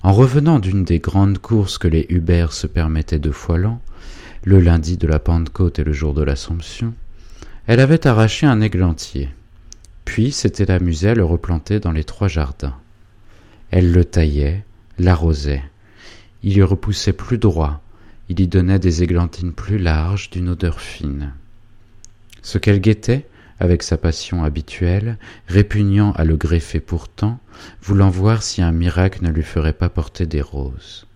En 0.04 0.12
revenant 0.12 0.60
d'une 0.60 0.84
des 0.84 1.00
grandes 1.00 1.40
courses 1.40 1.78
que 1.78 1.88
les 1.88 2.06
Hubert 2.10 2.52
se 2.52 2.68
permettaient 2.68 3.20
deux 3.20 3.32
fois 3.32 3.58
l'an, 3.58 3.82
le 4.44 4.60
lundi 4.60 4.98
de 4.98 5.08
la 5.08 5.20
Pentecôte 5.20 5.80
et 5.80 5.86
le 5.86 5.94
jour 5.94 6.14
de 6.14 6.24
l'Assomption, 6.24 6.94
elle 7.68 7.80
avait 7.80 8.06
arraché 8.06 8.46
un 8.46 8.60
églantier, 8.62 9.30
puis 10.06 10.32
s'était 10.32 10.72
amusée 10.72 11.10
à 11.10 11.16
le 11.16 11.26
replanter 11.26 11.80
dans 11.80 11.92
les 11.92 12.04
trois 12.04 12.28
jardins. 12.28 12.76
Elle 13.72 13.92
le 13.92 14.06
taillait, 14.06 14.64
l'arrosait. 14.98 15.64
Il 16.44 16.56
y 16.56 16.62
repoussait 16.62 17.14
plus 17.14 17.38
droit, 17.38 17.82
il 18.30 18.40
y 18.40 18.48
donnait 18.48 18.80
des 18.80 19.04
églantines 19.04 19.54
plus 19.54 19.78
larges 19.78 20.30
d'une 20.30 20.50
odeur 20.50 20.80
fine. 20.80 21.34
Ce 22.42 22.58
qu'elle 22.58 22.80
guettait, 22.80 23.28
avec 23.60 23.84
sa 23.84 23.98
passion 23.98 24.44
habituelle, 24.44 25.18
répugnant 25.48 26.12
à 26.12 26.24
le 26.26 26.36
greffer 26.36 26.80
pourtant, 26.80 27.40
voulant 27.82 28.10
voir 28.10 28.44
si 28.44 28.62
un 28.62 28.72
miracle 28.72 29.24
ne 29.24 29.32
lui 29.32 29.44
ferait 29.44 29.74
pas 29.74 29.90
porter 29.90 30.26
des 30.26 30.42
roses. 30.42 31.08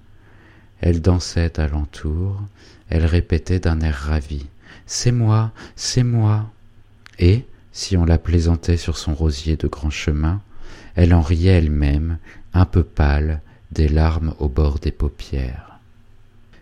Elle 0.82 1.02
dansait 1.02 1.60
alentour, 1.60 2.42
elle 2.90 3.06
répétait 3.06 3.60
d'un 3.60 3.82
air 3.82 3.96
ravi. 3.96 4.48
C'est 4.86 5.12
moi, 5.12 5.52
c'est 5.76 6.04
moi. 6.04 6.50
Et, 7.20 7.46
si 7.72 7.98
on 7.98 8.06
la 8.06 8.18
plaisantait 8.18 8.78
sur 8.78 8.98
son 8.98 9.14
rosier 9.14 9.56
de 9.56 9.68
grand 9.68 9.90
chemin, 9.90 10.42
elle 10.96 11.14
en 11.14 11.22
riait 11.22 11.52
elle-même, 11.52 12.18
un 12.54 12.66
peu 12.66 12.84
pâle, 12.84 13.42
des 13.72 13.88
larmes 13.88 14.34
au 14.40 14.50
bord 14.50 14.80
des 14.80 14.92
paupières. 14.92 15.80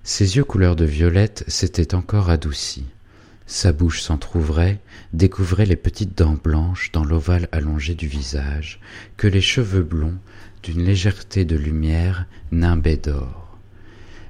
Ses 0.04 0.38
yeux 0.38 0.44
couleur 0.44 0.76
de 0.76 0.86
violette 0.86 1.44
s'étaient 1.48 1.96
encore 1.96 2.30
adoucis. 2.30 2.86
Sa 3.46 3.72
bouche 3.72 4.02
s'entr'ouvrait, 4.02 4.80
découvrait 5.14 5.66
les 5.66 5.76
petites 5.78 6.18
dents 6.18 6.38
blanches 6.42 6.92
dans 6.92 7.06
l'ovale 7.06 7.48
allongé 7.52 7.96
du 7.96 8.08
visage, 8.08 8.80
que 9.16 9.28
les 9.28 9.42
cheveux 9.42 9.84
blonds, 9.84 10.18
d'une 10.64 10.84
légèreté 10.84 11.46
de 11.46 11.56
lumière, 11.56 12.26
nimbaient 12.52 12.98
d'or. 12.98 13.58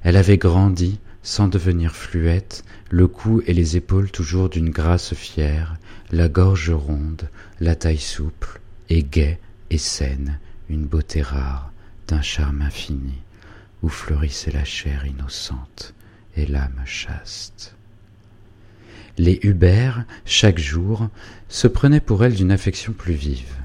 Elle 0.04 0.18
avait 0.18 0.38
grandi, 0.38 1.00
sans 1.24 1.48
devenir 1.48 1.96
fluette, 1.96 2.64
le 2.90 3.08
cou 3.08 3.42
et 3.46 3.54
les 3.54 3.76
épaules 3.76 4.12
toujours 4.12 4.50
d'une 4.50 4.70
grâce 4.70 5.14
fière, 5.14 5.78
la 6.12 6.30
gorge 6.30 6.72
ronde, 6.72 7.30
la 7.60 7.76
taille 7.76 7.98
souple, 7.98 8.62
et 8.90 9.04
gaie 9.04 9.40
et 9.70 9.78
saine, 9.78 10.40
une 10.70 10.86
beauté 10.86 11.22
rare, 11.22 11.72
d'un 12.08 12.22
charme 12.22 12.62
infini, 12.62 13.16
où 13.84 13.90
fleurissait 13.90 14.52
la 14.52 14.64
chair 14.64 15.06
innocente 15.06 15.94
et 16.38 16.46
l'âme 16.46 16.82
chaste. 16.86 17.76
Les 19.18 19.40
Hubert, 19.44 20.06
chaque 20.26 20.60
jour, 20.60 21.10
se 21.50 21.68
prenaient 21.68 22.00
pour 22.00 22.24
elle 22.24 22.36
d'une 22.36 22.52
affection 22.52 22.94
plus 22.94 23.16
vive. 23.16 23.56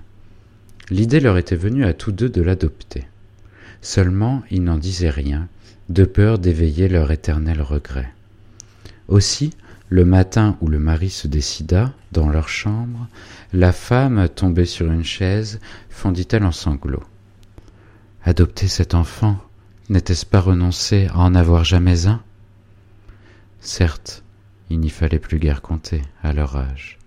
L'idée 0.90 1.20
leur 1.20 1.38
était 1.38 1.56
venue 1.56 1.84
à 1.84 1.92
tous 1.92 2.10
deux 2.10 2.28
de 2.28 2.42
l'adopter. 2.42 3.04
Seulement, 3.82 4.42
ils 4.50 4.64
n'en 4.64 4.78
disaient 4.78 5.10
rien, 5.10 5.48
de 5.90 6.04
peur 6.04 6.38
d'éveiller 6.38 6.88
leur 6.88 7.10
éternel 7.10 7.60
regret. 7.60 8.12
Aussi, 9.08 9.52
le 9.88 10.04
matin 10.04 10.56
où 10.60 10.68
le 10.68 10.78
mari 10.78 11.10
se 11.10 11.28
décida, 11.28 11.92
dans 12.12 12.28
leur 12.28 12.48
chambre, 12.48 13.08
la 13.52 13.72
femme, 13.72 14.28
tombée 14.28 14.64
sur 14.64 14.90
une 14.90 15.04
chaise, 15.04 15.60
fondit-elle 15.90 16.44
en 16.44 16.52
sanglots. 16.52 17.04
Adopter 18.24 18.68
cet 18.68 18.94
enfant, 18.94 19.36
n'était-ce 19.88 20.24
pas 20.24 20.40
renoncer 20.40 21.08
à 21.08 21.18
en 21.18 21.34
avoir 21.34 21.64
jamais 21.64 22.06
un? 22.06 22.22
Certes, 23.60 24.22
il 24.70 24.80
n'y 24.80 24.90
fallait 24.90 25.18
plus 25.18 25.38
guère 25.38 25.60
compter 25.60 26.02
à 26.22 26.32
leur 26.32 26.56
âge, 26.56 26.98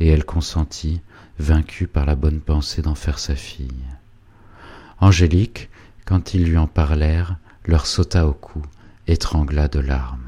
et 0.00 0.08
elle 0.08 0.24
consentit, 0.24 1.00
vaincue 1.38 1.86
par 1.86 2.06
la 2.06 2.16
bonne 2.16 2.40
pensée 2.40 2.82
d'en 2.82 2.94
faire 2.94 3.18
sa 3.18 3.36
fille. 3.36 3.84
Angélique, 5.00 5.68
quand 6.04 6.34
ils 6.34 6.44
lui 6.44 6.58
en 6.58 6.66
parlèrent, 6.66 7.36
leur 7.66 7.86
sauta 7.86 8.26
au 8.26 8.32
cou, 8.32 8.62
étrangla 9.06 9.68
de 9.68 9.80
larmes. 9.80 10.23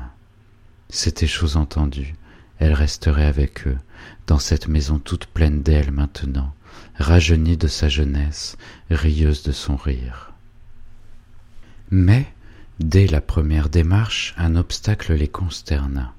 C'était 0.88 1.26
chose 1.26 1.56
entendue, 1.56 2.14
elle 2.58 2.72
resterait 2.72 3.26
avec 3.26 3.66
eux, 3.66 3.78
dans 4.26 4.38
cette 4.38 4.68
maison 4.68 4.98
toute 4.98 5.26
pleine 5.26 5.62
d'elle 5.62 5.90
maintenant, 5.90 6.54
rajeunie 6.96 7.56
de 7.56 7.68
sa 7.68 7.88
jeunesse, 7.88 8.56
rieuse 8.90 9.42
de 9.42 9.52
son 9.52 9.76
rire. 9.76 10.32
Mais, 11.90 12.26
dès 12.80 13.06
la 13.06 13.20
première 13.20 13.68
démarche, 13.68 14.34
un 14.38 14.56
obstacle 14.56 15.14
les 15.14 15.28
consterna. 15.28 16.12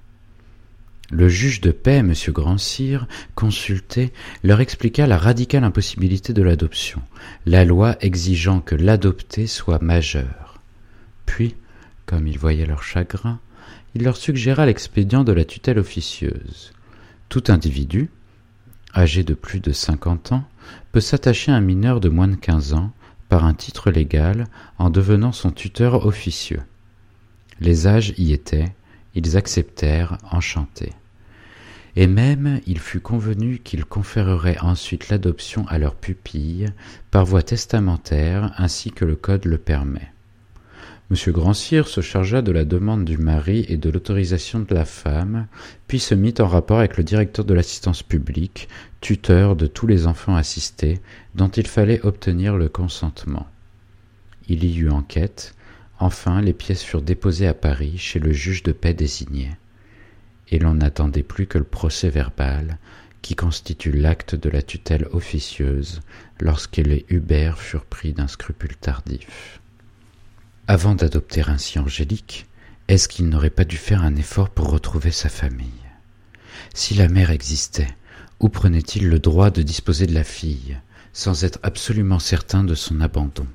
Le 1.09 1.29
juge 1.29 1.61
de 1.61 1.71
paix, 1.71 1.97
M. 1.97 2.13
Grandcir, 2.29 3.07
consulté, 3.33 4.11
leur 4.43 4.59
expliqua 4.59 5.07
la 5.07 5.17
radicale 5.17 5.63
impossibilité 5.63 6.33
de 6.33 6.41
l'adoption, 6.41 7.01
la 7.45 7.63
loi 7.63 7.95
exigeant 8.01 8.59
que 8.59 8.75
l'adopté 8.75 9.47
soit 9.47 9.81
majeur. 9.81 10.59
Puis, 11.25 11.55
comme 12.05 12.27
il 12.27 12.37
voyait 12.37 12.65
leur 12.65 12.83
chagrin, 12.83 13.39
il 13.97 14.03
leur 14.03 14.15
suggéra 14.15 14.67
l'expédient 14.67 15.23
de 15.23 15.31
la 15.31 15.43
tutelle 15.43 15.79
officieuse. 15.79 16.71
Tout 17.29 17.45
individu, 17.47 18.11
âgé 18.95 19.23
de 19.23 19.33
plus 19.33 19.59
de 19.59 19.71
cinquante 19.71 20.33
ans, 20.33 20.43
peut 20.91 20.99
s'attacher 20.99 21.51
à 21.51 21.55
un 21.55 21.61
mineur 21.61 21.99
de 21.99 22.07
moins 22.07 22.27
de 22.27 22.35
quinze 22.35 22.75
ans 22.75 22.91
par 23.27 23.43
un 23.43 23.55
titre 23.55 23.89
légal 23.89 24.45
en 24.77 24.91
devenant 24.91 25.31
son 25.31 25.49
tuteur 25.49 26.05
officieux. 26.05 26.61
Les 27.59 27.87
âges 27.87 28.13
y 28.19 28.33
étaient, 28.33 28.75
ils 29.15 29.35
acceptèrent, 29.35 30.19
enchantés. 30.29 30.93
Et 31.95 32.05
même 32.05 32.61
il 32.67 32.77
fut 32.77 32.99
convenu 32.99 33.57
qu'ils 33.57 33.85
conféreraient 33.85 34.59
ensuite 34.59 35.09
l'adoption 35.09 35.67
à 35.69 35.79
leur 35.79 35.95
pupille 35.95 36.67
par 37.09 37.25
voie 37.25 37.41
testamentaire 37.41 38.53
ainsi 38.59 38.91
que 38.91 39.05
le 39.05 39.15
code 39.15 39.45
le 39.45 39.57
permet. 39.57 40.11
M. 41.09 41.31
Grandcir 41.31 41.87
se 41.87 42.01
chargea 42.01 42.41
de 42.41 42.51
la 42.51 42.65
demande 42.65 43.05
du 43.05 43.17
mari 43.17 43.65
et 43.69 43.77
de 43.77 43.89
l'autorisation 43.89 44.59
de 44.59 44.73
la 44.73 44.85
femme, 44.85 45.47
puis 45.87 45.99
se 45.99 46.15
mit 46.15 46.33
en 46.39 46.47
rapport 46.47 46.79
avec 46.79 46.97
le 46.97 47.03
directeur 47.03 47.45
de 47.45 47.53
l'assistance 47.53 48.03
publique, 48.03 48.67
tuteur 48.99 49.55
de 49.55 49.67
tous 49.67 49.87
les 49.87 50.05
enfants 50.05 50.35
assistés, 50.35 50.99
dont 51.35 51.49
il 51.49 51.67
fallait 51.67 52.05
obtenir 52.05 52.57
le 52.57 52.67
consentement. 52.67 53.47
Il 54.49 54.63
y 54.63 54.79
eut 54.79 54.89
enquête, 54.89 55.53
Enfin, 55.99 56.41
les 56.41 56.53
pièces 56.53 56.83
furent 56.83 57.01
déposées 57.01 57.47
à 57.47 57.53
Paris 57.53 57.97
chez 57.97 58.19
le 58.19 58.31
juge 58.31 58.63
de 58.63 58.71
paix 58.71 58.93
désigné, 58.93 59.51
et 60.49 60.59
l'on 60.59 60.75
n'attendait 60.75 61.23
plus 61.23 61.47
que 61.47 61.57
le 61.57 61.63
procès 61.63 62.09
verbal, 62.09 62.77
qui 63.23 63.35
constitue 63.35 63.91
l'acte 63.91 64.35
de 64.35 64.49
la 64.49 64.61
tutelle 64.61 65.07
officieuse 65.11 66.01
lorsque 66.39 66.77
les 66.77 67.05
Hubert 67.09 67.59
furent 67.59 67.85
pris 67.85 68.13
d'un 68.13 68.27
scrupule 68.27 68.75
tardif. 68.75 69.59
Avant 70.69 70.95
d'adopter 70.95 71.43
ainsi 71.47 71.79
Angélique, 71.79 72.45
est-ce 72.89 73.07
qu'il 73.07 73.29
n'aurait 73.29 73.49
pas 73.49 73.63
dû 73.63 73.77
faire 73.77 74.03
un 74.03 74.17
effort 74.17 74.49
pour 74.49 74.69
retrouver 74.69 75.11
sa 75.11 75.29
famille? 75.29 75.71
Si 76.73 76.93
la 76.93 77.07
mère 77.07 77.31
existait, 77.31 77.95
où 78.41 78.49
prenait-il 78.49 79.07
le 79.07 79.19
droit 79.19 79.49
de 79.49 79.61
disposer 79.61 80.07
de 80.07 80.13
la 80.13 80.25
fille, 80.25 80.77
sans 81.13 81.45
être 81.45 81.59
absolument 81.63 82.19
certain 82.19 82.65
de 82.65 82.75
son 82.75 82.99
abandon? 82.99 83.47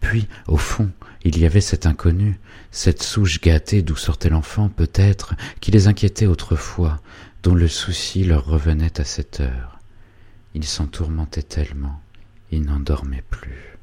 Puis, 0.00 0.26
au 0.48 0.56
fond, 0.56 0.90
il 1.22 1.38
y 1.38 1.46
avait 1.46 1.60
cet 1.60 1.86
inconnu, 1.86 2.40
cette 2.72 3.04
souche 3.04 3.40
gâtée 3.40 3.82
d'où 3.82 3.94
sortait 3.94 4.28
l'enfant 4.28 4.68
peut-être, 4.68 5.36
qui 5.60 5.70
les 5.70 5.86
inquiétait 5.86 6.26
autrefois, 6.26 7.00
dont 7.44 7.54
le 7.54 7.68
souci 7.68 8.24
leur 8.24 8.44
revenait 8.44 9.00
à 9.00 9.04
cette 9.04 9.38
heure. 9.38 9.78
Ils 10.54 10.66
s'en 10.66 10.88
tourmentaient 10.88 11.42
tellement, 11.44 12.02
ils 12.50 12.62
n'en 12.62 12.80
dormaient 12.80 13.24
plus. 13.30 13.78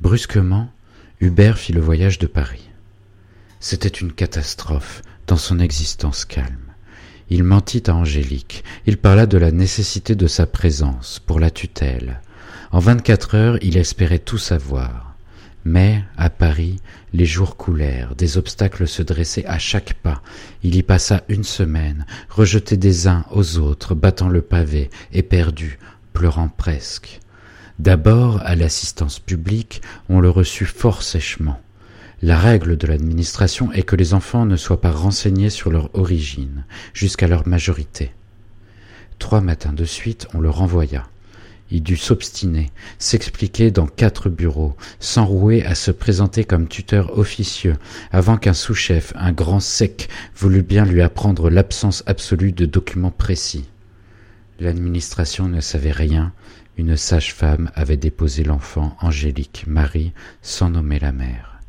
Brusquement, 0.00 0.70
Hubert 1.18 1.56
fit 1.56 1.72
le 1.72 1.80
voyage 1.80 2.18
de 2.18 2.26
Paris. 2.26 2.68
C'était 3.58 3.88
une 3.88 4.12
catastrophe 4.12 5.00
dans 5.26 5.38
son 5.38 5.60
existence 5.60 6.26
calme. 6.26 6.74
Il 7.30 7.42
mentit 7.42 7.84
à 7.86 7.94
Angélique, 7.94 8.64
il 8.84 8.98
parla 8.98 9.24
de 9.24 9.38
la 9.38 9.50
nécessité 9.50 10.14
de 10.14 10.26
sa 10.26 10.46
présence 10.46 11.18
pour 11.18 11.40
la 11.40 11.50
tutelle. 11.50 12.20
En 12.70 12.80
vingt-quatre 12.80 13.34
heures, 13.34 13.58
il 13.62 13.78
espérait 13.78 14.18
tout 14.18 14.36
savoir. 14.36 15.16
Mais, 15.64 16.04
à 16.18 16.28
Paris, 16.28 16.76
les 17.14 17.24
jours 17.24 17.56
coulèrent, 17.56 18.14
des 18.14 18.36
obstacles 18.36 18.86
se 18.86 19.02
dressaient 19.02 19.46
à 19.46 19.58
chaque 19.58 19.94
pas. 19.94 20.22
Il 20.62 20.76
y 20.76 20.82
passa 20.82 21.24
une 21.28 21.44
semaine, 21.44 22.04
rejeté 22.28 22.76
des 22.76 23.08
uns 23.08 23.24
aux 23.30 23.56
autres, 23.56 23.94
battant 23.94 24.28
le 24.28 24.42
pavé, 24.42 24.90
éperdu, 25.14 25.78
pleurant 26.12 26.48
presque. 26.48 27.20
D'abord, 27.78 28.40
à 28.42 28.54
l'assistance 28.54 29.18
publique, 29.18 29.82
on 30.08 30.20
le 30.20 30.30
reçut 30.30 30.64
fort 30.64 31.02
sèchement. 31.02 31.60
La 32.22 32.38
règle 32.38 32.78
de 32.78 32.86
l'administration 32.86 33.70
est 33.72 33.82
que 33.82 33.96
les 33.96 34.14
enfants 34.14 34.46
ne 34.46 34.56
soient 34.56 34.80
pas 34.80 34.90
renseignés 34.90 35.50
sur 35.50 35.70
leur 35.70 35.90
origine, 35.94 36.64
jusqu'à 36.94 37.28
leur 37.28 37.46
majorité. 37.46 38.12
Trois 39.18 39.42
matins 39.42 39.74
de 39.74 39.84
suite, 39.84 40.26
on 40.32 40.40
le 40.40 40.48
renvoya. 40.48 41.06
Il 41.70 41.82
dut 41.82 41.96
s'obstiner, 41.96 42.70
s'expliquer 42.98 43.70
dans 43.70 43.86
quatre 43.86 44.30
bureaux, 44.30 44.76
s'enrouer 44.98 45.62
à 45.66 45.74
se 45.74 45.90
présenter 45.90 46.44
comme 46.44 46.68
tuteur 46.68 47.18
officieux, 47.18 47.76
avant 48.10 48.38
qu'un 48.38 48.54
sous-chef, 48.54 49.12
un 49.16 49.32
grand 49.32 49.60
sec, 49.60 50.08
voulût 50.34 50.62
bien 50.62 50.86
lui 50.86 51.02
apprendre 51.02 51.50
l'absence 51.50 52.02
absolue 52.06 52.52
de 52.52 52.64
documents 52.64 53.10
précis. 53.10 53.66
L'administration 54.60 55.48
ne 55.48 55.60
savait 55.60 55.92
rien, 55.92 56.32
une 56.76 56.96
sage-femme 56.96 57.70
avait 57.74 57.96
déposé 57.96 58.44
l'enfant 58.44 58.96
Angélique 59.00 59.64
Marie 59.66 60.12
sans 60.42 60.68
nommer 60.68 60.98
la 60.98 61.12
mère. 61.12 61.60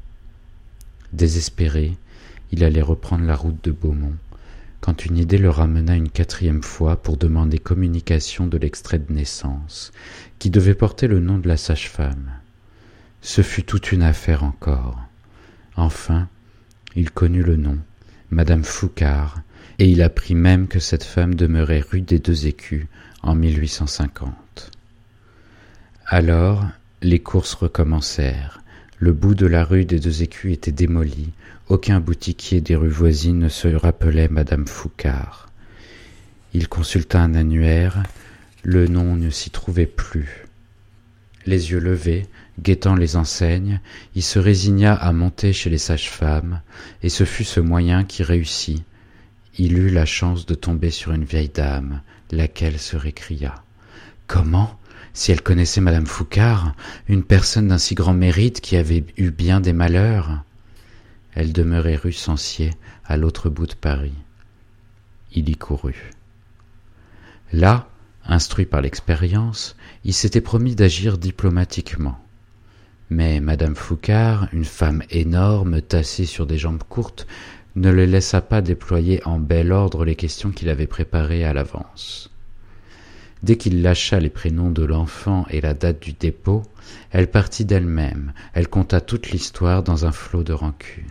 Désespéré, 1.13 1.97
il 2.51 2.63
allait 2.63 2.81
reprendre 2.81 3.25
la 3.25 3.35
route 3.35 3.63
de 3.63 3.71
Beaumont, 3.71 4.17
quand 4.81 5.05
une 5.05 5.17
idée 5.17 5.37
le 5.37 5.49
ramena 5.49 5.95
une 5.95 6.09
quatrième 6.09 6.61
fois 6.61 6.97
pour 6.97 7.15
demander 7.15 7.57
communication 7.57 8.47
de 8.47 8.57
l'extrait 8.57 8.99
de 8.99 9.13
naissance, 9.13 9.93
qui 10.39 10.49
devait 10.49 10.75
porter 10.75 11.07
le 11.07 11.21
nom 11.21 11.37
de 11.37 11.47
la 11.47 11.57
sage-femme. 11.57 12.31
Ce 13.21 13.41
fut 13.41 13.63
toute 13.63 13.91
une 13.91 14.03
affaire 14.03 14.43
encore. 14.43 15.01
Enfin, 15.77 16.27
il 16.95 17.11
connut 17.11 17.43
le 17.43 17.55
nom, 17.55 17.77
Madame 18.29 18.63
Foucard, 18.63 19.39
et 19.79 19.87
il 19.87 20.01
apprit 20.01 20.35
même 20.35 20.67
que 20.67 20.79
cette 20.79 21.03
femme 21.03 21.35
demeurait 21.35 21.83
rue 21.91 22.01
des 22.01 22.19
Deux 22.19 22.47
Écus 22.47 22.87
en 23.23 23.35
1850. 23.35 24.33
Alors, 26.09 26.65
les 27.01 27.19
courses 27.19 27.53
recommencèrent. 27.53 28.61
Le 28.97 29.11
bout 29.11 29.35
de 29.35 29.45
la 29.45 29.65
rue 29.65 29.83
des 29.83 29.99
Deux 29.99 30.23
Écus 30.23 30.53
était 30.53 30.71
démoli. 30.71 31.31
Aucun 31.67 31.99
boutiquier 31.99 32.61
des 32.61 32.77
rues 32.77 32.87
voisines 32.87 33.39
ne 33.39 33.49
se 33.49 33.67
rappelait 33.67 34.29
Madame 34.29 34.67
Foucard. 34.67 35.49
Il 36.53 36.69
consulta 36.69 37.19
un 37.21 37.35
annuaire. 37.35 38.03
Le 38.63 38.87
nom 38.87 39.17
ne 39.17 39.29
s'y 39.29 39.49
trouvait 39.49 39.85
plus. 39.85 40.45
Les 41.45 41.71
yeux 41.71 41.79
levés, 41.79 42.25
guettant 42.57 42.95
les 42.95 43.17
enseignes, 43.17 43.81
il 44.15 44.23
se 44.23 44.39
résigna 44.39 44.93
à 44.93 45.11
monter 45.11 45.51
chez 45.51 45.69
les 45.69 45.77
sages-femmes, 45.77 46.61
et 47.03 47.09
ce 47.09 47.25
fut 47.25 47.43
ce 47.43 47.59
moyen 47.59 48.05
qui 48.05 48.23
réussit. 48.23 48.81
Il 49.57 49.77
eut 49.77 49.89
la 49.89 50.05
chance 50.05 50.45
de 50.45 50.55
tomber 50.55 50.89
sur 50.89 51.11
une 51.11 51.25
vieille 51.25 51.51
dame, 51.53 52.01
laquelle 52.31 52.79
se 52.79 52.95
récria. 52.95 53.55
Comment? 54.27 54.76
Si 55.17 55.31
elle 55.31 55.41
connaissait 55.41 55.81
madame 55.81 56.05
Foucard, 56.05 56.75
une 57.07 57.23
personne 57.23 57.69
d'un 57.69 57.79
si 57.79 57.95
grand 57.95 58.13
mérite 58.13 58.61
qui 58.61 58.75
avait 58.75 59.03
eu 59.17 59.31
bien 59.31 59.59
des 59.59 59.73
malheurs. 59.73 60.43
Elle 61.33 61.53
demeurait 61.53 61.95
rue 61.95 62.13
Sancier, 62.13 62.75
à 63.03 63.17
l'autre 63.17 63.49
bout 63.49 63.65
de 63.65 63.73
Paris. 63.73 64.13
Il 65.33 65.49
y 65.49 65.55
courut. 65.55 66.11
Là, 67.51 67.89
instruit 68.25 68.67
par 68.67 68.81
l'expérience, 68.81 69.75
il 70.03 70.13
s'était 70.13 70.39
promis 70.39 70.75
d'agir 70.75 71.17
diplomatiquement. 71.17 72.19
Mais 73.09 73.39
madame 73.39 73.75
Foucard, 73.75 74.47
une 74.53 74.65
femme 74.65 75.01
énorme, 75.09 75.81
tassée 75.81 76.25
sur 76.25 76.45
des 76.45 76.59
jambes 76.59 76.83
courtes, 76.87 77.25
ne 77.75 77.89
le 77.89 78.05
laissa 78.05 78.41
pas 78.41 78.61
déployer 78.61 79.25
en 79.25 79.39
bel 79.39 79.71
ordre 79.71 80.05
les 80.05 80.15
questions 80.15 80.51
qu'il 80.51 80.69
avait 80.69 80.85
préparées 80.85 81.43
à 81.43 81.53
l'avance. 81.53 82.29
Dès 83.43 83.57
qu'il 83.57 83.81
lâcha 83.81 84.19
les 84.19 84.29
prénoms 84.29 84.71
de 84.71 84.83
l'enfant 84.83 85.45
et 85.49 85.61
la 85.61 85.73
date 85.73 86.01
du 86.01 86.13
dépôt, 86.13 86.63
elle 87.11 87.29
partit 87.29 87.65
d'elle-même, 87.65 88.33
elle 88.53 88.67
conta 88.67 89.01
toute 89.01 89.29
l'histoire 89.29 89.83
dans 89.83 90.05
un 90.05 90.11
flot 90.11 90.43
de 90.43 90.53
rancune. 90.53 91.05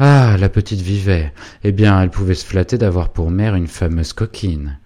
Ah. 0.00 0.36
La 0.38 0.48
petite 0.48 0.80
vivait. 0.80 1.32
Eh 1.64 1.72
bien, 1.72 2.00
elle 2.00 2.10
pouvait 2.10 2.34
se 2.34 2.46
flatter 2.46 2.78
d'avoir 2.78 3.08
pour 3.08 3.32
mère 3.32 3.56
une 3.56 3.66
fameuse 3.66 4.12
coquine. 4.12 4.78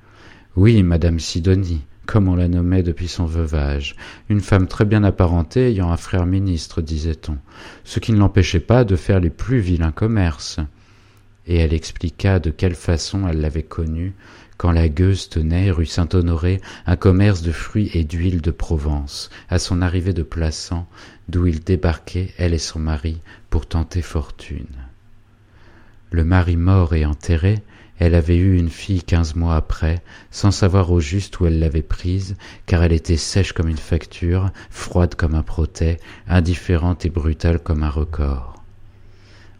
Oui, 0.57 0.83
madame 0.83 1.21
Sidonie, 1.21 1.83
comme 2.07 2.29
on 2.29 2.35
la 2.35 2.49
nommait 2.49 2.83
depuis 2.83 3.09
son 3.09 3.27
veuvage, 3.27 3.95
une 4.31 4.41
femme 4.41 4.67
très 4.67 4.87
bien 4.87 5.05
apparentée 5.05 5.69
ayant 5.69 5.93
un 5.93 5.99
frère 5.99 6.25
ministre, 6.25 6.81
disait-on, 6.81 7.37
ce 7.85 8.01
qui 8.01 8.13
ne 8.13 8.19
l'empêchait 8.19 8.61
pas 8.61 8.85
de 8.85 8.97
faire 8.97 9.21
les 9.21 9.31
plus 9.31 9.59
vilains 9.59 9.93
commerces. 9.93 10.61
Et 11.47 11.57
elle 11.57 11.75
expliqua 11.75 12.39
de 12.39 12.51
quelle 12.51 12.75
façon 12.75 13.29
elle 13.29 13.41
l'avait 13.41 13.63
connue 13.63 14.15
quand 14.57 14.73
la 14.73 14.89
gueuse 14.89 15.29
tenait, 15.29 15.71
rue 15.71 15.87
Saint-Honoré, 15.87 16.61
un 16.87 16.97
commerce 16.97 17.43
de 17.43 17.53
fruits 17.53 17.91
et 17.95 18.05
d'huile 18.05 18.41
de 18.41 18.51
Provence, 18.51 19.31
à 19.49 19.59
son 19.59 19.83
arrivée 19.83 20.13
de 20.13 20.23
Plassans, 20.23 20.87
d'où 21.29 21.47
ils 21.47 21.63
débarquaient, 21.63 22.33
elle 22.39 22.55
et 22.55 22.59
son 22.59 22.79
mari, 22.79 23.21
pour 23.51 23.67
tenter 23.67 24.03
fortune. 24.03 24.67
Le 26.11 26.25
mari 26.25 26.57
mort 26.57 26.95
et 26.95 27.07
enterré, 27.07 27.63
elle 27.99 28.15
avait 28.15 28.37
eu 28.37 28.59
une 28.59 28.69
fille 28.69 29.03
quinze 29.03 29.37
mois 29.37 29.55
après, 29.55 30.03
sans 30.31 30.51
savoir 30.51 30.91
au 30.91 31.01
juste 31.01 31.39
où 31.39 31.47
elle 31.47 31.59
l'avait 31.59 31.83
prise, 31.83 32.37
car 32.67 32.83
elle 32.83 32.93
était 32.93 33.17
sèche 33.17 33.53
comme 33.53 33.69
une 33.69 33.77
facture, 33.77 34.51
froide 34.71 35.15
comme 35.15 35.35
un 35.35 35.43
protêt, 35.43 35.99
indifférente 36.27 37.07
et 37.07 37.11
brutale 37.11 37.61
comme 37.61 37.83
un 37.83 37.91
record. 37.91 38.63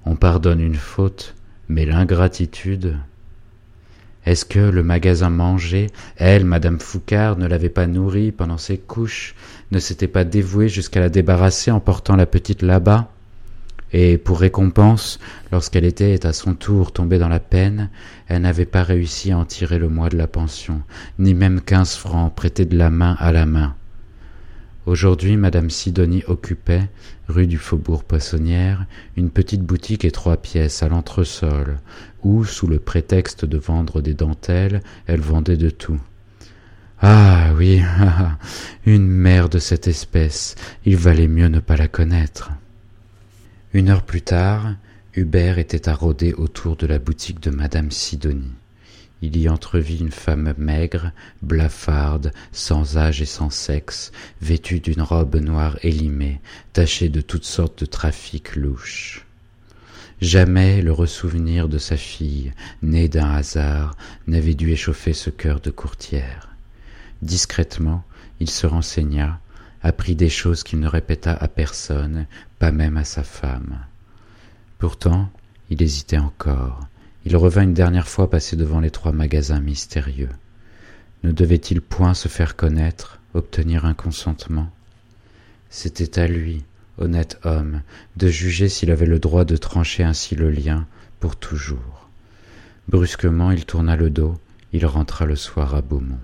On 0.05 0.17
pardonne 0.17 0.61
une 0.61 0.75
faute, 0.75 1.37
mais 1.69 1.87
l'ingratitude. 1.87 2.97
Est-ce 4.25 4.45
que 4.45 4.61
le 4.61 4.83
magasin 4.83 5.31
mangeait, 5.31 5.89
elle, 6.17 6.45
madame 6.45 6.79
Foucard, 6.79 7.37
ne 7.39 7.47
l'avait 7.47 7.69
pas 7.69 7.87
nourrie 7.87 8.33
pendant 8.33 8.59
ses 8.59 8.79
couches, 8.79 9.35
ne 9.71 9.79
s'était 9.79 10.09
pas 10.09 10.25
dévouée 10.25 10.69
jusqu'à 10.69 11.01
la 11.01 11.09
débarrasser 11.09 11.71
en 11.71 11.81
portant 11.81 12.17
la 12.17 12.27
petite 12.27 12.63
là-bas? 12.63 13.09
et 13.93 14.19
pour 14.19 14.41
récompense, 14.41 15.19
lorsqu'elle 15.51 15.85
était 15.85 16.25
à 16.27 16.33
son 16.33 16.55
tour 16.55 16.93
tombée 16.93 17.19
dans 17.19 17.29
la 17.29 17.41
peine, 17.41 17.91
elle 18.27 18.43
n'avait 18.43 18.67
pas 18.67 18.83
réussi 18.83 19.33
à 19.33 19.39
en 19.39 19.45
tirer 19.45 19.79
le 19.79 19.89
mois 19.89 20.09
de 20.09 20.17
la 20.17 20.27
pension, 20.27 20.83
ni 21.19 21.35
même 21.35 21.61
quinze 21.61 21.95
francs 21.95 22.35
prêtés 22.35 22.65
de 22.65 22.77
la 22.77 22.91
main 22.91 23.17
à 23.19 23.33
la 23.33 23.47
main. 23.47 23.75
Aujourd'hui, 24.85 25.37
madame 25.37 25.71
Sidonie 25.71 26.25
occupait, 26.27 26.89
rue 27.29 27.47
du 27.47 27.59
Faubourg 27.59 28.03
Poissonnière, 28.03 28.87
une 29.17 29.31
petite 29.31 29.63
boutique 29.63 30.05
et 30.05 30.11
trois 30.11 30.37
pièces 30.39 30.83
à 30.83 30.89
l'entresol, 30.89 31.79
où, 32.23 32.45
sous 32.45 32.67
le 32.67 32.79
prétexte 32.79 33.45
de 33.45 33.59
vendre 33.59 34.01
des 34.01 34.15
dentelles, 34.15 34.83
elle 35.07 35.21
vendait 35.21 35.57
de 35.57 35.71
tout. 35.71 36.01
Ah 37.01 37.53
oui, 37.57 37.83
une 38.87 39.09
mère 39.09 39.49
de 39.49 39.59
cette 39.59 39.89
espèce, 39.89 40.55
il 40.85 40.97
valait 40.97 41.29
mieux 41.29 41.49
ne 41.49 41.61
pas 41.61 41.77
la 41.77 41.89
connaître. 41.89 42.53
Une 43.73 43.89
heure 43.89 44.05
plus 44.05 44.23
tard, 44.23 44.75
Hubert 45.15 45.59
était 45.59 45.89
à 45.89 45.95
rôder 45.95 46.33
autour 46.33 46.77
de 46.77 46.87
la 46.87 46.99
boutique 46.99 47.41
de 47.41 47.51
madame 47.51 47.91
Sidonie. 47.91 48.53
Il 49.21 49.37
y 49.37 49.49
entrevit 49.49 49.99
une 49.99 50.11
femme 50.11 50.55
maigre, 50.59 51.13
blafarde, 51.43 52.33
sans 52.51 52.97
âge 52.97 53.23
et 53.23 53.27
sans 53.27 53.51
sexe, 53.51 54.11
vêtue 54.41 54.81
d'une 54.81 55.03
robe 55.03 55.37
noire 55.37 55.79
élimée, 55.83 56.41
tachée 56.73 57.09
de 57.09 57.21
toutes 57.21 57.45
sortes 57.45 57.81
de 57.81 57.87
trafics 57.87 58.57
louches. 58.57 59.25
Jamais 60.23 60.83
le 60.83 60.93
ressouvenir 60.93 61.69
de 61.69 61.79
sa 61.79 61.97
fille, 61.97 62.53
née 62.81 63.09
d'un 63.09 63.33
hasard, 63.33 63.97
n'avait 64.29 64.55
dû 64.55 64.71
échauffer 64.71 65.15
ce 65.15 65.31
cœur 65.31 65.59
de 65.59 65.73
courtière. 65.73 66.55
Discrètement, 67.23 68.05
il 68.39 68.49
se 68.49 68.69
renseigna, 68.69 69.41
apprit 69.83 70.15
des 70.15 70.29
choses 70.29 70.63
qu'il 70.63 70.79
ne 70.79 70.87
répéta 70.87 71.33
à 71.33 71.49
personne, 71.49 72.27
pas 72.61 72.71
même 72.71 72.99
à 72.99 73.03
sa 73.03 73.25
femme. 73.25 73.81
Pourtant, 74.79 75.29
il 75.71 75.83
hésitait 75.83 76.19
encore. 76.19 76.87
Il 77.25 77.37
revint 77.37 77.65
une 77.65 77.75
dernière 77.75 78.07
fois 78.07 78.31
passer 78.31 78.55
devant 78.55 78.79
les 78.79 78.93
trois 78.93 79.11
magasins 79.11 79.59
mystérieux. 79.59 80.31
Ne 81.25 81.33
devait-il 81.33 81.81
point 81.81 82.15
se 82.15 82.29
faire 82.29 82.55
connaître, 82.55 83.19
obtenir 83.35 83.87
un 83.87 83.95
consentement? 83.95 84.71
C'était 85.69 86.21
à 86.21 86.29
lui, 86.29 86.63
honnête 86.99 87.39
homme, 87.45 87.83
de 88.17 88.29
juger 88.29 88.69
s'il 88.69 88.91
avait 88.91 89.07
le 89.07 89.19
droit 89.19 89.45
de 89.45 89.57
trancher 89.57 90.03
ainsi 90.03 90.35
le 90.35 90.51
lien 90.51 90.87
pour 91.21 91.37
toujours. 91.37 92.09
Brusquement 92.89 93.51
il 93.51 93.65
tourna 93.65 93.97
le 93.97 94.11
dos, 94.11 94.39
il 94.73 94.87
rentra 94.87 95.27
le 95.27 95.37
soir 95.37 95.75
à 95.75 95.83
Beaumont. 95.83 96.19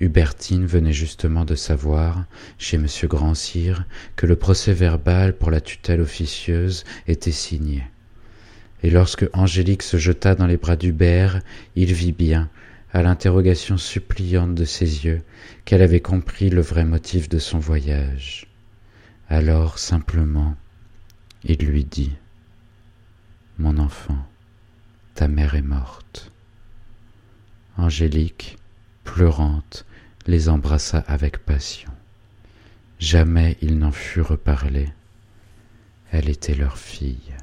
Hubertine 0.00 0.64
venait 0.64 0.92
justement 0.92 1.44
de 1.44 1.56
savoir, 1.56 2.24
chez 2.56 2.76
M. 2.76 2.86
Grandcir, 3.04 3.84
que 4.14 4.26
le 4.26 4.36
procès-verbal 4.36 5.36
pour 5.36 5.50
la 5.50 5.60
tutelle 5.60 6.00
officieuse 6.00 6.84
était 7.08 7.32
signé. 7.32 7.82
Et 8.84 8.90
lorsque 8.90 9.26
Angélique 9.32 9.82
se 9.82 9.96
jeta 9.96 10.36
dans 10.36 10.46
les 10.46 10.56
bras 10.56 10.76
d'Hubert, 10.76 11.40
il 11.74 11.92
vit 11.92 12.12
bien, 12.12 12.48
à 12.92 13.02
l'interrogation 13.02 13.76
suppliante 13.76 14.54
de 14.54 14.64
ses 14.64 15.04
yeux, 15.04 15.22
qu'elle 15.64 15.82
avait 15.82 16.00
compris 16.00 16.48
le 16.48 16.60
vrai 16.60 16.84
motif 16.84 17.28
de 17.28 17.40
son 17.40 17.58
voyage. 17.58 18.47
Alors, 19.30 19.78
simplement, 19.78 20.56
il 21.44 21.58
lui 21.66 21.84
dit 21.84 22.16
Mon 23.58 23.76
enfant, 23.76 24.26
ta 25.14 25.28
mère 25.28 25.54
est 25.54 25.62
morte. 25.62 26.32
Angélique, 27.76 28.56
pleurante, 29.04 29.84
les 30.26 30.48
embrassa 30.48 31.04
avec 31.06 31.44
passion. 31.44 31.92
Jamais 32.98 33.58
il 33.60 33.78
n'en 33.78 33.92
fut 33.92 34.22
reparlé. 34.22 34.88
Elle 36.10 36.30
était 36.30 36.54
leur 36.54 36.78
fille. 36.78 37.34